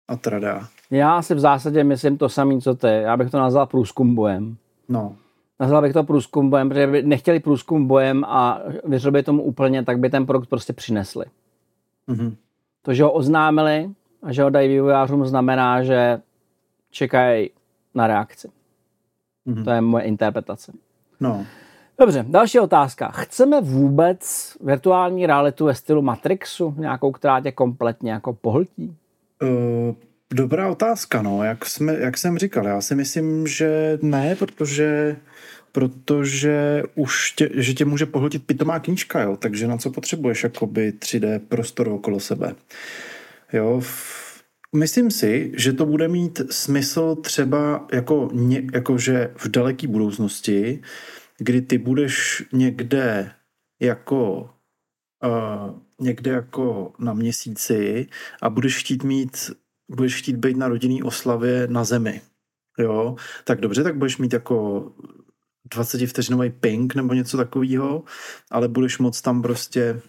A 0.09 0.17
trada. 0.17 0.69
Já 0.91 1.23
si 1.23 1.35
v 1.35 1.41
zásadě 1.41 1.85
myslím 1.85 2.19
to 2.19 2.29
samé, 2.29 2.61
co 2.61 2.75
ty. 2.75 2.87
Já 2.87 3.17
bych 3.17 3.31
to 3.31 3.39
nazval 3.39 3.67
průzkum 3.67 4.15
bojem. 4.15 4.57
No. 4.89 5.17
Nazval 5.61 5.83
bych 5.83 5.93
to 5.93 6.05
průzkum 6.05 6.51
bojem, 6.51 6.69
protože 6.69 6.87
by 6.87 7.03
nechtěli 7.03 7.41
průzkum 7.41 7.87
bojem 7.87 8.25
a 8.25 8.63
vyřobit 8.85 9.27
tomu 9.27 9.43
úplně, 9.43 9.85
tak 9.85 9.99
by 9.99 10.11
ten 10.11 10.27
produkt 10.27 10.49
prostě 10.49 10.73
přinesli. 10.73 11.25
Mm-hmm. 12.09 12.37
To, 12.83 12.95
že 12.95 13.03
ho 13.03 13.13
oznámili 13.13 13.91
a 14.23 14.33
že 14.33 14.43
ho 14.43 14.51
dají 14.51 14.69
vývojářům, 14.69 15.27
znamená, 15.27 15.83
že 15.83 16.21
čekají 16.91 17.51
na 17.95 18.07
reakci. 18.07 18.49
Mm-hmm. 19.47 19.65
To 19.65 19.71
je 19.71 19.81
moje 19.81 20.05
interpretace. 20.05 20.73
No. 21.21 21.47
Dobře, 21.99 22.25
další 22.29 22.59
otázka. 22.59 23.11
Chceme 23.11 23.61
vůbec 23.61 24.53
virtuální 24.61 25.27
realitu 25.27 25.65
ve 25.65 25.75
stylu 25.75 26.03
Matrixu, 26.03 26.75
nějakou, 26.79 27.13
která 27.13 27.41
tě 27.41 27.53
kompletně 27.53 28.13
jako 28.13 28.33
pohltí? 28.33 28.97
Uh, 29.43 29.95
dobrá 30.35 30.71
otázka, 30.71 31.23
no. 31.23 31.45
Jak, 31.45 31.67
jsme, 31.67 31.95
jak 31.95 32.19
jsem 32.19 32.39
říkal, 32.39 32.67
já 32.67 32.81
si 32.81 32.95
myslím, 32.95 33.47
že 33.47 33.99
ne, 34.03 34.37
protože 34.37 35.17
protože 35.73 36.83
už 36.95 37.33
tě, 37.33 37.51
že 37.55 37.75
tě 37.75 37.85
může 37.85 38.07
pohltit 38.07 38.47
pitomá 38.47 38.79
knížka, 38.79 39.23
jo, 39.23 39.37
takže 39.37 39.67
na 39.67 39.77
co 39.77 39.91
potřebuješ 39.91 40.43
jakoby 40.43 40.93
3D 40.99 41.41
prostor 41.49 41.89
okolo 41.89 42.21
sebe. 42.21 42.55
Jo, 43.53 43.81
Myslím 44.77 45.11
si, 45.11 45.53
že 45.57 45.73
to 45.73 45.87
bude 45.87 46.09
mít 46.09 46.41
smysl 46.51 47.15
třeba 47.15 47.87
jako, 47.93 48.29
jako 48.73 48.99
že 48.99 49.35
v 49.37 49.49
daleké 49.49 49.87
budoucnosti, 49.87 50.83
kdy 51.39 51.63
ty 51.63 51.79
budeš 51.79 52.45
někde 52.53 53.33
jako 53.81 54.51
uh, 55.25 55.81
někde 56.01 56.31
jako 56.31 56.93
na 56.99 57.13
měsíci 57.13 58.07
a 58.43 58.51
budeš 58.51 58.79
chtít 58.79 59.05
mít 59.05 59.51
budeš 59.91 60.17
chtít 60.17 60.37
být 60.37 60.57
na 60.57 60.69
rodinný 60.69 61.03
oslavě 61.03 61.67
na 61.71 61.85
zemi. 61.85 62.21
Jo, 62.79 63.17
tak 63.45 63.61
dobře, 63.61 63.83
tak 63.83 63.97
budeš 63.97 64.19
mít 64.19 64.33
jako 64.33 64.87
20 65.75 66.07
vteřinový 66.07 66.51
ping 66.51 66.95
nebo 66.95 67.15
něco 67.15 67.37
takového, 67.37 68.05
ale 68.51 68.69
budeš 68.69 68.99
moc 68.99 69.23
tam 69.23 69.43
prostě 69.43 70.01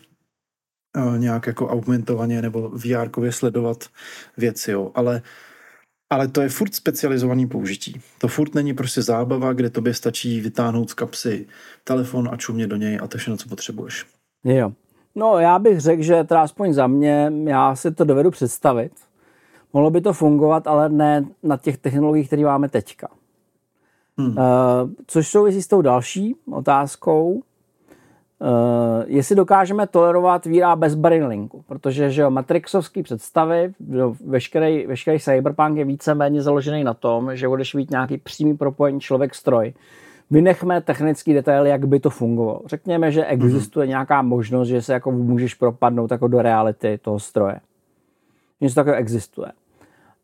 nějak 1.18 1.48
jako 1.48 1.68
augmentovaně 1.68 2.42
nebo 2.42 2.70
vr 2.70 3.32
sledovat 3.32 3.86
věci, 4.38 4.72
jo. 4.72 4.92
Ale, 4.96 5.22
ale 6.10 6.28
to 6.28 6.42
je 6.42 6.50
furt 6.50 6.76
specializovaný 6.76 7.48
použití. 7.48 8.02
To 8.18 8.28
furt 8.28 8.56
není 8.56 8.74
prostě 8.74 9.02
zábava, 9.02 9.54
kde 9.54 9.70
tobě 9.70 9.94
stačí 9.94 10.42
vytáhnout 10.42 10.90
z 10.90 10.94
kapsy 10.94 11.48
telefon 11.84 12.30
a 12.32 12.38
čumě 12.38 12.68
do 12.68 12.76
něj 12.76 13.00
a 13.04 13.08
to 13.08 13.18
všechno, 13.18 13.38
co 13.38 13.50
potřebuješ. 13.50 14.06
Jo. 14.44 14.72
No 15.16 15.40
já 15.40 15.60
bych 15.60 15.80
řekl, 15.80 16.04
že 16.04 16.24
teda 16.24 16.42
aspoň 16.42 16.74
za 16.74 16.88
mě, 16.88 17.32
já 17.44 17.76
si 17.76 17.92
to 17.92 18.04
dovedu 18.04 18.32
představit. 18.32 18.92
Mohlo 19.74 19.90
by 19.90 20.02
to 20.02 20.14
fungovat, 20.14 20.68
ale 20.68 20.90
ne 20.90 21.26
na 21.44 21.58
těch 21.58 21.78
technologiích, 21.78 22.28
které 22.28 22.44
máme 22.44 22.70
teďka. 22.70 23.08
Hmm. 24.18 24.30
Uh, 24.30 24.36
což 25.08 25.28
souvisí 25.28 25.62
s 25.62 25.68
tou 25.68 25.82
další 25.82 26.36
otázkou, 26.52 27.44
uh, 28.42 29.04
jestli 29.08 29.36
dokážeme 29.36 29.88
tolerovat 29.88 30.46
víra 30.46 30.76
bez 30.76 30.96
brainlinku, 30.96 31.64
protože 31.68 32.12
že 32.12 32.22
jo, 32.22 32.30
Matrixovský 32.30 33.04
představy, 33.04 33.74
jo, 33.90 34.16
veškerý, 34.26 34.88
veškerý 34.88 35.20
cyberpunk 35.20 35.78
je 35.78 35.86
víceméně 35.86 36.42
založený 36.42 36.84
na 36.84 36.94
tom, 36.94 37.36
že 37.36 37.48
budeš 37.48 37.74
mít 37.74 37.92
nějaký 37.92 38.18
přímý 38.18 38.58
propojení 38.58 39.00
člověk-stroj. 39.00 39.74
Vynechme 40.32 40.82
technický 40.82 41.34
detaily, 41.34 41.70
jak 41.70 41.88
by 41.88 42.00
to 42.00 42.10
fungovalo. 42.10 42.62
Řekněme, 42.66 43.12
že 43.12 43.26
existuje 43.26 43.84
hmm. 43.84 43.90
nějaká 43.90 44.22
možnost, 44.22 44.68
že 44.68 44.82
se 44.82 44.94
jako 44.94 45.12
můžeš 45.12 45.54
propadnout 45.54 46.12
jako 46.12 46.28
do 46.28 46.42
reality 46.42 47.00
toho 47.02 47.20
stroje. 47.20 47.60
Něco 48.62 48.76
takového 48.76 49.00
existuje. 49.00 49.48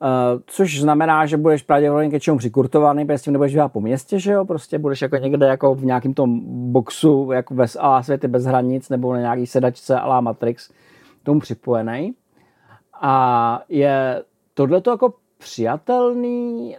Uh, 0.02 0.42
což 0.46 0.82
znamená, 0.82 1.26
že 1.26 1.38
budeš 1.38 1.64
pravděpodobně 1.64 2.10
ke 2.10 2.20
čemu 2.20 2.38
přikurtovaný, 2.38 3.06
protože 3.06 3.18
s 3.18 3.22
tím 3.22 3.34
nebudeš 3.34 3.54
dělat 3.54 3.72
po 3.72 3.82
městě, 3.82 4.20
že 4.20 4.32
jo, 4.32 4.46
prostě 4.46 4.80
budeš 4.80 5.02
jako 5.02 5.16
někde 5.16 5.48
jako 5.48 5.76
v 5.76 5.86
nějakém 5.86 6.14
tom 6.14 6.42
boxu, 6.72 7.32
jako 7.32 7.54
ve 7.54 7.66
a 7.80 8.04
světy 8.04 8.28
bez 8.28 8.46
hranic, 8.46 8.90
nebo 8.90 9.14
na 9.14 9.20
nějaký 9.20 9.48
sedačce 9.48 10.00
a 10.00 10.22
Matrix 10.22 10.72
tomu 11.24 11.40
připojený. 11.40 12.14
A 13.02 13.62
je 13.70 14.24
tohle 14.54 14.82
to 14.82 14.92
jako 14.92 15.14
přijatelný, 15.38 16.76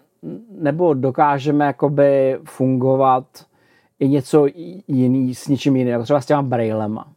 nebo 0.60 0.94
dokážeme 0.94 1.64
jakoby 1.64 2.38
fungovat 2.44 3.24
i 3.98 4.08
něco 4.08 4.46
jiný 4.88 5.34
s 5.34 5.48
něčím 5.48 5.76
jiným, 5.76 5.92
jako 5.92 6.04
třeba 6.04 6.20
s 6.20 6.26
těma 6.26 6.42
brailema. 6.42 7.08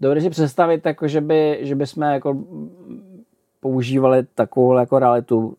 Dovedeš 0.00 0.24
si 0.24 0.30
představit, 0.30 0.86
jako 0.86 1.08
že, 1.08 1.20
by, 1.20 1.58
že 1.60 1.74
by 1.74 1.86
jsme 1.86 2.12
jako 2.12 2.44
používali 3.66 4.26
takovou 4.34 4.78
jako 4.78 4.98
realitu 4.98 5.56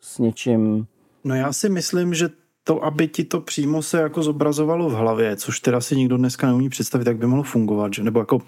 s 0.00 0.18
něčím? 0.18 0.86
No 1.24 1.34
já 1.34 1.52
si 1.52 1.68
myslím, 1.68 2.14
že 2.14 2.28
to, 2.64 2.84
aby 2.84 3.08
ti 3.08 3.24
to 3.24 3.40
přímo 3.40 3.82
se 3.82 4.00
jako 4.00 4.22
zobrazovalo 4.22 4.90
v 4.90 4.92
hlavě, 4.92 5.36
což 5.36 5.60
teda 5.60 5.80
si 5.80 5.96
nikdo 5.96 6.16
dneska 6.16 6.46
neumí 6.46 6.68
představit, 6.68 7.06
jak 7.06 7.16
by 7.16 7.26
mohlo 7.26 7.42
fungovat, 7.42 7.94
že? 7.94 8.02
nebo 8.02 8.20
jako... 8.20 8.38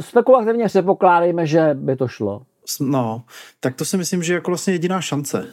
Spekulativně 0.00 0.68
se 0.68 0.82
pokládejme, 0.82 1.46
že 1.46 1.70
by 1.74 1.96
to 1.96 2.08
šlo. 2.08 2.42
No, 2.80 3.24
tak 3.60 3.74
to 3.76 3.84
si 3.84 3.96
myslím, 3.96 4.22
že 4.22 4.32
je 4.32 4.34
jako 4.34 4.50
vlastně 4.50 4.74
jediná 4.74 5.00
šance 5.00 5.46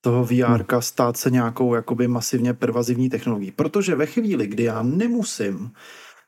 toho 0.00 0.24
VR 0.24 0.64
hmm. 0.72 0.80
stát 0.80 1.16
se 1.16 1.30
nějakou 1.30 1.74
jakoby 1.74 2.08
masivně 2.08 2.54
pervazivní 2.54 3.08
technologií. 3.08 3.50
Protože 3.50 3.94
ve 3.94 4.06
chvíli, 4.06 4.46
kdy 4.46 4.62
já 4.62 4.82
nemusím 4.82 5.70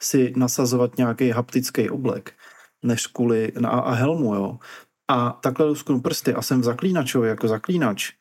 si 0.02 0.32
nasazovat 0.36 0.96
nějaký 0.96 1.30
haptický 1.30 1.90
oblek, 1.90 2.32
než 2.82 3.06
kvůli 3.06 3.52
na, 3.58 3.68
a 3.68 3.92
helmu, 3.92 4.34
jo, 4.34 4.58
a 5.08 5.30
takhle 5.30 5.66
lusknu 5.66 6.00
prsty 6.00 6.34
a 6.34 6.42
jsem 6.42 6.60
v 6.60 6.64
zaklínačovi 6.64 7.28
jako 7.28 7.48
zaklínač, 7.48 8.12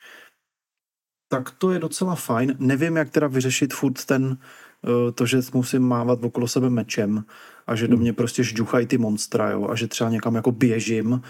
tak 1.30 1.52
to 1.52 1.72
je 1.72 1.80
docela 1.80 2.16
fajn. 2.16 2.56
Nevím, 2.60 2.98
jak 2.98 3.10
teda 3.10 3.28
vyřešit 3.28 3.74
furt 3.74 4.06
ten, 4.06 4.38
eh, 4.38 5.12
to, 5.12 5.26
že 5.26 5.40
musím 5.54 5.82
mávat 5.82 6.24
okolo 6.24 6.48
sebe 6.48 6.70
mečem 6.70 7.24
a 7.68 7.76
že 7.76 7.88
do 7.88 7.96
hmm. 7.96 8.02
mě 8.02 8.14
prostě 8.14 8.44
žduchají 8.44 8.88
ty 8.88 8.98
monstra, 8.98 9.52
jo, 9.52 9.68
a 9.70 9.76
že 9.76 9.88
třeba 9.88 10.10
někam 10.10 10.36
jako 10.36 10.52
běžím, 10.52 11.22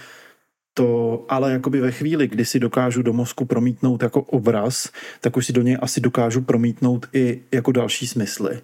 to 0.74 1.26
ale 1.30 1.52
jakoby 1.52 1.82
ve 1.82 1.92
chvíli, 1.92 2.28
kdy 2.28 2.46
si 2.46 2.60
dokážu 2.60 3.02
do 3.02 3.14
mozku 3.14 3.46
promítnout 3.46 4.04
jako 4.04 4.22
obraz, 4.22 4.92
tak 5.22 5.38
už 5.38 5.46
si 5.46 5.54
do 5.54 5.62
něj 5.62 5.78
asi 5.82 6.02
dokážu 6.02 6.42
promítnout 6.42 7.06
i 7.14 7.44
jako 7.52 7.72
další 7.72 8.08
smysly. 8.08 8.62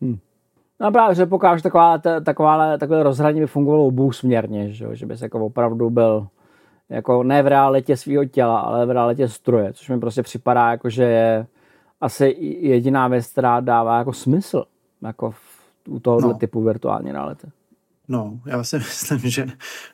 Hmm. 0.00 0.18
No 0.80 0.92
právě, 0.92 1.14
že 1.14 1.26
pokážu 1.26 1.62
taková, 1.62 1.98
taková, 1.98 2.78
takové 2.78 3.02
rozhraní 3.02 3.40
by 3.40 3.46
fungovalo 3.46 3.86
obousměrně, 3.86 4.72
že, 4.72 4.96
že 4.96 5.06
bys 5.06 5.22
jako 5.22 5.46
opravdu 5.46 5.90
byl 5.90 6.28
jako 6.88 7.22
ne 7.22 7.42
v 7.42 7.46
realitě 7.46 7.96
svého 7.96 8.24
těla, 8.24 8.60
ale 8.60 8.86
v 8.86 8.90
realitě 8.90 9.28
stroje, 9.28 9.72
což 9.72 9.88
mi 9.88 10.00
prostě 10.00 10.22
připadá 10.22 10.70
jako, 10.70 10.90
že 10.90 11.02
je 11.02 11.46
asi 12.00 12.36
jediná 12.60 13.08
věc, 13.08 13.26
která 13.26 13.60
dává 13.60 13.98
jako 13.98 14.12
smysl 14.12 14.64
jako 15.02 15.30
v, 15.30 15.38
u 15.88 16.00
tohoto 16.00 16.26
no. 16.26 16.34
typu 16.34 16.62
virtuální 16.62 17.12
reality. 17.12 17.46
No, 18.08 18.40
já 18.46 18.64
si 18.64 18.76
myslím, 18.78 19.18
že 19.18 19.46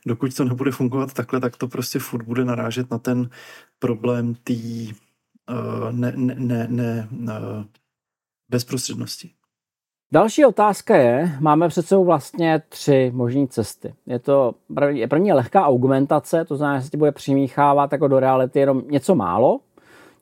dokud 0.06 0.36
to 0.36 0.44
nebude 0.44 0.70
fungovat 0.70 1.12
takhle, 1.12 1.40
tak 1.40 1.56
to 1.56 1.68
prostě 1.68 1.98
furt 1.98 2.24
bude 2.24 2.44
narážet 2.44 2.90
na 2.90 2.98
ten 2.98 3.30
problém 3.78 4.34
té 4.34 4.52
uh, 4.52 5.92
ne, 5.92 6.12
ne, 6.16 6.34
ne, 6.38 6.66
ne, 6.70 7.08
uh, 7.10 7.64
bezprostřednosti. 8.48 9.35
Další 10.16 10.44
otázka 10.44 10.96
je, 10.96 11.32
máme 11.40 11.68
před 11.68 11.86
sebou 11.86 12.04
vlastně 12.04 12.62
tři 12.68 13.12
možné 13.14 13.46
cesty. 13.46 13.94
Je 14.06 14.18
to 14.18 14.54
první, 15.08 15.28
je 15.28 15.34
lehká 15.34 15.66
augmentace, 15.66 16.44
to 16.44 16.56
znamená, 16.56 16.78
že 16.78 16.84
se 16.84 16.90
ti 16.90 16.96
bude 16.96 17.12
přimíchávat 17.12 17.92
jako 17.92 18.08
do 18.08 18.20
reality 18.20 18.58
jenom 18.58 18.82
něco 18.90 19.14
málo, 19.14 19.60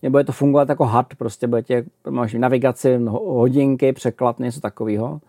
nebo 0.03 0.19
je 0.19 0.25
to 0.25 0.33
fungovat 0.33 0.69
jako 0.69 0.87
HUD, 0.87 1.07
prostě 1.19 1.47
budete, 1.47 1.85
máš 2.11 2.35
navigaci, 2.35 3.01
hodinky, 3.09 3.93
překlad, 3.93 4.39
něco 4.39 4.61
takového. 4.61 5.21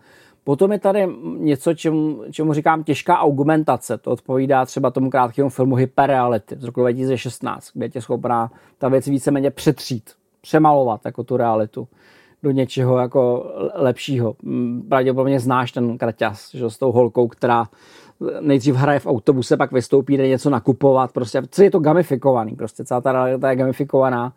Potom 0.44 0.72
je 0.72 0.78
tady 0.78 1.08
něco, 1.38 1.74
čemu, 1.74 2.22
čemu 2.30 2.52
říkám 2.52 2.84
těžká 2.84 3.18
augmentace. 3.18 3.98
To 3.98 4.10
odpovídá 4.10 4.64
třeba 4.64 4.90
tomu 4.90 5.10
krátkému 5.10 5.48
filmu 5.48 5.74
Hyperreality 5.74 6.56
z 6.58 6.64
roku 6.64 6.80
2016, 6.80 7.70
kde 7.74 7.84
je 7.86 7.90
tě 7.90 8.00
schopná 8.00 8.52
ta 8.78 8.88
věc 8.88 9.06
víceméně 9.06 9.50
přetřít, 9.50 10.10
přemalovat 10.40 11.00
jako 11.04 11.24
tu 11.24 11.36
realitu 11.36 11.88
do 12.46 12.50
něčeho 12.50 12.98
jako 12.98 13.52
lepšího. 13.74 14.36
Pravděpodobně 14.88 15.40
znáš 15.40 15.72
ten 15.72 15.98
kraťas, 15.98 16.54
že 16.54 16.70
s 16.70 16.78
tou 16.78 16.92
holkou, 16.92 17.28
která 17.28 17.68
nejdřív 18.40 18.74
hraje 18.74 18.98
v 18.98 19.06
autobuse, 19.06 19.56
pak 19.56 19.72
vystoupí, 19.72 20.16
jde 20.16 20.28
něco 20.28 20.50
nakupovat, 20.50 21.12
prostě 21.12 21.42
celý 21.50 21.66
je 21.66 21.70
to 21.70 21.78
gamifikovaný, 21.78 22.56
prostě 22.56 22.84
celá 22.84 23.00
ta 23.00 23.12
realita 23.12 23.50
je 23.50 23.56
gamifikovaná 23.56 24.32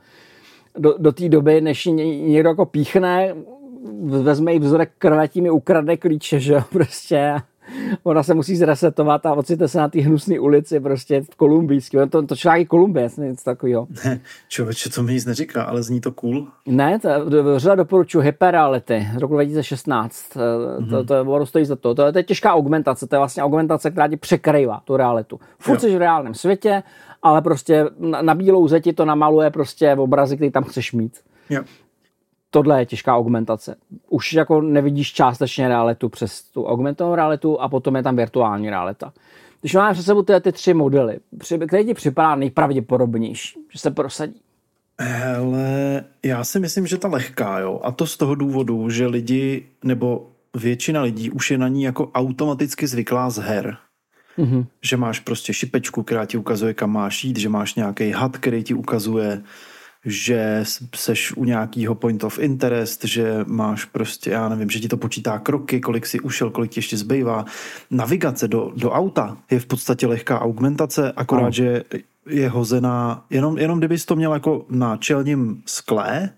do, 0.78 0.96
do 0.98 1.12
té 1.12 1.30
doby, 1.30 1.62
než 1.62 1.86
někdo 1.86 2.50
jako 2.50 2.66
píchne, 2.66 3.36
vezme 4.04 4.54
jí 4.54 4.60
vzorek 4.60 4.92
krve, 4.98 5.28
tím 5.28 5.44
mi 5.44 5.50
ukradne 5.50 5.98
klíče, 5.98 6.40
že 6.40 6.62
prostě 6.72 7.36
ona 8.04 8.24
se 8.24 8.34
musí 8.34 8.56
zresetovat 8.56 9.26
a 9.26 9.34
ocitne 9.34 9.68
se 9.68 9.78
na 9.78 9.90
té 9.90 10.02
hnusné 10.02 10.40
ulici 10.40 10.80
prostě 10.80 11.22
v 11.22 11.36
kolumbijský. 11.36 11.98
To, 12.10 12.22
to 12.26 12.36
člověk 12.36 12.68
Kolumbie, 12.68 13.10
něco 13.18 13.44
takového. 13.44 13.88
Ne, 14.06 14.22
člověče, 14.48 14.90
to 14.90 15.04
mi 15.04 15.14
nic 15.14 15.26
neříká, 15.26 15.64
ale 15.64 15.84
zní 15.84 16.02
to 16.02 16.12
cool. 16.12 16.48
Ne, 16.66 17.00
to, 17.00 17.10
řada 17.60 17.76
doporučuji 17.76 18.20
Hyperreality 18.20 19.08
z 19.18 19.18
roku 19.18 19.34
2016. 19.34 20.36
Mm-hmm. 20.36 20.90
To, 20.90 21.04
to, 21.04 21.40
to 21.40 21.46
stojí 21.46 21.66
za 21.66 21.76
to. 21.76 21.96
to. 21.96 22.12
To 22.12 22.18
je 22.18 22.24
těžká 22.24 22.54
augmentace, 22.54 23.08
to 23.08 23.16
je 23.16 23.20
vlastně 23.20 23.44
augmentace, 23.44 23.92
která 23.92 24.08
ti 24.08 24.18
překrývá 24.18 24.82
tu 24.86 24.98
realitu. 24.98 25.40
Furt 25.60 25.82
jsi 25.82 25.96
v 25.96 26.00
reálném 26.00 26.34
světě, 26.34 26.84
ale 27.22 27.42
prostě 27.42 27.86
na, 28.00 28.22
na 28.22 28.36
bílou 28.36 28.68
zeti 28.68 28.94
to 28.94 29.06
namaluje 29.06 29.50
prostě 29.52 29.96
obrazy, 29.96 30.36
který 30.36 30.52
tam 30.52 30.64
chceš 30.64 30.94
mít. 30.94 31.20
Jo 31.50 31.64
tohle 32.50 32.82
je 32.82 32.86
těžká 32.86 33.18
augmentace. 33.18 33.76
Už 34.10 34.34
jako 34.34 34.62
nevidíš 34.62 35.14
částečně 35.14 35.68
realitu 35.68 36.10
přes 36.10 36.42
tu 36.42 36.66
augmentovanou 36.66 37.16
realitu 37.16 37.62
a 37.62 37.70
potom 37.70 37.96
je 37.96 38.04
tam 38.04 38.16
virtuální 38.16 38.70
realita. 38.70 39.14
Když 39.62 39.74
máme 39.74 39.94
před 39.94 40.04
sebou 40.04 40.22
ty, 40.24 40.34
ty 40.42 40.52
tři 40.52 40.74
modely, 40.74 41.20
které 41.68 41.84
ti 41.84 41.94
připadá 41.94 42.36
nejpravděpodobnější, 42.36 43.60
že 43.72 43.80
se 43.80 43.92
prosadí? 43.92 44.42
Ale 45.00 46.04
já 46.24 46.44
si 46.44 46.60
myslím, 46.60 46.88
že 46.88 46.98
ta 46.98 47.08
lehká, 47.08 47.60
jo. 47.60 47.80
A 47.84 47.92
to 47.92 48.08
z 48.08 48.18
toho 48.18 48.36
důvodu, 48.36 48.90
že 48.90 49.08
lidi, 49.08 49.66
nebo 49.84 50.30
většina 50.56 51.02
lidí 51.02 51.32
už 51.32 51.52
je 51.52 51.58
na 51.58 51.68
ní 51.68 51.84
jako 51.84 52.12
automaticky 52.14 52.88
zvyklá 52.88 53.30
z 53.30 53.38
her. 53.38 53.78
Mm-hmm. 54.38 54.66
Že 54.82 54.98
máš 54.98 55.20
prostě 55.20 55.54
šipečku, 55.54 56.04
která 56.04 56.26
ti 56.26 56.38
ukazuje, 56.38 56.74
kam 56.74 56.92
máš 56.92 57.24
jít, 57.24 57.38
že 57.38 57.50
máš 57.50 57.76
nějaký 57.76 58.12
had, 58.12 58.38
který 58.38 58.64
ti 58.64 58.74
ukazuje, 58.74 59.42
že 60.06 60.64
seš 60.96 61.38
u 61.38 61.44
nějakého 61.44 61.96
point 61.96 62.24
of 62.24 62.40
interest, 62.40 63.06
že 63.06 63.40
máš 63.46 63.86
prostě, 63.86 64.30
já 64.30 64.50
nevím, 64.50 64.70
že 64.70 64.80
ti 64.80 64.88
to 64.88 64.98
počítá 64.98 65.40
kroky, 65.40 65.80
kolik 65.80 66.06
si 66.06 66.20
ušel, 66.20 66.50
kolik 66.50 66.72
ti 66.72 66.78
ještě 66.78 66.98
zbývá. 66.98 67.46
Navigace 67.92 68.48
do, 68.48 68.72
do 68.76 68.92
auta 68.92 69.38
je 69.52 69.60
v 69.60 69.66
podstatě 69.66 70.08
lehká 70.08 70.42
augmentace, 70.42 71.12
akorát, 71.12 71.46
no. 71.46 71.52
že 71.52 71.84
je 72.30 72.50
hozená, 72.50 73.26
jenom, 73.30 73.58
jenom 73.58 73.80
kdybys 73.80 74.06
to 74.06 74.16
měl 74.16 74.34
jako 74.34 74.66
na 74.70 74.98
čelním 74.98 75.64
skle, 75.66 76.30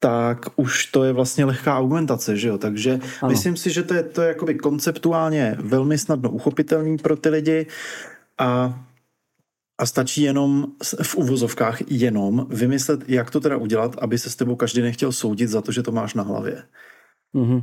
tak 0.00 0.46
už 0.56 0.86
to 0.86 1.04
je 1.04 1.12
vlastně 1.12 1.44
lehká 1.44 1.78
augmentace, 1.78 2.36
že 2.36 2.48
jo? 2.48 2.58
Takže 2.58 3.00
ano. 3.22 3.30
myslím 3.30 3.56
si, 3.56 3.70
že 3.70 3.82
to 3.82 3.94
je, 3.94 4.02
to 4.02 4.22
je 4.22 4.28
jakoby 4.28 4.54
konceptuálně 4.54 5.56
velmi 5.58 5.98
snadno 5.98 6.30
uchopitelný 6.30 6.98
pro 6.98 7.16
ty 7.16 7.28
lidi 7.28 7.66
a 8.38 8.80
a 9.78 9.86
stačí 9.86 10.22
jenom 10.22 10.66
v 11.02 11.16
uvozovkách 11.16 11.90
jenom 11.90 12.46
vymyslet, 12.50 13.00
jak 13.08 13.30
to 13.30 13.40
teda 13.40 13.56
udělat, 13.56 13.96
aby 13.98 14.18
se 14.18 14.30
s 14.30 14.36
tebou 14.36 14.56
každý 14.56 14.82
nechtěl 14.82 15.12
soudit 15.12 15.48
za 15.48 15.62
to, 15.62 15.72
že 15.72 15.82
to 15.82 15.92
máš 15.92 16.14
na 16.14 16.22
hlavě. 16.22 16.62
Mm-hmm. 17.34 17.62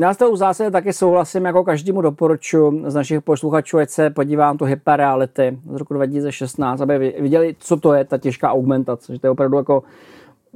Já 0.00 0.14
s 0.14 0.16
tou 0.16 0.36
zásady 0.36 0.70
taky 0.70 0.92
souhlasím, 0.92 1.44
jako 1.44 1.64
každému 1.64 2.02
doporučuji 2.02 2.84
z 2.86 2.94
našich 2.94 3.20
posluchačů, 3.20 3.78
ať 3.78 3.90
se 3.90 4.10
podívá 4.10 4.52
na 4.52 4.58
to 4.58 4.64
hyperreality 4.64 5.58
z 5.72 5.76
roku 5.76 5.94
2016, 5.94 6.80
aby 6.80 7.14
viděli, 7.20 7.56
co 7.58 7.76
to 7.76 7.94
je 7.94 8.04
ta 8.04 8.18
těžká 8.18 8.52
augmentace, 8.52 9.12
že 9.12 9.18
to 9.18 9.26
je 9.26 9.30
opravdu 9.30 9.56
jako 9.56 9.82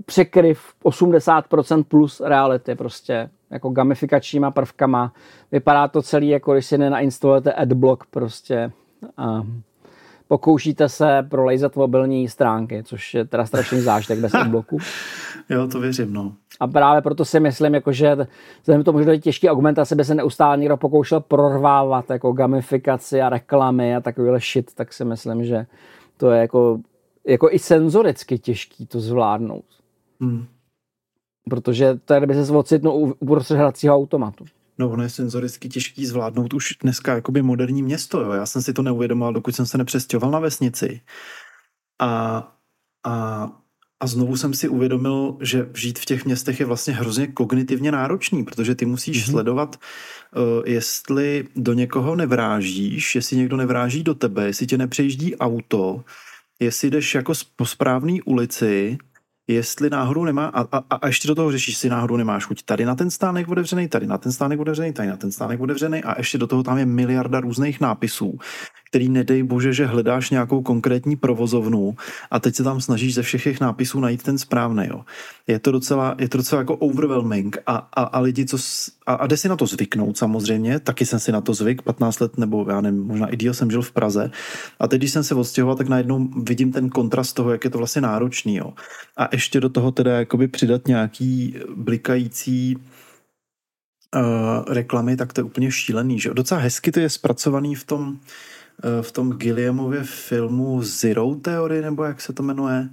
překryv 0.07 0.61
80% 0.85 1.85
plus 1.85 2.21
reality, 2.21 2.75
prostě 2.75 3.31
jako 3.51 3.71
gamifikačníma 3.71 4.51
prvkama. 4.51 5.13
Vypadá 5.53 5.89
to 5.89 6.03
celý, 6.03 6.29
jako 6.29 6.53
když 6.53 6.67
si 6.67 6.79
nenainstalujete 6.79 7.53
adblock 7.53 8.07
prostě. 8.11 8.73
A 9.17 9.43
pokoušíte 10.29 10.89
se 10.89 11.27
prolejzat 11.29 11.77
mobilní 11.77 12.29
stránky, 12.29 12.83
což 12.83 13.15
je 13.15 13.25
teda 13.25 13.47
strašný 13.47 13.81
zážitek 13.81 14.19
bez 14.19 14.33
bloku. 14.49 14.79
Jo, 15.51 15.69
to 15.69 15.81
věřím, 15.81 16.13
no. 16.13 16.33
A 16.61 16.67
právě 16.67 17.03
proto 17.03 17.25
si 17.25 17.41
myslím, 17.41 17.75
jako, 17.75 17.93
že 17.93 18.17
vzhledem 18.61 18.85
tomu, 18.85 18.99
že 18.99 19.05
to 19.05 19.11
je 19.11 19.19
těžký 19.19 19.49
augmentace, 19.51 19.95
by 19.95 20.05
se 20.05 20.15
neustále 20.15 20.57
někdo 20.57 20.77
pokoušel 20.77 21.21
prorvávat 21.21 22.11
jako 22.11 22.33
gamifikaci 22.33 23.23
a 23.23 23.29
reklamy 23.29 23.97
a 23.97 24.01
takovýhle 24.01 24.39
shit, 24.41 24.75
tak 24.75 24.93
si 24.93 25.05
myslím, 25.05 25.45
že 25.45 25.67
to 26.17 26.31
je 26.31 26.41
jako, 26.41 26.81
jako 27.27 27.51
i 27.51 27.59
senzoricky 27.59 28.39
těžký 28.39 28.87
to 28.87 29.01
zvládnout. 29.01 29.65
Hmm. 30.21 30.47
Protože 31.51 31.99
tady 32.05 32.27
by 32.27 32.45
se 32.45 32.53
ocitnul 32.53 33.15
uprostřed 33.21 33.57
hracího 33.57 33.97
automatu. 33.97 34.45
No, 34.79 34.91
ono 34.91 35.03
je 35.03 35.11
senzoricky 35.11 35.69
těžký 35.69 36.07
zvládnout 36.07 36.55
už 36.55 36.77
dneska 36.83 37.15
jakoby 37.15 37.43
moderní 37.43 37.83
město. 37.83 38.21
Jo. 38.21 38.33
Já 38.33 38.47
jsem 38.47 38.63
si 38.63 38.73
to 38.73 38.83
neuvědomoval, 38.83 39.33
dokud 39.33 39.57
jsem 39.57 39.67
se 39.67 39.79
nepřestěhoval 39.79 40.31
na 40.31 40.39
vesnici. 40.39 41.01
A, 42.01 42.43
a, 43.05 43.49
a 44.01 44.07
znovu 44.07 44.37
jsem 44.37 44.55
si 44.55 44.69
uvědomil, 44.69 45.37
že 45.41 45.71
žít 45.75 45.99
v 45.99 46.05
těch 46.05 46.25
městech 46.25 46.61
je 46.61 46.67
vlastně 46.67 46.95
hrozně 46.95 47.27
kognitivně 47.27 47.93
náročný, 47.93 48.45
protože 48.45 48.75
ty 48.75 48.87
musíš 48.87 49.23
mm-hmm. 49.23 49.31
sledovat, 49.31 49.77
uh, 49.77 50.43
jestli 50.67 51.49
do 51.57 51.73
někoho 51.73 52.17
nevrážíš, 52.17 53.15
jestli 53.15 53.37
někdo 53.37 53.57
nevráží 53.57 54.03
do 54.03 54.15
tebe, 54.15 54.47
jestli 54.47 54.67
tě 54.67 54.79
nepřejíždí 54.79 55.37
auto, 55.37 56.05
jestli 56.61 56.91
jdeš 56.91 57.15
jako 57.15 57.33
po 57.57 57.67
správné 57.67 58.19
ulici, 58.25 58.99
jestli 59.49 59.91
náhodou 59.91 60.25
nemá, 60.25 60.47
a, 60.47 60.61
a, 60.61 60.83
a 60.91 61.07
ještě 61.07 61.29
do 61.29 61.35
toho 61.35 61.53
řešíš, 61.53 61.77
si 61.77 61.89
náhodou 61.89 62.17
nemáš 62.17 62.45
chuť 62.45 62.63
tady 62.63 62.85
na 62.85 62.95
ten 62.95 63.11
stánek 63.11 63.49
otevřený, 63.49 63.89
tady 63.89 64.07
na 64.07 64.19
ten 64.19 64.33
stánek 64.33 64.61
otevřený, 64.61 64.93
tady 64.93 65.09
na 65.09 65.17
ten 65.17 65.33
stánek 65.33 65.61
otevřený 65.61 66.05
a 66.05 66.19
ještě 66.19 66.39
do 66.39 66.47
toho 66.47 66.63
tam 66.63 66.79
je 66.79 66.87
miliarda 66.87 67.41
různých 67.41 67.81
nápisů, 67.81 68.39
který 68.91 69.09
nedej 69.09 69.43
bože, 69.43 69.73
že 69.73 69.87
hledáš 69.87 70.31
nějakou 70.31 70.63
konkrétní 70.63 71.17
provozovnu 71.17 71.97
a 72.31 72.41
teď 72.41 72.55
se 72.55 72.65
tam 72.65 72.81
snažíš 72.81 73.15
ze 73.15 73.23
všech 73.23 73.45
těch 73.45 73.61
nápisů 73.61 74.01
najít 74.01 74.23
ten 74.23 74.39
správný. 74.39 74.89
Je 75.47 75.59
to 75.59 75.73
docela, 75.73 76.15
je 76.19 76.29
to 76.29 76.39
docela 76.39 76.61
jako 76.61 76.77
overwhelming 76.77 77.59
a, 77.67 77.77
a, 77.77 78.03
a 78.03 78.21
lidi, 78.21 78.47
co, 78.47 78.59
a, 79.09 79.15
a 79.15 79.27
jde 79.27 79.37
si 79.37 79.49
na 79.49 79.57
to 79.57 79.67
zvyknout 79.67 80.19
samozřejmě, 80.19 80.81
taky 80.81 81.07
jsem 81.07 81.19
si 81.19 81.33
na 81.33 81.41
to 81.41 81.55
zvyk, 81.55 81.83
15 81.83 82.21
let 82.21 82.39
nebo 82.39 82.67
já 82.69 82.81
nevím, 82.81 83.07
možná 83.07 83.29
i 83.29 83.37
díl 83.37 83.55
jsem 83.55 83.71
žil 83.71 83.83
v 83.83 83.93
Praze 83.93 84.31
a 84.81 84.89
teď, 84.89 85.01
když 85.01 85.13
jsem 85.13 85.25
se 85.25 85.35
odstěhoval, 85.35 85.77
tak 85.77 85.89
najednou 85.89 86.29
vidím 86.43 86.73
ten 86.73 86.91
kontrast 86.91 87.37
toho, 87.37 87.51
jak 87.51 87.65
je 87.65 87.71
to 87.71 87.79
vlastně 87.79 88.03
náročný. 88.03 88.57
Jo. 88.57 88.75
A 89.17 89.29
ještě 89.33 89.61
do 89.61 89.69
toho 89.69 89.93
teda 89.93 90.19
jakoby 90.19 90.49
přidat 90.49 90.89
nějaký 90.89 91.57
blikající 91.77 92.77
uh, 92.77 94.75
reklamy, 94.75 95.17
tak 95.17 95.33
to 95.33 95.41
je 95.41 95.45
úplně 95.45 95.71
šílený. 95.71 96.21
Že? 96.21 96.35
Docela 96.35 96.61
hezky 96.61 96.93
to 96.93 97.01
je 97.01 97.11
zpracovaný 97.11 97.75
v 97.75 97.85
tom, 97.85 98.09
uh, 98.09 98.17
v 99.03 99.13
tom 99.13 99.33
Gilliamově 99.33 100.01
filmu 100.05 100.83
Zero 100.83 101.35
Theory, 101.35 101.83
nebo 101.83 102.05
jak 102.05 102.21
se 102.21 102.33
to 102.33 102.43
jmenuje. 102.43 102.89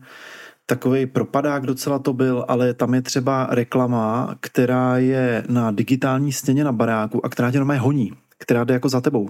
Takový 0.65 1.05
propadák 1.05 1.65
docela 1.65 1.99
to 1.99 2.13
byl, 2.13 2.45
ale 2.47 2.73
tam 2.73 2.93
je 2.93 3.01
třeba 3.01 3.47
reklama, 3.51 4.35
která 4.39 4.97
je 4.97 5.43
na 5.49 5.71
digitální 5.71 6.31
stěně 6.31 6.63
na 6.63 6.71
baráku 6.71 7.25
a 7.25 7.29
která 7.29 7.51
tě 7.51 7.57
normálně 7.57 7.81
honí 7.81 8.11
která 8.37 8.63
jde 8.63 8.73
jako 8.73 8.89
za 8.89 9.01
tebou. 9.01 9.29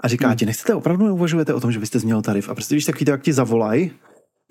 A 0.00 0.08
říká 0.08 0.28
hmm. 0.28 0.36
ti, 0.36 0.46
nechcete 0.46 0.74
opravdu 0.74 1.04
neuvažujete 1.04 1.54
o 1.54 1.60
tom, 1.60 1.72
že 1.72 1.78
byste 1.78 1.98
změnil 1.98 2.22
tarif. 2.22 2.48
A 2.48 2.54
prostě 2.54 2.74
víš, 2.74 2.84
taky 2.84 3.04
to, 3.04 3.10
jak 3.10 3.22
ti 3.22 3.32
zavolají, 3.32 3.90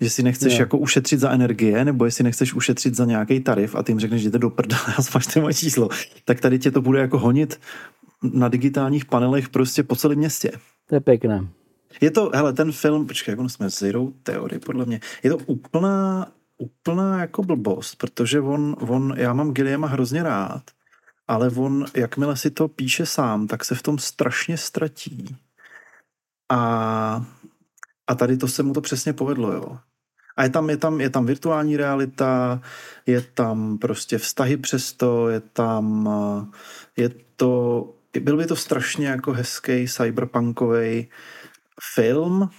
že 0.00 0.10
si 0.10 0.22
nechceš 0.22 0.52
yeah. 0.52 0.60
jako 0.60 0.78
ušetřit 0.78 1.20
za 1.20 1.30
energie, 1.30 1.84
nebo 1.84 2.04
jestli 2.04 2.24
nechceš 2.24 2.54
ušetřit 2.54 2.94
za 2.94 3.04
nějaký 3.04 3.40
tarif 3.40 3.74
a 3.74 3.82
ty 3.82 3.92
jim 3.92 4.00
řekneš, 4.00 4.22
že 4.22 4.30
jde 4.30 4.38
do 4.38 4.50
prdele 4.50 4.94
a 4.96 5.02
zvažte 5.02 5.40
moje 5.40 5.54
číslo, 5.54 5.88
tak 6.24 6.40
tady 6.40 6.58
tě 6.58 6.70
to 6.70 6.82
bude 6.82 7.00
jako 7.00 7.18
honit 7.18 7.60
na 8.32 8.48
digitálních 8.48 9.04
panelech 9.04 9.48
prostě 9.48 9.82
po 9.82 9.96
celém 9.96 10.18
městě. 10.18 10.52
To 10.88 10.94
je 10.94 11.00
pěkné. 11.00 11.48
Je 12.00 12.10
to, 12.10 12.30
hele, 12.34 12.52
ten 12.52 12.72
film, 12.72 13.06
počkej, 13.06 13.36
jak 13.38 13.50
jsme 13.50 13.70
Zero 13.70 14.08
Theory, 14.22 14.58
podle 14.58 14.84
mě, 14.84 15.00
je 15.22 15.30
to 15.30 15.36
úplná, 15.36 16.26
úplná 16.58 17.20
jako 17.20 17.42
blbost, 17.42 17.94
protože 17.94 18.40
on, 18.40 18.76
on 18.80 19.14
já 19.16 19.32
mám 19.32 19.52
Gilliama 19.52 19.86
hrozně 19.86 20.22
rád, 20.22 20.62
ale 21.28 21.50
on, 21.50 21.86
jakmile 21.96 22.36
si 22.36 22.50
to 22.50 22.68
píše 22.68 23.06
sám, 23.06 23.46
tak 23.46 23.64
se 23.64 23.74
v 23.74 23.82
tom 23.82 23.98
strašně 23.98 24.56
ztratí. 24.56 25.36
A 26.52 27.26
a 28.06 28.14
tady 28.14 28.36
to 28.36 28.48
se 28.48 28.62
mu 28.62 28.72
to 28.72 28.80
přesně 28.80 29.12
povedlo, 29.12 29.52
jo. 29.52 29.78
A 30.36 30.42
je 30.42 30.50
tam, 30.50 30.70
je 30.70 30.76
tam, 30.76 31.00
je 31.00 31.10
tam 31.10 31.26
virtuální 31.26 31.76
realita, 31.76 32.60
je 33.06 33.20
tam 33.20 33.78
prostě 33.78 34.18
vztahy 34.18 34.56
přesto, 34.56 35.28
je 35.28 35.40
tam, 35.40 36.10
je 36.96 37.10
to, 37.36 37.94
byl 38.20 38.36
by 38.36 38.46
to 38.46 38.56
strašně 38.56 39.06
jako 39.06 39.32
hezký 39.32 39.88
cyberpunkový 39.88 41.08
film, 41.94 42.50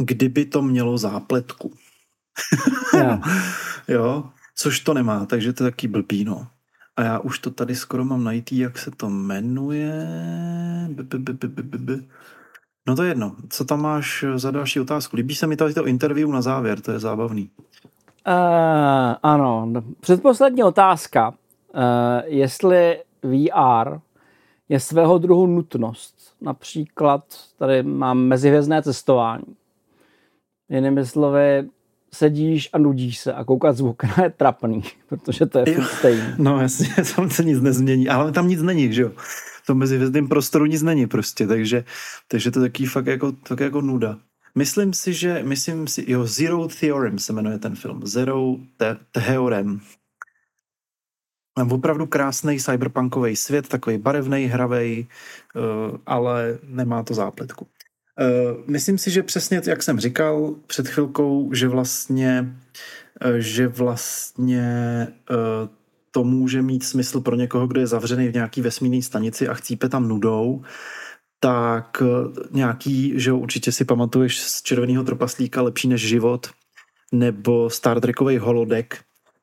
kdyby 0.00 0.44
to 0.44 0.62
mělo 0.62 0.98
zápletku. 0.98 1.72
Yeah. 2.94 3.20
jo, 3.88 4.30
což 4.56 4.80
to 4.80 4.94
nemá, 4.94 5.26
takže 5.26 5.52
to 5.52 5.64
je 5.64 5.70
taky 5.70 5.88
blbý, 5.88 6.24
no. 6.24 6.46
A 6.96 7.02
já 7.02 7.18
už 7.18 7.38
to 7.38 7.50
tady 7.50 7.74
skoro 7.74 8.04
mám 8.04 8.24
najít, 8.24 8.52
jak 8.52 8.78
se 8.78 8.90
to 8.90 9.10
jmenuje. 9.10 10.08
No 12.88 12.96
to 12.96 13.02
je 13.02 13.08
jedno. 13.08 13.36
Co 13.48 13.64
tam 13.64 13.82
máš 13.82 14.24
za 14.34 14.50
další 14.50 14.80
otázku? 14.80 15.16
Líbí 15.16 15.34
se 15.34 15.46
mi 15.46 15.56
tady 15.56 15.74
to 15.74 15.86
interview 15.86 16.30
na 16.30 16.42
závěr, 16.42 16.80
to 16.80 16.92
je 16.92 16.98
zábavný. 16.98 17.50
Uh, 18.28 19.14
ano, 19.22 19.72
předposlední 20.00 20.62
otázka. 20.62 21.28
Uh, 21.30 21.34
jestli 22.24 23.02
VR 23.22 23.98
je 24.68 24.80
svého 24.80 25.18
druhu 25.18 25.46
nutnost. 25.46 26.15
Například 26.40 27.24
tady 27.58 27.82
mám 27.82 28.18
mezihvězdné 28.18 28.82
cestování. 28.82 29.56
Jinými 30.68 31.06
slovy, 31.06 31.68
sedíš 32.14 32.68
a 32.72 32.78
nudíš 32.78 33.18
se 33.18 33.32
a 33.32 33.44
koukat 33.44 33.76
z 33.76 33.80
okna 33.82 34.14
je 34.22 34.30
trapný, 34.30 34.82
protože 35.08 35.46
to 35.46 35.58
je 35.58 35.64
stejný. 35.98 36.34
No 36.38 36.60
jasně, 36.60 36.88
tam 37.16 37.30
se 37.30 37.44
nic 37.44 37.60
nezmění, 37.60 38.08
ale 38.08 38.32
tam 38.32 38.48
nic 38.48 38.62
není, 38.62 38.92
že 38.92 39.02
jo 39.02 39.12
tom 39.66 39.78
mezihvězdném 39.78 40.28
prostoru 40.28 40.66
nic 40.66 40.82
není 40.82 41.06
prostě, 41.06 41.46
takže, 41.46 41.84
takže 42.28 42.50
to 42.50 42.58
je 42.60 42.70
taký 42.70 42.86
fakt 42.86 43.06
jako, 43.06 43.32
tak 43.32 43.60
jako 43.60 43.80
nuda. 43.80 44.18
Myslím 44.54 44.92
si, 44.92 45.12
že, 45.12 45.42
myslím 45.42 45.88
si, 45.88 46.04
jo, 46.08 46.26
Zero 46.26 46.68
Theorem 46.68 47.18
se 47.18 47.32
jmenuje 47.32 47.58
ten 47.58 47.76
film. 47.76 48.06
Zero 48.06 48.56
te- 48.76 48.96
Theorem. 49.12 49.80
Opravdu 51.70 52.06
krásný 52.06 52.60
cyberpunkový 52.60 53.36
svět, 53.36 53.68
takový 53.68 53.98
barevný, 53.98 54.44
hravej, 54.44 55.06
uh, 55.54 55.96
ale 56.06 56.58
nemá 56.62 57.02
to 57.02 57.14
zápletku. 57.14 57.66
Uh, 57.66 58.70
myslím 58.70 58.98
si, 58.98 59.10
že 59.10 59.22
přesně, 59.22 59.62
jak 59.66 59.82
jsem 59.82 60.00
říkal 60.00 60.54
před 60.66 60.88
chvilkou, 60.88 61.52
že 61.52 61.68
vlastně, 61.68 62.56
uh, 63.24 63.36
že 63.36 63.68
vlastně 63.68 65.08
to 66.16 66.24
může 66.24 66.62
mít 66.62 66.84
smysl 66.84 67.20
pro 67.20 67.36
někoho, 67.36 67.66
kdo 67.66 67.80
je 67.80 67.86
zavřený 67.86 68.28
v 68.28 68.34
nějaký 68.34 68.60
vesmírné 68.60 69.02
stanici 69.02 69.48
a 69.48 69.54
chcípe 69.54 69.88
tam 69.88 70.08
nudou, 70.08 70.62
tak 71.40 72.02
eh, 72.02 72.40
nějaký, 72.50 73.20
že 73.20 73.32
určitě 73.32 73.72
si 73.72 73.84
pamatuješ 73.84 74.40
z 74.40 74.62
Červeného 74.62 75.04
trpaslíka 75.04 75.62
Lepší 75.62 75.88
než 75.88 76.08
život, 76.08 76.50
nebo 77.12 77.70
Star 77.70 78.00
Trekový 78.00 78.38
holodeck, 78.38 78.94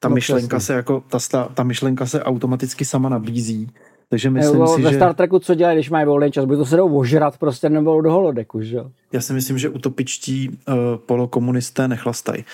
ta 0.04 0.10
no, 0.10 0.16
myšlenka 0.16 0.58
přesně. 0.58 0.66
se 0.66 0.74
jako, 0.74 1.04
ta, 1.32 1.50
ta 1.54 1.64
myšlenka 1.64 2.06
se 2.06 2.24
automaticky 2.24 2.86
sama 2.86 3.10
nabízí. 3.10 3.70
Takže 4.10 4.30
myslím 4.30 4.54
nebo 4.54 4.76
si, 4.76 4.82
ve 4.82 4.90
že... 4.90 4.96
Star 4.96 5.14
Treku 5.14 5.40
co 5.40 5.56
dělají, 5.56 5.78
když 5.78 5.90
mají 5.90 6.06
volný 6.06 6.32
čas? 6.32 6.46
By 6.46 6.56
to 6.56 6.66
se 6.66 6.78
jdou 6.78 6.98
ožrat 6.98 7.38
prostě 7.38 7.70
nebo 7.70 8.02
do 8.02 8.12
holodeku, 8.12 8.62
že 8.62 8.76
jo? 8.76 8.92
Já 9.12 9.22
si 9.22 9.34
myslím, 9.34 9.58
že 9.58 9.70
utopičtí 9.70 10.50
uh, 10.50 10.76
polokomunisté 11.06 11.88
nechlastají 11.88 12.46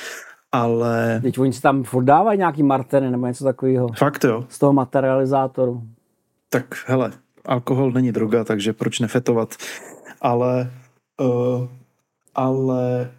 ale... 0.52 1.20
Teď 1.22 1.40
oni 1.40 1.54
si 1.54 1.62
tam 1.62 1.84
furt 1.84 2.04
dávají 2.04 2.38
nějaký 2.38 2.64
marteny 2.64 3.12
nebo 3.12 3.28
něco 3.28 3.44
takového. 3.44 3.88
Fakt 3.98 4.24
jo. 4.24 4.46
Z 4.50 4.60
toho 4.60 4.74
materializátoru. 4.74 5.84
Tak 6.50 6.66
hele, 6.86 7.12
alkohol 7.46 7.92
není 7.92 8.12
droga, 8.12 8.44
takže 8.44 8.74
proč 8.74 9.00
nefetovat. 9.00 9.56
Ale, 10.22 10.72
uh, 11.22 11.68
ale 12.36 13.12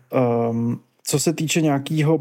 um, 0.50 0.80
co 1.02 1.18
se 1.18 1.32
týče 1.32 1.60
nějakého, 1.60 2.20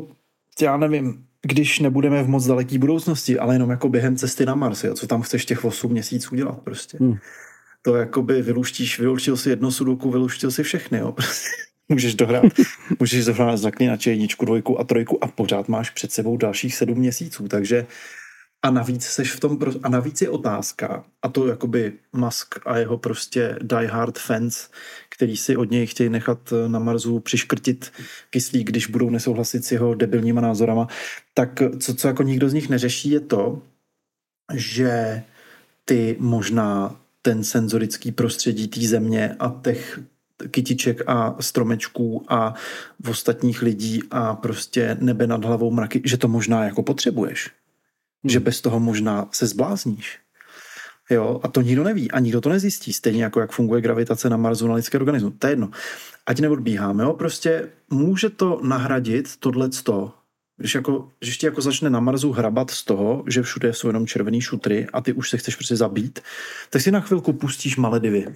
já 0.61 0.77
nevím, 0.77 1.25
když 1.41 1.79
nebudeme 1.79 2.23
v 2.23 2.27
moc 2.27 2.45
daleký 2.45 2.77
budoucnosti, 2.77 3.39
ale 3.39 3.55
jenom 3.55 3.69
jako 3.69 3.89
během 3.89 4.15
cesty 4.15 4.45
na 4.45 4.55
Mars, 4.55 4.83
jo, 4.83 4.93
co 4.93 5.07
tam 5.07 5.21
chceš 5.21 5.45
těch 5.45 5.65
8 5.65 5.91
měsíců 5.91 6.35
dělat 6.35 6.59
prostě. 6.59 6.97
Hmm. 7.01 7.17
To 7.81 7.95
jakoby 7.95 8.41
vyluštíš, 8.41 8.99
vyluštil 8.99 9.37
si 9.37 9.49
jedno 9.49 9.71
sudoku, 9.71 10.11
vyluštil 10.11 10.51
si 10.51 10.63
všechny, 10.63 10.97
jo, 10.97 11.11
prostě 11.11 11.49
můžeš 11.89 12.15
dohrát, 12.15 12.45
můžeš 12.99 13.25
dohrát 13.25 13.57
zaklinače 13.59 14.09
jedničku, 14.09 14.45
dvojku 14.45 14.79
a 14.79 14.83
trojku 14.83 15.23
a 15.23 15.27
pořád 15.27 15.67
máš 15.67 15.89
před 15.89 16.11
sebou 16.11 16.37
dalších 16.37 16.75
sedm 16.75 16.97
měsíců, 16.97 17.47
takže 17.47 17.85
a 18.61 18.69
navíc 18.71 19.05
seš 19.05 19.31
v 19.31 19.39
tom, 19.39 19.59
a 19.83 19.89
navíc 19.89 20.21
je 20.21 20.29
otázka, 20.29 21.03
a 21.21 21.29
to 21.29 21.47
jakoby 21.47 21.93
Musk 22.13 22.55
a 22.65 22.77
jeho 22.77 22.97
prostě 22.97 23.57
die 23.61 23.87
hard 23.87 24.19
fans, 24.19 24.69
který 25.19 25.37
si 25.37 25.57
od 25.57 25.71
něj 25.71 25.85
chtějí 25.85 26.09
nechat 26.09 26.53
na 26.67 26.79
Marsu 26.79 27.19
přiškrtit 27.19 27.91
kyslík, 28.29 28.67
když 28.67 28.87
budou 28.87 29.09
nesouhlasit 29.09 29.65
s 29.65 29.71
jeho 29.71 29.95
debilníma 29.95 30.41
názorama, 30.41 30.87
tak 31.33 31.61
co, 31.79 31.95
co 31.95 32.07
jako 32.07 32.23
nikdo 32.23 32.49
z 32.49 32.53
nich 32.53 32.69
neřeší 32.69 33.09
je 33.09 33.19
to, 33.19 33.61
že 34.53 35.23
ty 35.85 36.15
možná 36.19 36.95
ten 37.21 37.43
senzorický 37.43 38.11
prostředí 38.11 38.67
té 38.67 38.81
země 38.81 39.35
a 39.39 39.59
těch 39.63 39.99
kytiček 40.51 41.01
a 41.07 41.35
stromečků 41.39 42.25
a 42.27 42.53
v 43.03 43.09
ostatních 43.09 43.61
lidí 43.61 44.03
a 44.11 44.35
prostě 44.35 44.97
nebe 44.99 45.27
nad 45.27 45.45
hlavou 45.45 45.71
mraky, 45.71 46.01
že 46.05 46.17
to 46.17 46.27
možná 46.27 46.63
jako 46.63 46.83
potřebuješ. 46.83 47.51
Hmm. 48.23 48.29
Že 48.29 48.39
bez 48.39 48.61
toho 48.61 48.79
možná 48.79 49.29
se 49.31 49.47
zblázníš. 49.47 50.19
Jo, 51.09 51.39
a 51.43 51.47
to 51.47 51.61
nikdo 51.61 51.83
neví 51.83 52.11
a 52.11 52.19
nikdo 52.19 52.41
to 52.41 52.49
nezjistí. 52.49 52.93
Stejně 52.93 53.23
jako 53.23 53.39
jak 53.39 53.51
funguje 53.51 53.81
gravitace 53.81 54.29
na 54.29 54.37
Marsu 54.37 54.67
na 54.67 54.73
lidské 54.73 54.97
organismu. 54.97 55.31
To 55.31 55.47
je 55.47 55.51
jedno. 55.51 55.69
Ať 56.25 56.39
neodbíháme, 56.39 57.03
jo, 57.03 57.13
prostě 57.13 57.69
může 57.89 58.29
to 58.29 58.59
nahradit 58.63 59.37
tohle 59.39 59.69
když, 60.57 60.75
jako, 60.75 61.09
když 61.19 61.37
ti 61.37 61.45
jako 61.45 61.61
začne 61.61 61.89
na 61.89 61.99
Marsu 61.99 62.31
hrabat 62.31 62.71
z 62.71 62.83
toho, 62.83 63.23
že 63.27 63.41
všude 63.41 63.73
jsou 63.73 63.87
jenom 63.87 64.07
červený 64.07 64.41
šutry 64.41 64.87
a 64.93 65.01
ty 65.01 65.13
už 65.13 65.29
se 65.29 65.37
chceš 65.37 65.55
prostě 65.55 65.75
zabít, 65.75 66.19
tak 66.69 66.81
si 66.81 66.91
na 66.91 66.99
chvilku 66.99 67.33
pustíš 67.33 67.77
Maledivy 67.77 68.27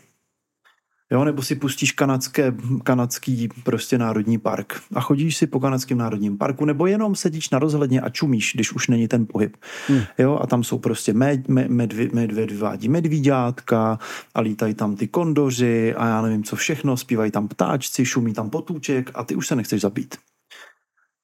Jo, 1.11 1.23
nebo 1.23 1.41
si 1.41 1.55
pustíš 1.55 1.91
kanadské, 1.91 2.53
kanadský 2.83 3.49
prostě 3.63 3.97
národní 3.97 4.37
park 4.37 4.81
a 4.93 5.01
chodíš 5.01 5.37
si 5.37 5.47
po 5.47 5.59
kanadském 5.59 5.97
národním 5.97 6.37
parku, 6.37 6.65
nebo 6.65 6.85
jenom 6.85 7.15
sedíš 7.15 7.49
na 7.49 7.59
rozhledně 7.59 8.01
a 8.01 8.09
čumíš, 8.09 8.51
když 8.55 8.71
už 8.73 8.87
není 8.87 9.07
ten 9.07 9.25
pohyb. 9.25 9.57
Hmm. 9.87 10.01
Jo, 10.17 10.39
a 10.41 10.47
tam 10.47 10.63
jsou 10.63 10.79
prostě 10.79 11.13
med, 11.13 11.47
med, 11.47 11.69
medvěd, 11.69 12.13
medvěd 12.13 12.51
vyvádí 12.51 12.89
medvíďátka 12.89 13.99
a 14.35 14.41
lítají 14.41 14.73
tam 14.73 14.95
ty 14.95 15.07
kondoři 15.07 15.93
a 15.97 16.07
já 16.07 16.21
nevím 16.21 16.43
co 16.43 16.55
všechno, 16.55 16.97
zpívají 16.97 17.31
tam 17.31 17.47
ptáčci, 17.47 18.05
šumí 18.05 18.33
tam 18.33 18.49
potůček 18.49 19.11
a 19.13 19.23
ty 19.23 19.35
už 19.35 19.47
se 19.47 19.55
nechceš 19.55 19.81
zabít. 19.81 20.15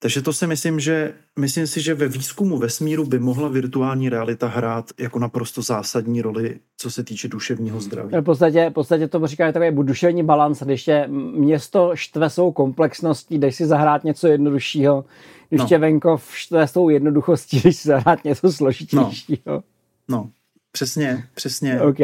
Takže 0.01 0.21
to 0.21 0.33
si 0.33 0.47
myslím, 0.47 0.79
že 0.79 1.13
myslím 1.39 1.67
si, 1.67 1.81
že 1.81 1.93
ve 1.93 2.07
výzkumu 2.07 2.57
vesmíru 2.57 3.05
by 3.05 3.19
mohla 3.19 3.47
virtuální 3.47 4.09
realita 4.09 4.47
hrát 4.47 4.85
jako 4.99 5.19
naprosto 5.19 5.61
zásadní 5.61 6.21
roli, 6.21 6.59
co 6.77 6.91
se 6.91 7.03
týče 7.03 7.27
duševního 7.27 7.79
zdraví. 7.79 8.15
V 8.21 8.23
podstatě, 8.23 8.69
v 8.69 8.73
podstatě 8.73 9.07
to 9.07 9.27
říká 9.27 9.51
takový 9.51 9.71
duševní 9.83 10.23
balans, 10.23 10.63
když 10.63 10.83
tě 10.83 11.07
město 11.33 11.91
štve 11.93 12.29
svou 12.29 12.51
komplexností, 12.51 13.37
jdeš 13.37 13.55
si 13.55 13.65
zahrát 13.65 14.03
něco 14.03 14.27
jednoduššího, 14.27 15.05
když 15.49 15.61
no. 15.61 15.67
tě 15.67 15.77
venkov 15.77 16.37
štve 16.37 16.67
svou 16.67 16.89
jednoduchostí, 16.89 17.59
jdeš 17.63 17.77
si 17.77 17.87
zahrát 17.87 18.23
něco 18.23 18.51
složitějšího. 18.51 19.39
No. 19.45 19.63
no, 20.07 20.29
přesně, 20.71 21.23
přesně. 21.35 21.81
OK, 21.81 21.99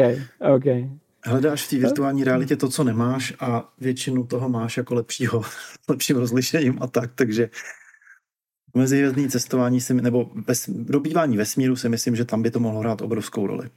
OK. 0.54 0.64
Hledáš 1.24 1.62
v 1.62 1.70
té 1.70 1.76
virtuální 1.76 2.24
realitě 2.24 2.56
to, 2.56 2.68
co 2.68 2.84
nemáš 2.84 3.34
a 3.40 3.72
většinu 3.78 4.26
toho 4.26 4.48
máš 4.48 4.76
jako 4.76 4.94
lepšího, 4.94 5.42
lepším 5.88 6.16
rozlišením 6.16 6.78
a 6.80 6.86
tak, 6.86 7.10
takže 7.14 7.50
mezihvězdný 8.76 9.28
cestování 9.28 9.80
si, 9.80 9.94
nebo 9.94 10.30
bez, 10.46 10.68
dobývání 10.68 11.36
vesmíru 11.36 11.76
si 11.76 11.88
myslím, 11.88 12.16
že 12.16 12.24
tam 12.24 12.42
by 12.42 12.50
to 12.50 12.60
mohlo 12.60 12.80
hrát 12.80 13.02
obrovskou 13.02 13.46
roli. 13.46 13.70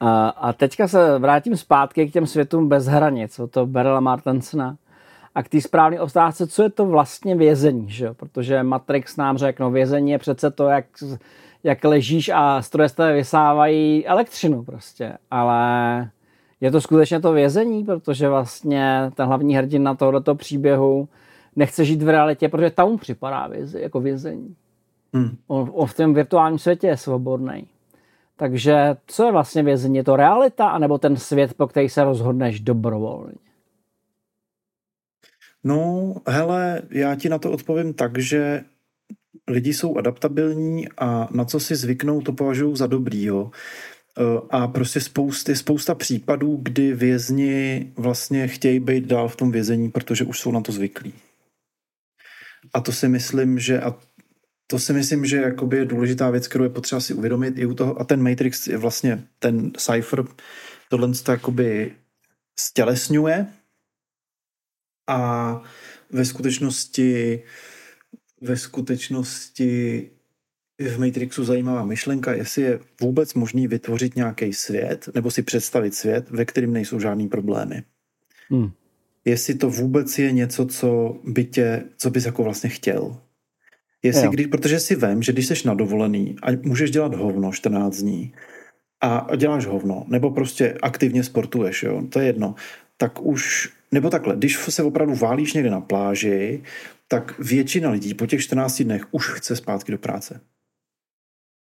A, 0.00 0.52
teďka 0.52 0.88
se 0.88 1.18
vrátím 1.18 1.56
zpátky 1.56 2.08
k 2.08 2.12
těm 2.12 2.26
světům 2.26 2.68
bez 2.68 2.86
hranic, 2.86 3.38
o 3.38 3.46
to 3.46 3.66
Berla 3.66 4.00
Martensona 4.00 4.76
a 5.36 5.42
k 5.42 5.48
té 5.48 5.60
správné 5.60 6.00
otázce, 6.00 6.46
co 6.46 6.62
je 6.62 6.70
to 6.70 6.86
vlastně 6.86 7.36
vězení, 7.36 7.90
že? 7.90 8.14
protože 8.14 8.62
Matrix 8.62 9.16
nám 9.16 9.38
řekl, 9.38 9.62
no 9.62 9.70
vězení 9.70 10.10
je 10.10 10.18
přece 10.18 10.50
to, 10.50 10.68
jak, 10.68 10.84
jak 11.64 11.84
ležíš 11.84 12.30
a 12.34 12.62
stroje 12.62 12.88
z 12.88 12.92
tebe 12.92 13.12
vysávají 13.12 14.06
elektřinu 14.06 14.62
prostě, 14.62 15.12
ale 15.30 16.10
je 16.60 16.70
to 16.70 16.80
skutečně 16.80 17.20
to 17.20 17.32
vězení, 17.32 17.84
protože 17.84 18.28
vlastně 18.28 19.10
ten 19.14 19.26
hlavní 19.26 19.56
hrdina 19.56 19.94
tohoto 19.94 20.34
příběhu 20.34 21.08
nechce 21.56 21.84
žít 21.84 22.02
v 22.02 22.08
realitě, 22.08 22.48
protože 22.48 22.70
tam 22.70 22.88
mu 22.88 22.98
připadá 22.98 23.46
vězení, 23.46 23.82
jako 23.82 24.00
vězení. 24.00 24.56
Hmm. 25.14 25.36
On, 25.46 25.70
on 25.74 25.86
v 25.86 25.94
tom 25.94 26.14
virtuálním 26.14 26.58
světě 26.58 26.86
je 26.86 26.96
svobodný. 26.96 27.66
Takže 28.36 28.96
co 29.06 29.24
je 29.24 29.32
vlastně 29.32 29.62
vězení? 29.62 29.96
Je 29.96 30.04
to 30.04 30.16
realita, 30.16 30.68
anebo 30.68 30.98
ten 30.98 31.16
svět, 31.16 31.54
po 31.54 31.66
který 31.66 31.88
se 31.88 32.04
rozhodneš 32.04 32.60
dobrovolně? 32.60 33.34
No, 35.66 36.14
hele, 36.28 36.82
já 36.90 37.14
ti 37.14 37.28
na 37.28 37.38
to 37.38 37.52
odpovím 37.52 37.94
tak, 37.94 38.18
že 38.18 38.64
lidi 39.48 39.74
jsou 39.74 39.96
adaptabilní 39.96 40.88
a 40.98 41.28
na 41.30 41.44
co 41.44 41.60
si 41.60 41.76
zvyknou, 41.76 42.20
to 42.20 42.32
považují 42.32 42.76
za 42.76 42.86
dobrýho. 42.86 43.50
E, 44.18 44.22
a 44.50 44.68
prostě 44.68 45.00
spousty, 45.00 45.56
spousta 45.56 45.94
případů, 45.94 46.58
kdy 46.62 46.94
vězni 46.94 47.92
vlastně 47.96 48.48
chtějí 48.48 48.80
být 48.80 49.04
dál 49.04 49.28
v 49.28 49.36
tom 49.36 49.52
vězení, 49.52 49.90
protože 49.90 50.24
už 50.24 50.40
jsou 50.40 50.52
na 50.52 50.60
to 50.60 50.72
zvyklí. 50.72 51.14
A 52.74 52.80
to 52.80 52.92
si 52.92 53.08
myslím, 53.08 53.58
že 53.58 53.80
a 53.80 53.94
to 54.66 54.78
si 54.78 54.92
myslím, 54.92 55.26
že 55.26 55.36
jakoby 55.36 55.76
je 55.76 55.84
důležitá 55.84 56.30
věc, 56.30 56.48
kterou 56.48 56.64
je 56.64 56.70
potřeba 56.70 57.00
si 57.00 57.14
uvědomit 57.14 57.58
i 57.58 57.66
u 57.66 57.74
toho. 57.74 58.00
A 58.00 58.04
ten 58.04 58.30
Matrix 58.30 58.66
je 58.66 58.76
vlastně 58.76 59.24
ten 59.38 59.70
Cypher, 59.76 60.24
tohle 60.88 61.12
to 61.24 61.32
jakoby 61.32 61.92
stělesňuje, 62.58 63.46
a 65.06 65.62
ve 66.10 66.24
skutečnosti 66.24 67.42
ve 68.40 68.56
skutečnosti 68.56 70.10
v 70.80 70.98
Matrixu 70.98 71.44
zajímavá 71.44 71.84
myšlenka, 71.84 72.34
jestli 72.34 72.62
je 72.62 72.80
vůbec 73.00 73.34
možný 73.34 73.68
vytvořit 73.68 74.16
nějaký 74.16 74.52
svět, 74.52 75.08
nebo 75.14 75.30
si 75.30 75.42
představit 75.42 75.94
svět, 75.94 76.30
ve 76.30 76.44
kterým 76.44 76.72
nejsou 76.72 77.00
žádný 77.00 77.28
problémy. 77.28 77.82
Hmm. 78.50 78.70
Jestli 79.24 79.54
to 79.54 79.70
vůbec 79.70 80.18
je 80.18 80.32
něco, 80.32 80.66
co 80.66 81.20
by 81.24 81.44
tě, 81.44 81.84
co 81.96 82.10
bys 82.10 82.24
jako 82.24 82.42
vlastně 82.44 82.70
chtěl. 82.70 83.16
Jestli, 84.02 84.28
když, 84.28 84.46
protože 84.46 84.80
si 84.80 84.94
vem, 84.94 85.22
že 85.22 85.32
když 85.32 85.46
jsi 85.46 85.54
na 85.68 85.74
dovolený 85.74 86.36
a 86.42 86.46
můžeš 86.62 86.90
dělat 86.90 87.14
hovno 87.14 87.52
14 87.52 87.96
dní 87.96 88.34
a 89.00 89.36
děláš 89.36 89.66
hovno, 89.66 90.04
nebo 90.08 90.30
prostě 90.30 90.78
aktivně 90.82 91.24
sportuješ, 91.24 91.82
jo, 91.82 92.02
to 92.08 92.20
je 92.20 92.26
jedno, 92.26 92.54
tak 92.96 93.22
už 93.22 93.72
nebo 93.92 94.10
takhle, 94.10 94.36
když 94.36 94.58
se 94.58 94.82
opravdu 94.82 95.14
válíš 95.14 95.52
někde 95.52 95.70
na 95.70 95.80
pláži, 95.80 96.62
tak 97.08 97.38
většina 97.38 97.90
lidí 97.90 98.14
po 98.14 98.26
těch 98.26 98.42
14 98.42 98.82
dnech 98.82 99.02
už 99.10 99.28
chce 99.28 99.56
zpátky 99.56 99.92
do 99.92 99.98
práce. 99.98 100.40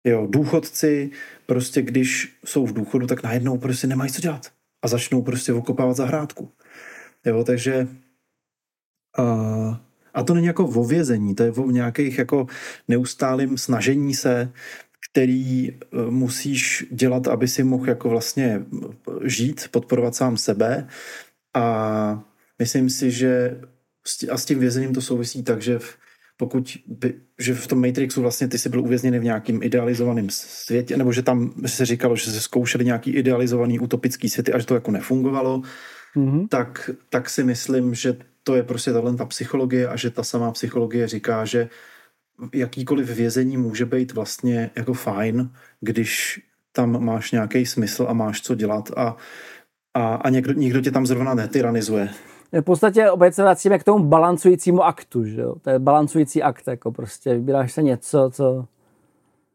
Jo, 0.03 0.27
důchodci 0.29 1.11
prostě, 1.45 1.81
když 1.81 2.37
jsou 2.45 2.65
v 2.65 2.73
důchodu, 2.73 3.07
tak 3.07 3.23
najednou 3.23 3.57
prostě 3.57 3.87
nemají 3.87 4.11
co 4.11 4.21
dělat. 4.21 4.51
A 4.83 4.87
začnou 4.87 5.21
prostě 5.21 5.53
okopávat 5.53 5.97
zahrádku. 5.97 6.51
Jo, 7.25 7.43
takže 7.43 7.87
a, 9.17 9.81
a 10.13 10.23
to 10.23 10.33
není 10.33 10.47
jako 10.47 10.65
o 10.65 10.83
vězení, 10.83 11.35
to 11.35 11.43
je 11.43 11.51
o 11.51 11.71
nějakých 11.71 12.17
jako 12.17 12.47
neustálým 12.87 13.57
snažení 13.57 14.13
se, 14.13 14.51
který 15.11 15.69
e, 15.69 15.75
musíš 16.09 16.85
dělat, 16.91 17.27
aby 17.27 17.47
si 17.47 17.63
mohl 17.63 17.89
jako 17.89 18.09
vlastně 18.09 18.65
žít, 19.23 19.67
podporovat 19.71 20.15
sám 20.15 20.37
sebe 20.37 20.87
a 21.53 22.23
myslím 22.59 22.89
si, 22.89 23.11
že 23.11 23.61
a 24.31 24.37
s 24.37 24.45
tím 24.45 24.59
vězením 24.59 24.93
to 24.93 25.01
souvisí 25.01 25.43
tak, 25.43 25.61
že 25.61 25.79
v, 25.79 25.97
pokud 26.37 26.77
by, 26.87 27.13
že 27.39 27.53
v 27.53 27.67
tom 27.67 27.81
Matrixu 27.81 28.21
vlastně 28.21 28.47
ty 28.47 28.57
jsi 28.57 28.69
byl 28.69 28.81
uvězněný 28.81 29.19
v 29.19 29.23
nějakým 29.23 29.63
idealizovaném 29.63 30.29
světě, 30.29 30.97
nebo 30.97 31.13
že 31.13 31.21
tam 31.21 31.53
se 31.65 31.85
říkalo, 31.85 32.15
že 32.15 32.31
se 32.31 32.41
zkoušeli 32.41 32.85
nějaký 32.85 33.11
idealizovaný 33.11 33.79
utopický 33.79 34.29
světy 34.29 34.53
a 34.53 34.59
že 34.59 34.65
to 34.65 34.73
jako 34.75 34.91
nefungovalo, 34.91 35.61
mm-hmm. 36.15 36.47
tak, 36.47 36.89
tak 37.09 37.29
si 37.29 37.43
myslím, 37.43 37.93
že 37.93 38.17
to 38.43 38.55
je 38.55 38.63
prostě 38.63 38.93
tahle 38.93 39.15
ta 39.15 39.25
psychologie 39.25 39.87
a 39.87 39.95
že 39.95 40.09
ta 40.09 40.23
samá 40.23 40.51
psychologie 40.51 41.07
říká, 41.07 41.45
že 41.45 41.69
jakýkoliv 42.53 43.09
vězení 43.09 43.57
může 43.57 43.85
být 43.85 44.13
vlastně 44.13 44.71
jako 44.75 44.93
fajn, 44.93 45.49
když 45.81 46.41
tam 46.71 47.05
máš 47.05 47.31
nějaký 47.31 47.65
smysl 47.65 48.05
a 48.09 48.13
máš 48.13 48.41
co 48.41 48.55
dělat 48.55 48.91
a 48.97 49.15
a, 49.93 50.15
a 50.15 50.29
někdo, 50.29 50.53
nikdo 50.53 50.81
tě 50.81 50.91
tam 50.91 51.05
zrovna 51.05 51.33
netyranizuje. 51.33 52.09
V 52.51 52.61
podstatě 52.61 53.11
opět 53.11 53.35
se 53.35 53.41
vracíme 53.43 53.79
k 53.79 53.83
tomu 53.83 54.05
balancujícímu 54.05 54.83
aktu, 54.83 55.25
že 55.25 55.41
jo? 55.41 55.55
To 55.61 55.69
je 55.69 55.79
balancující 55.79 56.43
akt, 56.43 56.67
jako 56.67 56.91
prostě 56.91 57.33
vybíráš 57.33 57.71
se 57.71 57.81
něco, 57.81 58.29
co, 58.33 58.65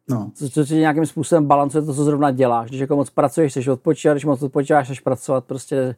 no. 0.09 0.31
co, 0.35 0.51
co 0.51 0.65
ti 0.65 0.75
nějakým 0.75 1.07
způsobem 1.07 1.47
balancuje 1.47 1.83
to, 1.83 1.95
co 1.95 2.05
zrovna 2.05 2.31
děláš. 2.31 2.69
Když 2.69 2.81
jako 2.81 2.97
moc 2.97 3.11
pracuješ, 3.11 3.53
chceš 3.53 3.69
odpočívat, 3.69 4.15
když 4.15 4.25
moc 4.25 4.43
odpočíváš, 4.43 4.87
chceš 4.87 5.01
pracovat, 5.01 5.45
prostě 5.45 5.95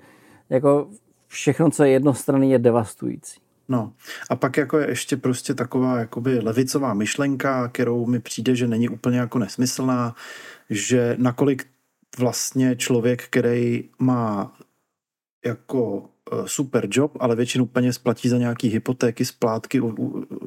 jako 0.51 0.89
všechno, 1.27 1.71
co 1.71 1.85
je 1.85 1.91
jednostranný, 1.91 2.51
je 2.51 2.59
devastující. 2.59 3.41
No 3.69 3.93
a 4.31 4.37
pak 4.37 4.57
jako 4.57 4.79
je 4.79 4.89
ještě 4.89 5.17
prostě 5.17 5.55
taková 5.55 5.99
jakoby 5.99 6.39
levicová 6.39 6.95
myšlenka, 6.95 7.69
kterou 7.69 8.07
mi 8.07 8.21
přijde, 8.21 8.57
že 8.57 8.69
není 8.69 8.89
úplně 8.89 9.19
jako 9.19 9.39
nesmyslná, 9.39 10.15
že 10.71 11.17
nakolik 11.19 11.67
vlastně 12.19 12.77
člověk, 12.77 13.25
který 13.25 13.85
má 13.99 14.57
jako 15.47 16.11
e, 16.33 16.49
super 16.49 16.89
job, 16.91 17.17
ale 17.21 17.37
většinu 17.37 17.67
peněz 17.67 17.99
platí 17.99 18.29
za 18.29 18.39
nějaký 18.39 18.69
hypotéky, 18.69 19.25
splátky, 19.25 19.81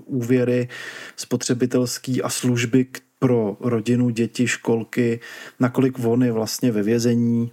úvěry, 0.05 0.67
spotřebitelský 1.15 2.21
a 2.21 2.29
služby 2.29 2.87
pro 3.19 3.57
rodinu, 3.59 4.09
děti, 4.09 4.47
školky, 4.47 5.19
nakolik 5.59 5.99
on 6.05 6.23
je 6.23 6.31
vlastně 6.31 6.71
ve 6.71 6.83
vězení, 6.83 7.51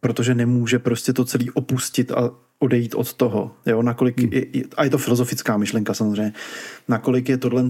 protože 0.00 0.34
nemůže 0.34 0.78
prostě 0.78 1.12
to 1.12 1.24
celý 1.24 1.50
opustit 1.50 2.12
a 2.12 2.30
odejít 2.58 2.94
od 2.94 3.12
toho. 3.12 3.56
Jo? 3.66 3.82
Nakolik 3.82 4.20
hmm. 4.20 4.32
je, 4.32 4.64
a 4.76 4.84
je 4.84 4.90
to 4.90 4.98
filozofická 4.98 5.56
myšlenka 5.56 5.94
samozřejmě. 5.94 6.32
Nakolik 6.88 7.28
je 7.28 7.38
tohle 7.38 7.68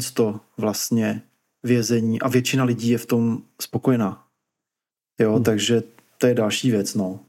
vlastně 0.58 1.22
vězení 1.62 2.20
a 2.20 2.28
většina 2.28 2.64
lidí 2.64 2.90
je 2.90 2.98
v 2.98 3.06
tom 3.06 3.42
spokojená. 3.60 4.25
Jo, 5.20 5.34
hmm. 5.34 5.44
takže 5.44 5.82
to 6.18 6.26
je 6.26 6.34
další 6.34 6.70
věc, 6.70 6.94
no. 6.94 7.20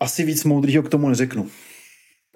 Asi 0.00 0.24
víc 0.24 0.44
moudrýho 0.44 0.82
k 0.82 0.88
tomu 0.88 1.08
neřeknu. 1.08 1.48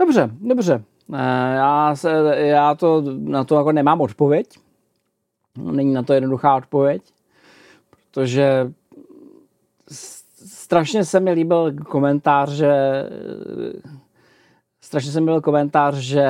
Dobře, 0.00 0.30
dobře. 0.40 0.84
Eh, 1.14 1.54
já, 1.54 1.96
se, 1.96 2.10
já 2.36 2.74
to 2.74 3.02
na 3.18 3.44
to 3.44 3.56
jako 3.56 3.72
nemám 3.72 4.00
odpověď. 4.00 4.46
Není 5.58 5.94
na 5.94 6.02
to 6.02 6.12
jednoduchá 6.12 6.56
odpověď, 6.56 7.02
protože 7.90 8.72
strašně 10.46 11.04
se 11.04 11.20
mi 11.20 11.32
líbil 11.32 11.72
komentář, 11.72 12.50
že 12.50 12.72
strašně 14.80 15.12
se 15.12 15.20
mi 15.20 15.24
líbil 15.24 15.40
komentář, 15.40 15.94
že 15.94 16.26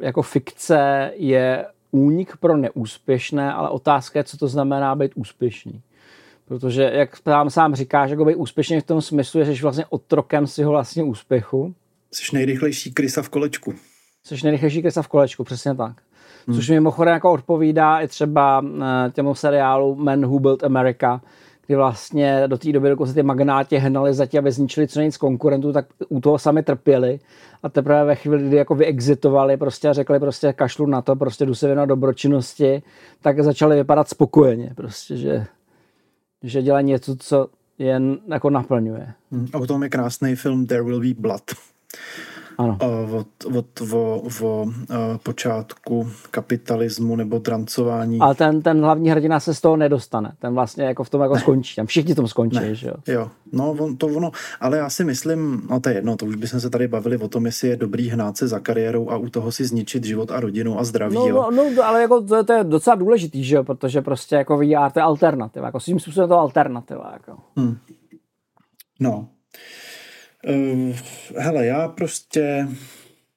jako 0.00 0.22
fikce 0.22 1.12
je 1.14 1.66
únik 1.90 2.36
pro 2.36 2.56
neúspěšné, 2.56 3.52
ale 3.52 3.68
otázka 3.68 4.18
je, 4.18 4.24
co 4.24 4.36
to 4.36 4.48
znamená 4.48 4.94
být 4.94 5.12
úspěšný. 5.14 5.82
Protože, 6.48 6.90
jak 6.94 7.16
sám, 7.16 7.50
sám 7.50 7.74
říkáš, 7.74 8.10
jako 8.10 8.24
být 8.24 8.34
úspěšný 8.34 8.80
v 8.80 8.84
tom 8.84 9.02
smyslu, 9.02 9.44
že 9.44 9.56
jsi 9.56 9.62
vlastně 9.62 9.84
otrokem 9.88 10.46
svého 10.46 10.70
vlastně 10.70 11.02
úspěchu. 11.02 11.74
Jsi 12.12 12.36
nejrychlejší 12.36 12.92
krysa 12.92 13.22
v 13.22 13.28
kolečku. 13.28 13.74
Jsi 14.24 14.34
nejrychlejší 14.42 14.82
krysa 14.82 15.02
v 15.02 15.08
kolečku, 15.08 15.44
přesně 15.44 15.74
tak. 15.74 15.96
Hmm. 16.46 16.56
Což 16.56 16.70
mimochodem 16.70 17.14
jako 17.14 17.32
odpovídá 17.32 18.00
i 18.00 18.08
třeba 18.08 18.64
eh, 18.64 19.10
těmu 19.10 19.34
seriálu 19.34 19.94
Men 19.94 20.26
Who 20.26 20.38
Built 20.38 20.64
America, 20.64 21.20
kdy 21.66 21.76
vlastně 21.76 22.42
do 22.46 22.58
té 22.58 22.72
doby, 22.72 22.88
dokud 22.88 23.06
se 23.06 23.14
ty 23.14 23.22
magnáti 23.22 23.76
hnali 23.76 24.14
za 24.14 24.26
tě, 24.26 24.38
aby 24.38 24.52
zničili 24.52 24.88
co 24.88 24.98
nejvíc 24.98 25.16
konkurentů, 25.16 25.72
tak 25.72 25.86
u 26.08 26.20
toho 26.20 26.38
sami 26.38 26.62
trpěli 26.62 27.18
a 27.62 27.68
teprve 27.68 28.04
ve 28.04 28.14
chvíli, 28.14 28.48
kdy 28.48 28.56
jako 28.56 28.74
vyexitovali 28.74 29.56
prostě 29.56 29.88
a 29.88 29.92
řekli 29.92 30.20
prostě 30.20 30.52
kašlu 30.52 30.86
na 30.86 31.02
to, 31.02 31.16
prostě 31.16 31.46
jdu 31.46 31.54
se 31.54 31.66
věnovat 31.66 31.86
dobročinnosti, 31.86 32.82
tak 33.22 33.40
začali 33.40 33.76
vypadat 33.76 34.08
spokojeně 34.08 34.72
prostě, 34.76 35.16
že, 35.16 35.46
že 36.44 36.62
dělají 36.62 36.86
něco, 36.86 37.16
co 37.16 37.48
jen 37.78 38.18
jako 38.28 38.50
naplňuje. 38.50 39.12
Hmm. 39.30 39.48
A 39.52 39.58
potom 39.58 39.82
je 39.82 39.88
krásný 39.88 40.36
film 40.36 40.66
There 40.66 40.82
Will 40.82 41.00
Be 41.00 41.20
Blood. 41.20 41.42
Ano. 42.58 42.78
Od, 43.12 43.56
od, 43.56 43.92
o, 43.92 44.22
o 44.42 44.66
počátku 45.22 46.10
kapitalismu 46.30 47.16
nebo 47.16 47.38
drancování. 47.38 48.20
Ale 48.20 48.34
ten, 48.34 48.62
ten 48.62 48.80
hlavní 48.80 49.10
hrdina 49.10 49.40
se 49.40 49.54
z 49.54 49.60
toho 49.60 49.76
nedostane. 49.76 50.32
Ten 50.38 50.54
vlastně 50.54 50.84
jako 50.84 51.04
v 51.04 51.10
tom 51.10 51.20
jako 51.20 51.34
ne. 51.34 51.40
skončí. 51.40 51.76
Tam 51.76 51.86
všichni 51.86 52.14
tom 52.14 52.28
skončí, 52.28 52.60
ne. 52.60 52.74
že 52.74 52.88
jo? 52.88 52.94
Jo, 53.08 53.30
no 53.52 53.70
on, 53.70 53.96
to 53.96 54.06
ono, 54.06 54.30
ale 54.60 54.78
já 54.78 54.90
si 54.90 55.04
myslím, 55.04 55.62
no 55.70 55.80
to 55.80 55.88
je 55.88 55.94
jedno, 55.94 56.16
to 56.16 56.26
už 56.26 56.36
bychom 56.36 56.60
se 56.60 56.70
tady 56.70 56.88
bavili 56.88 57.16
o 57.16 57.28
tom, 57.28 57.46
jestli 57.46 57.68
je 57.68 57.76
dobrý 57.76 58.08
hnát 58.08 58.36
se 58.36 58.48
za 58.48 58.60
kariérou 58.60 59.10
a 59.10 59.16
u 59.16 59.28
toho 59.28 59.52
si 59.52 59.64
zničit 59.64 60.04
život 60.04 60.30
a 60.30 60.40
rodinu 60.40 60.78
a 60.78 60.84
zdraví, 60.84 61.14
no, 61.14 61.26
jo. 61.26 61.50
No, 61.50 61.70
no 61.76 61.84
ale 61.84 62.02
jako 62.02 62.22
to, 62.22 62.44
to, 62.44 62.52
je 62.52 62.64
docela 62.64 62.96
důležitý, 62.96 63.44
že 63.44 63.56
jo, 63.56 63.64
protože 63.64 64.02
prostě 64.02 64.36
jako 64.36 64.58
VR 64.58 64.90
to 64.92 64.98
je 64.98 65.02
alternativa, 65.02 65.66
jako 65.66 65.80
svým 65.80 66.00
způsobem 66.00 66.28
to 66.28 66.38
alternativa, 66.38 67.10
jako. 67.12 67.40
Hmm. 67.56 67.76
No, 69.00 69.28
Uh, 70.48 70.96
hele, 71.36 71.66
já 71.66 71.88
prostě, 71.88 72.68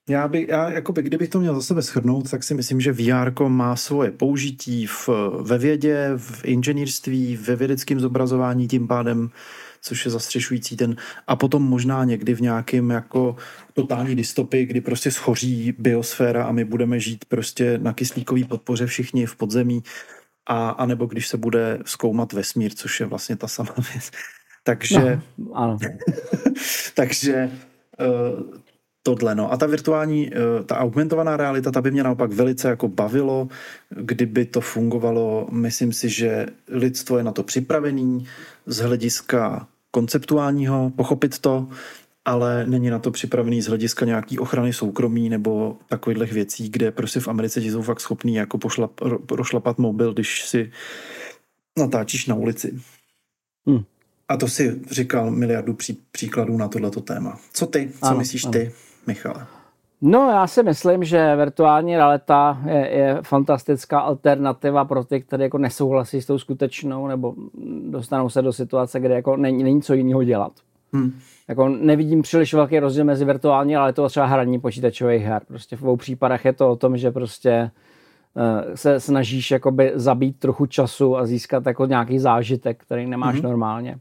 já 0.10 0.28
by, 0.28 0.47
já, 0.49 0.72
jakoby, 0.72 1.03
kdybych 1.03 1.30
to 1.30 1.39
měl 1.39 1.55
za 1.55 1.62
sebe 1.62 1.82
shrnout, 1.82 2.32
tak 2.32 2.43
si 2.43 2.53
myslím, 2.53 2.82
že 2.82 2.91
VR 2.91 3.43
má 3.47 3.76
svoje 3.76 4.12
použití 4.12 4.88
v, 4.88 5.10
ve 5.41 5.58
vědě, 5.58 6.12
v 6.18 6.45
inženýrství, 6.45 7.38
ve 7.38 7.55
vědeckém 7.55 7.99
zobrazování 7.99 8.68
tím 8.68 8.88
pádem, 8.88 9.30
což 9.82 10.05
je 10.05 10.12
zastřešující 10.12 10.78
ten, 10.78 10.95
a 11.28 11.36
potom 11.36 11.64
možná 11.64 12.03
někdy 12.03 12.34
v 12.34 12.41
nějakém 12.41 12.89
jako 12.89 13.36
totální 13.74 14.16
dystopii, 14.16 14.66
kdy 14.66 14.82
prostě 14.82 15.12
schoří 15.12 15.74
biosféra 15.78 16.43
a 16.43 16.51
my 16.51 16.66
budeme 16.66 16.99
žít 16.99 17.26
prostě 17.26 17.78
na 17.78 17.93
kyslíkový 17.93 18.43
podpoře 18.43 18.86
všichni 18.86 19.26
v 19.26 19.36
podzemí, 19.36 19.84
a, 20.47 20.70
a 20.70 20.86
nebo 20.86 21.05
když 21.05 21.28
se 21.28 21.38
bude 21.38 21.80
zkoumat 21.86 22.34
vesmír, 22.34 22.74
což 22.74 22.99
je 22.99 23.05
vlastně 23.05 23.36
ta 23.36 23.47
sama 23.47 23.74
věc. 23.93 24.12
Takže, 24.68 25.22
no, 25.38 25.51
ano. 25.53 25.78
takže 26.93 27.51
uh, 27.99 28.59
tohle. 29.03 29.36
No. 29.36 29.51
A 29.51 29.57
ta 29.57 29.65
virtuální, 29.65 30.30
uh, 30.32 30.65
ta 30.65 30.78
augmentovaná 30.78 31.38
realita, 31.38 31.72
ta 31.72 31.82
by 31.82 31.91
mě 31.91 32.03
naopak 32.03 32.32
velice 32.32 32.70
jako 32.70 32.88
bavilo, 32.88 33.47
kdyby 33.89 34.45
to 34.45 34.61
fungovalo. 34.61 35.47
Myslím 35.51 35.93
si, 35.93 36.09
že 36.09 36.45
lidstvo 36.68 37.18
je 37.18 37.24
na 37.24 37.32
to 37.32 37.43
připravený 37.43 38.28
z 38.65 38.78
hlediska 38.80 39.68
konceptuálního, 39.91 40.91
pochopit 40.95 41.39
to, 41.39 41.68
ale 42.26 42.65
není 42.68 42.89
na 42.89 42.99
to 42.99 43.11
připravený 43.11 43.61
z 43.61 43.68
hlediska 43.68 44.05
nějaký 44.05 44.39
ochrany 44.39 44.74
soukromí 44.74 45.30
nebo 45.30 45.78
takových 45.89 46.34
věcí, 46.34 46.70
kde 46.70 46.91
prostě 46.91 47.20
v 47.20 47.28
Americe 47.28 47.61
ti 47.61 47.72
jsou 47.72 47.82
fakt 47.82 47.99
schopný 47.99 48.36
jako 48.36 48.57
pošlap, 48.57 48.91
rošlapat 49.32 49.78
mobil, 49.78 50.13
když 50.13 50.45
si 50.45 50.72
natáčíš 51.78 52.26
na 52.26 52.36
ulici. 52.36 52.80
Hmm. 53.68 53.84
A 54.30 54.38
to 54.38 54.48
si 54.48 54.82
říkal 54.92 55.32
miliardu 55.32 55.74
pří, 55.74 56.02
příkladů 56.12 56.58
na 56.58 56.68
tohleto 56.68 57.02
téma. 57.02 57.38
Co 57.54 57.66
ty? 57.66 57.92
Co 58.00 58.06
ano, 58.06 58.18
myslíš 58.18 58.46
ano. 58.46 58.52
ty, 58.52 58.72
Michale? 59.08 59.48
No, 60.02 60.30
já 60.30 60.48
si 60.48 60.64
myslím, 60.64 61.04
že 61.04 61.36
virtuální 61.36 61.96
realita 61.96 62.62
je, 62.66 62.90
je 62.90 63.18
fantastická 63.22 64.00
alternativa 64.00 64.86
pro 64.86 65.04
ty, 65.04 65.22
kteří 65.22 65.44
jako 65.44 65.58
nesouhlasí 65.58 66.22
s 66.22 66.26
tou 66.26 66.38
skutečnou 66.38 67.08
nebo 67.08 67.36
dostanou 67.90 68.30
se 68.30 68.42
do 68.42 68.54
situace, 68.54 69.00
kde 69.00 69.14
jako 69.14 69.38
není, 69.38 69.64
není 69.64 69.82
co 69.82 69.94
jiného 69.94 70.24
dělat. 70.24 70.52
Hmm. 70.94 71.20
Jako 71.48 71.70
nevidím 71.70 72.22
příliš 72.22 72.54
velký 72.54 72.80
rozdíl 72.80 73.06
mezi 73.06 73.26
virtuální 73.26 73.74
realitou 73.74 74.04
a 74.04 74.10
třeba 74.10 74.26
hraní 74.26 74.60
počítačových 74.60 75.24
her. 75.24 75.42
Prostě 75.48 75.76
v 75.76 75.84
obou 75.84 75.96
případech 75.96 76.46
je 76.46 76.54
to 76.54 76.70
o 76.70 76.76
tom, 76.76 76.98
že 76.98 77.12
prostě 77.12 77.72
uh, 78.34 78.76
se 78.76 79.00
snažíš 79.00 79.52
jakoby 79.52 79.92
zabít 79.96 80.40
trochu 80.40 80.66
času 80.66 81.18
a 81.18 81.26
získat 81.26 81.66
jako 81.66 81.86
nějaký 81.86 82.20
zážitek, 82.20 82.82
který 82.82 83.06
nemáš 83.06 83.36
hmm. 83.36 83.44
normálně. 83.44 84.00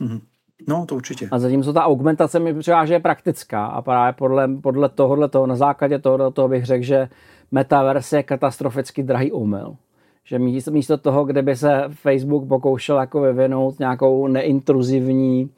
Mm-hmm. 0.00 0.20
No, 0.68 0.86
to 0.86 0.94
určitě. 0.94 1.28
A 1.30 1.38
zatímco 1.38 1.72
ta 1.72 1.84
augmentace 1.84 2.38
mi 2.38 2.54
připadá, 2.54 2.84
že 2.84 2.94
je 2.94 3.00
praktická 3.00 3.66
a 3.66 3.82
právě 3.82 4.12
podle, 4.12 4.48
podle 4.48 4.88
tohohle 4.88 5.28
toho, 5.28 5.46
na 5.46 5.56
základě 5.56 5.98
toho, 5.98 6.30
toho 6.30 6.48
bych 6.48 6.64
řekl, 6.64 6.84
že 6.84 7.08
metaverse 7.50 8.16
je 8.16 8.22
katastroficky 8.22 9.02
drahý 9.02 9.32
omyl. 9.32 9.76
Že 10.24 10.38
místo, 10.38 10.70
místo 10.70 10.96
toho, 10.96 11.24
kde 11.24 11.42
by 11.42 11.56
se 11.56 11.84
Facebook 11.88 12.48
pokoušel 12.48 12.98
jako 12.98 13.20
vyvinout 13.20 13.78
nějakou 13.78 14.26
neintruzivní 14.26 15.50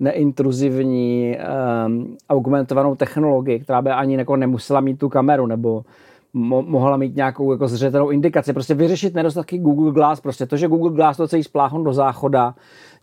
neintruzivní 0.00 1.36
um, 1.86 2.16
augmentovanou 2.28 2.94
technologii, 2.94 3.60
která 3.60 3.82
by 3.82 3.90
ani 3.90 4.16
jako 4.16 4.36
nemusela 4.36 4.80
mít 4.80 4.98
tu 4.98 5.08
kameru 5.08 5.46
nebo 5.46 5.84
mo- 6.34 6.66
mohla 6.66 6.96
mít 6.96 7.16
nějakou 7.16 7.52
jako 7.52 7.68
zřetelnou 7.68 8.10
indikaci. 8.10 8.52
Prostě 8.52 8.74
vyřešit 8.74 9.14
nedostatky 9.14 9.58
Google 9.58 9.92
Glass. 9.92 10.20
Prostě 10.20 10.46
to, 10.46 10.56
že 10.56 10.68
Google 10.68 10.92
Glass 10.92 11.16
to 11.16 11.28
celý 11.28 11.44
spláchnu 11.44 11.84
do 11.84 11.92
záchoda, 11.92 12.54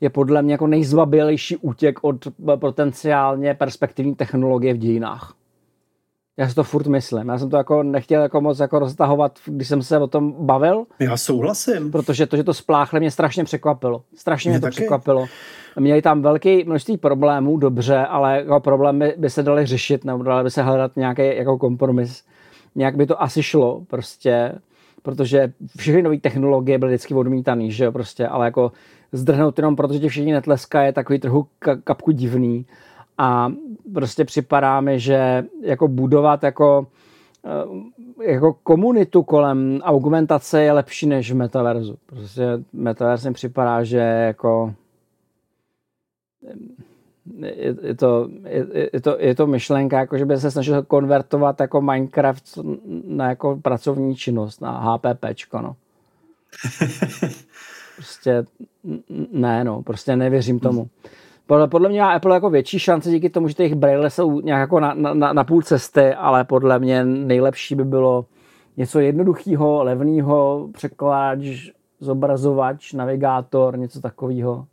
je 0.01 0.09
podle 0.09 0.41
mě 0.41 0.53
jako 0.53 0.67
nejzvabilejší 0.67 1.57
útěk 1.57 1.99
od 2.01 2.15
potenciálně 2.59 3.53
perspektivní 3.53 4.15
technologie 4.15 4.73
v 4.73 4.77
dějinách. 4.77 5.33
Já 6.39 6.49
si 6.49 6.55
to 6.55 6.63
furt 6.63 6.87
myslím. 6.87 7.29
Já 7.29 7.37
jsem 7.37 7.49
to 7.49 7.57
jako 7.57 7.83
nechtěl 7.83 8.21
jako 8.21 8.41
moc 8.41 8.59
jako 8.59 8.79
roztahovat, 8.79 9.39
když 9.45 9.67
jsem 9.67 9.83
se 9.83 9.97
o 9.99 10.07
tom 10.07 10.35
bavil. 10.45 10.85
Já 10.99 11.17
souhlasím. 11.17 11.91
Protože 11.91 12.25
to, 12.25 12.37
že 12.37 12.43
to 12.43 12.53
spláchle, 12.53 12.99
mě 12.99 13.11
strašně 13.11 13.43
překvapilo. 13.43 14.01
Strašně 14.15 14.49
mě, 14.49 14.53
mě 14.53 14.59
to 14.59 14.65
taky. 14.65 14.75
překvapilo. 14.75 15.25
Měli 15.79 16.01
tam 16.01 16.21
velké 16.21 16.63
množství 16.65 16.97
problémů, 16.97 17.57
dobře, 17.57 17.97
ale 17.97 18.37
jako 18.37 18.59
problémy 18.59 19.13
by 19.17 19.29
se 19.29 19.43
daly 19.43 19.65
řešit, 19.65 20.05
nebo 20.05 20.23
daly 20.23 20.43
by 20.43 20.51
se 20.51 20.61
hledat 20.63 20.91
nějaký 20.95 21.35
jako 21.37 21.57
kompromis. 21.57 22.23
Nějak 22.77 22.95
by 22.95 23.05
to 23.05 23.21
asi 23.21 23.43
šlo, 23.43 23.83
prostě, 23.87 24.55
protože 25.01 25.53
všechny 25.77 26.01
nové 26.01 26.17
technologie 26.17 26.77
byly 26.77 26.91
vždycky 26.91 27.13
odmítané, 27.13 27.71
že 27.71 27.85
jo, 27.85 27.91
prostě, 27.91 28.27
ale 28.27 28.45
jako 28.45 28.71
zdrhnout 29.11 29.59
jenom 29.59 29.75
protože 29.75 29.99
tě 29.99 30.09
všichni 30.09 30.31
netleska 30.31 30.81
je 30.81 30.93
takový 30.93 31.19
trochu 31.19 31.47
kapku 31.83 32.11
divný 32.11 32.65
a 33.17 33.51
prostě 33.93 34.25
připadá 34.25 34.81
mi, 34.81 34.99
že 34.99 35.45
jako 35.61 35.87
budovat 35.87 36.43
jako, 36.43 36.87
eh, 37.45 38.31
jako 38.31 38.53
komunitu 38.53 39.23
kolem 39.23 39.79
augmentace 39.83 40.63
je 40.63 40.71
lepší 40.71 41.05
než 41.05 41.31
v 41.31 41.35
metaverzu. 41.35 41.97
Prostě 42.05 42.43
metaverz 42.73 43.25
mi 43.25 43.33
připadá, 43.33 43.83
že 43.83 43.97
jako 43.97 44.73
je, 47.39 47.75
je, 47.81 47.95
to, 47.95 48.29
je, 48.43 48.89
je, 48.93 49.01
to, 49.01 49.15
je 49.19 49.35
to 49.35 49.47
myšlenka, 49.47 49.99
jako 49.99 50.17
že 50.17 50.25
by 50.25 50.37
se 50.37 50.51
snažil 50.51 50.83
konvertovat 50.83 51.59
jako 51.59 51.81
Minecraft 51.81 52.59
na 53.07 53.29
jako 53.29 53.59
pracovní 53.61 54.15
činnost, 54.15 54.61
na 54.61 54.79
HPP. 54.79 55.25
No. 55.53 55.75
Prostě 57.95 58.45
ne, 59.31 59.63
no, 59.63 59.81
prostě 59.81 60.15
nevěřím 60.15 60.59
tomu. 60.59 60.89
Podle, 61.47 61.67
podle 61.67 61.89
mě 61.89 62.01
má 62.01 62.11
Apple 62.11 62.33
jako 62.33 62.49
větší 62.49 62.79
šance 62.79 63.11
díky 63.11 63.29
tomu, 63.29 63.47
že 63.47 63.53
těch 63.53 63.75
braille 63.75 64.09
jsou 64.09 64.41
nějak 64.41 64.59
jako 64.59 64.79
na, 64.79 64.93
na, 64.93 65.33
na 65.33 65.43
půl 65.43 65.61
cesty, 65.61 66.13
ale 66.13 66.43
podle 66.43 66.79
mě 66.79 67.05
nejlepší 67.05 67.75
by 67.75 67.83
bylo 67.83 68.25
něco 68.77 68.99
jednoduchého, 68.99 69.83
levného, 69.83 70.69
překladač, 70.73 71.71
zobrazovač, 71.99 72.93
navigátor, 72.93 73.77
něco 73.79 74.01
takového. 74.01 74.65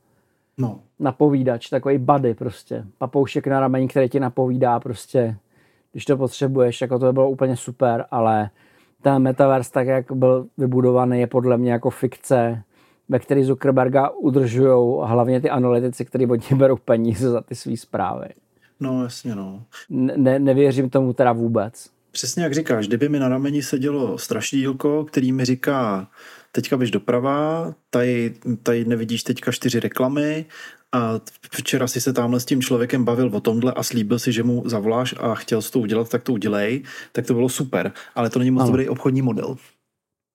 No. 0.59 0.81
Napovídač, 0.99 1.69
takový 1.69 1.99
buddy 1.99 2.35
prostě. 2.35 2.85
Papoušek 2.99 3.47
na 3.47 3.61
rameni, 3.61 3.89
který 3.89 4.09
ti 4.09 4.21
napovídá 4.21 4.81
prostě, 4.81 5.37
když 5.93 6.05
to 6.05 6.17
potřebuješ, 6.17 6.81
jako 6.81 6.99
to 6.99 7.07
by 7.07 7.13
bylo 7.13 7.31
úplně 7.31 7.57
super, 7.57 8.05
ale 8.11 8.51
ten 9.03 9.23
metaverse, 9.23 9.73
tak 9.73 9.87
jak 9.87 10.13
byl 10.13 10.47
vybudovaný, 10.59 11.21
je 11.21 11.27
podle 11.27 11.59
mě 11.59 11.73
jako 11.73 11.91
fikce, 11.91 12.63
ve 13.09 13.19
který 13.19 13.45
Zuckerberga 13.45 14.09
udržují 14.09 14.99
hlavně 15.05 15.41
ty 15.41 15.51
analytici, 15.51 16.05
kteří 16.05 16.27
od 16.27 16.51
něj 16.51 16.59
berou 16.59 16.77
peníze 16.77 17.31
za 17.31 17.41
ty 17.41 17.55
své 17.55 17.77
zprávy. 17.77 18.29
No 18.81 19.03
jasně, 19.03 19.35
no. 19.35 19.63
Ne, 19.91 20.39
nevěřím 20.39 20.91
tomu 20.91 21.13
teda 21.13 21.33
vůbec. 21.33 21.91
Přesně 22.13 22.43
jak 22.43 22.55
říkáš, 22.55 22.89
kdyby 22.89 23.09
mi 23.09 23.19
na 23.19 23.29
rameni 23.29 23.63
sedělo 23.63 24.19
strašidílko, 24.19 25.05
který 25.05 25.33
mi 25.33 25.45
říká, 25.45 26.09
teďka 26.55 26.77
běž 26.77 26.91
doprava, 26.91 27.75
tady, 27.91 28.35
tady 28.63 28.85
nevidíš 28.85 29.23
teďka 29.23 29.53
čtyři 29.53 29.81
reklamy 29.81 30.45
a 30.93 31.21
včera 31.51 31.87
si 31.87 32.01
se 32.01 32.13
tamhle 32.13 32.41
s 32.41 32.45
tím 32.45 32.63
člověkem 32.63 33.05
bavil 33.05 33.31
o 33.33 33.41
tomhle 33.41 33.73
a 33.73 33.83
slíbil 33.83 34.19
si, 34.19 34.33
že 34.33 34.43
mu 34.43 34.63
zavoláš 34.67 35.15
a 35.19 35.35
chtěl 35.35 35.63
s 35.63 35.71
to 35.71 35.81
udělat, 35.81 36.09
tak 36.09 36.23
to 36.23 36.33
udělej, 36.33 36.83
tak 37.13 37.27
to 37.27 37.35
bylo 37.35 37.49
super, 37.49 37.93
ale 38.15 38.31
to 38.31 38.39
není 38.39 38.51
moc 38.51 38.63
ano. 38.63 38.71
dobrý 38.71 38.89
obchodní 38.89 39.23
model. 39.23 39.57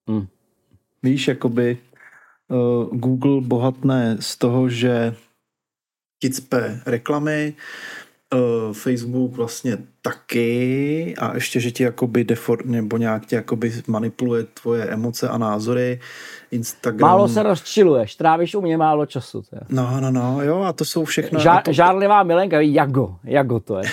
Hmm. 0.09 0.27
Víš, 1.03 1.27
jakoby 1.27 1.77
uh, 2.47 2.97
Google 2.97 3.41
bohatné 3.41 4.17
z 4.19 4.37
toho, 4.37 4.69
že 4.69 5.15
ti 6.21 6.29
cpe 6.29 6.81
reklamy, 6.85 7.53
uh, 8.33 8.73
Facebook 8.73 9.31
vlastně 9.31 9.77
taky 10.01 11.15
a 11.19 11.35
ještě, 11.35 11.59
že 11.59 11.71
ti 11.71 11.83
jakoby 11.83 12.23
defor, 12.23 12.65
nebo 12.65 12.97
nějak 12.97 13.25
tě 13.25 13.35
jakoby 13.35 13.73
manipuluje 13.87 14.43
tvoje 14.43 14.83
emoce 14.83 15.29
a 15.29 15.37
názory. 15.37 15.99
Instagram. 16.51 17.09
Málo 17.09 17.27
se 17.27 17.43
rozčiluješ, 17.43 18.15
trávíš 18.15 18.55
u 18.55 18.61
mě 18.61 18.77
málo 18.77 19.05
času. 19.05 19.43
Je. 19.51 19.59
No, 19.69 20.01
no, 20.01 20.11
no, 20.11 20.41
jo, 20.41 20.61
a 20.61 20.73
to 20.73 20.85
jsou 20.85 21.05
všechno... 21.05 21.39
Žár, 21.39 21.63
to... 21.63 21.73
Žárlivá 21.73 22.23
milenka, 22.23 22.59
Jago, 22.59 23.15
Jago 23.23 23.59
to 23.59 23.77
je. 23.77 23.83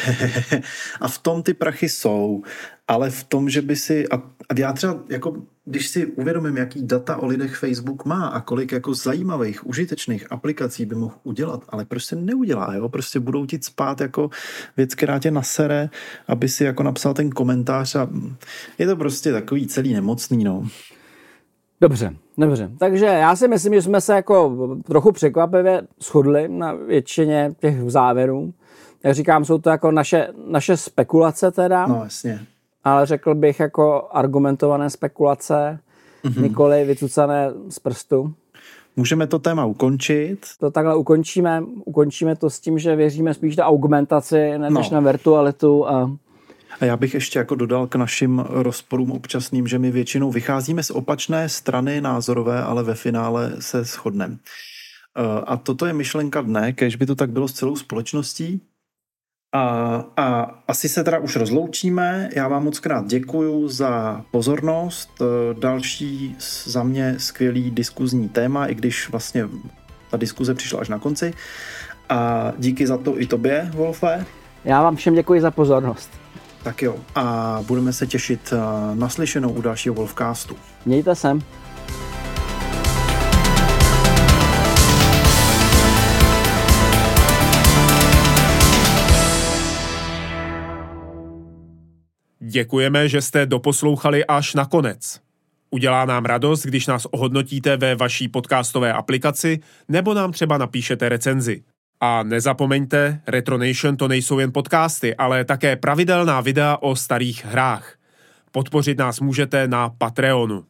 a 1.00 1.08
v 1.08 1.18
tom 1.18 1.42
ty 1.42 1.54
prachy 1.54 1.88
jsou, 1.88 2.42
ale 2.88 3.10
v 3.10 3.24
tom, 3.24 3.50
že 3.50 3.62
by 3.62 3.76
si... 3.76 4.08
A, 4.08 4.16
a 4.48 4.58
já 4.58 4.72
třeba 4.72 4.98
jako 5.08 5.36
když 5.68 5.88
si 5.88 6.06
uvědomím, 6.06 6.56
jaký 6.56 6.86
data 6.86 7.16
o 7.16 7.26
lidech 7.26 7.56
Facebook 7.56 8.04
má 8.04 8.26
a 8.26 8.40
kolik 8.40 8.72
jako 8.72 8.94
zajímavých, 8.94 9.66
užitečných 9.66 10.32
aplikací 10.32 10.86
by 10.86 10.94
mohl 10.94 11.14
udělat, 11.22 11.64
ale 11.68 11.84
prostě 11.84 12.16
neudělá, 12.16 12.74
jo? 12.74 12.88
Prostě 12.88 13.20
budou 13.20 13.46
ti 13.46 13.58
spát 13.62 14.00
jako 14.00 14.30
věc, 14.76 14.94
která 14.94 15.18
tě 15.18 15.30
nasere, 15.30 15.88
aby 16.28 16.48
si 16.48 16.64
jako 16.64 16.82
napsal 16.82 17.14
ten 17.14 17.30
komentář 17.30 17.96
a 17.96 18.08
je 18.78 18.86
to 18.86 18.96
prostě 18.96 19.32
takový 19.32 19.66
celý 19.66 19.92
nemocný, 19.92 20.44
no. 20.44 20.68
Dobře, 21.80 22.16
dobře. 22.38 22.70
Takže 22.78 23.04
já 23.04 23.36
si 23.36 23.48
myslím, 23.48 23.74
že 23.74 23.82
jsme 23.82 24.00
se 24.00 24.14
jako 24.14 24.56
trochu 24.86 25.12
překvapivě 25.12 25.82
shodli 26.02 26.48
na 26.48 26.72
většině 26.72 27.54
těch 27.60 27.90
závěrů. 27.90 28.54
Jak 29.02 29.14
říkám, 29.14 29.44
jsou 29.44 29.58
to 29.58 29.70
jako 29.70 29.90
naše, 29.90 30.28
naše 30.50 30.76
spekulace 30.76 31.50
teda. 31.50 31.86
No, 31.86 32.00
jasně 32.04 32.46
ale 32.86 33.06
řekl 33.06 33.34
bych 33.34 33.60
jako 33.60 34.08
argumentované 34.12 34.90
spekulace, 34.90 35.78
mm-hmm. 36.24 36.42
nikoli 36.42 36.84
vycucané 36.84 37.50
z 37.68 37.78
prstu. 37.78 38.34
Můžeme 38.96 39.26
to 39.26 39.38
téma 39.38 39.64
ukončit. 39.64 40.46
To 40.60 40.70
takhle 40.70 40.96
ukončíme. 40.96 41.62
Ukončíme 41.84 42.36
to 42.36 42.50
s 42.50 42.60
tím, 42.60 42.78
že 42.78 42.96
věříme 42.96 43.34
spíš 43.34 43.56
na 43.56 43.64
augmentaci, 43.64 44.58
než 44.58 44.90
no. 44.90 44.94
na 44.94 45.00
virtualitu. 45.00 45.88
A... 45.88 46.10
a 46.80 46.84
já 46.84 46.96
bych 46.96 47.14
ještě 47.14 47.38
jako 47.38 47.54
dodal 47.54 47.86
k 47.86 47.94
našim 47.94 48.38
rozporům 48.48 49.12
občasným, 49.12 49.66
že 49.66 49.78
my 49.78 49.90
většinou 49.90 50.30
vycházíme 50.30 50.82
z 50.82 50.90
opačné 50.90 51.48
strany 51.48 52.00
názorové, 52.00 52.62
ale 52.62 52.82
ve 52.82 52.94
finále 52.94 53.52
se 53.58 53.84
shodneme. 53.84 54.36
A 55.46 55.56
toto 55.56 55.86
je 55.86 55.92
myšlenka 55.92 56.40
dne, 56.40 56.72
kež 56.72 56.96
by 56.96 57.06
to 57.06 57.14
tak 57.14 57.30
bylo 57.30 57.48
s 57.48 57.52
celou 57.52 57.76
společností, 57.76 58.60
a, 59.52 60.04
a 60.16 60.50
asi 60.68 60.88
se 60.88 61.04
teda 61.04 61.18
už 61.18 61.36
rozloučíme. 61.36 62.28
Já 62.34 62.48
vám 62.48 62.64
moc 62.64 62.78
krát 62.78 63.06
děkuju 63.06 63.68
za 63.68 64.24
pozornost. 64.30 65.10
E, 65.20 65.54
další 65.60 66.36
za 66.64 66.82
mě 66.82 67.14
skvělý 67.18 67.70
diskuzní 67.70 68.28
téma, 68.28 68.66
i 68.66 68.74
když 68.74 69.10
vlastně 69.10 69.48
ta 70.10 70.16
diskuze 70.16 70.54
přišla 70.54 70.80
až 70.80 70.88
na 70.88 70.98
konci. 70.98 71.34
A 72.08 72.52
díky 72.58 72.86
za 72.86 72.98
to 72.98 73.20
i 73.20 73.26
tobě, 73.26 73.70
Wolfe. 73.74 74.26
Já 74.64 74.82
vám 74.82 74.96
všem 74.96 75.14
děkuji 75.14 75.40
za 75.40 75.50
pozornost. 75.50 76.10
Tak 76.62 76.82
jo, 76.82 76.96
a 77.14 77.58
budeme 77.66 77.92
se 77.92 78.06
těšit 78.06 78.52
e, 78.52 78.56
naslyšenou 78.96 79.50
u 79.50 79.62
dalšího 79.62 79.94
Wolfcastu. 79.94 80.56
Mějte 80.86 81.14
se. 81.14 81.38
Děkujeme, 92.48 93.08
že 93.08 93.22
jste 93.22 93.46
doposlouchali 93.46 94.24
až 94.24 94.54
na 94.54 94.64
konec. 94.64 95.20
Udělá 95.70 96.04
nám 96.04 96.24
radost, 96.24 96.62
když 96.62 96.86
nás 96.86 97.04
ohodnotíte 97.04 97.76
ve 97.76 97.94
vaší 97.94 98.28
podcastové 98.28 98.92
aplikaci 98.92 99.60
nebo 99.88 100.14
nám 100.14 100.32
třeba 100.32 100.58
napíšete 100.58 101.08
recenzi. 101.08 101.62
A 102.00 102.22
nezapomeňte, 102.22 103.20
Retronation 103.26 103.96
to 103.96 104.08
nejsou 104.08 104.38
jen 104.38 104.52
podcasty, 104.52 105.16
ale 105.16 105.44
také 105.44 105.76
pravidelná 105.76 106.40
videa 106.40 106.76
o 106.80 106.96
starých 106.96 107.44
hrách. 107.44 107.94
Podpořit 108.52 108.98
nás 108.98 109.20
můžete 109.20 109.68
na 109.68 109.88
Patreonu. 109.88 110.64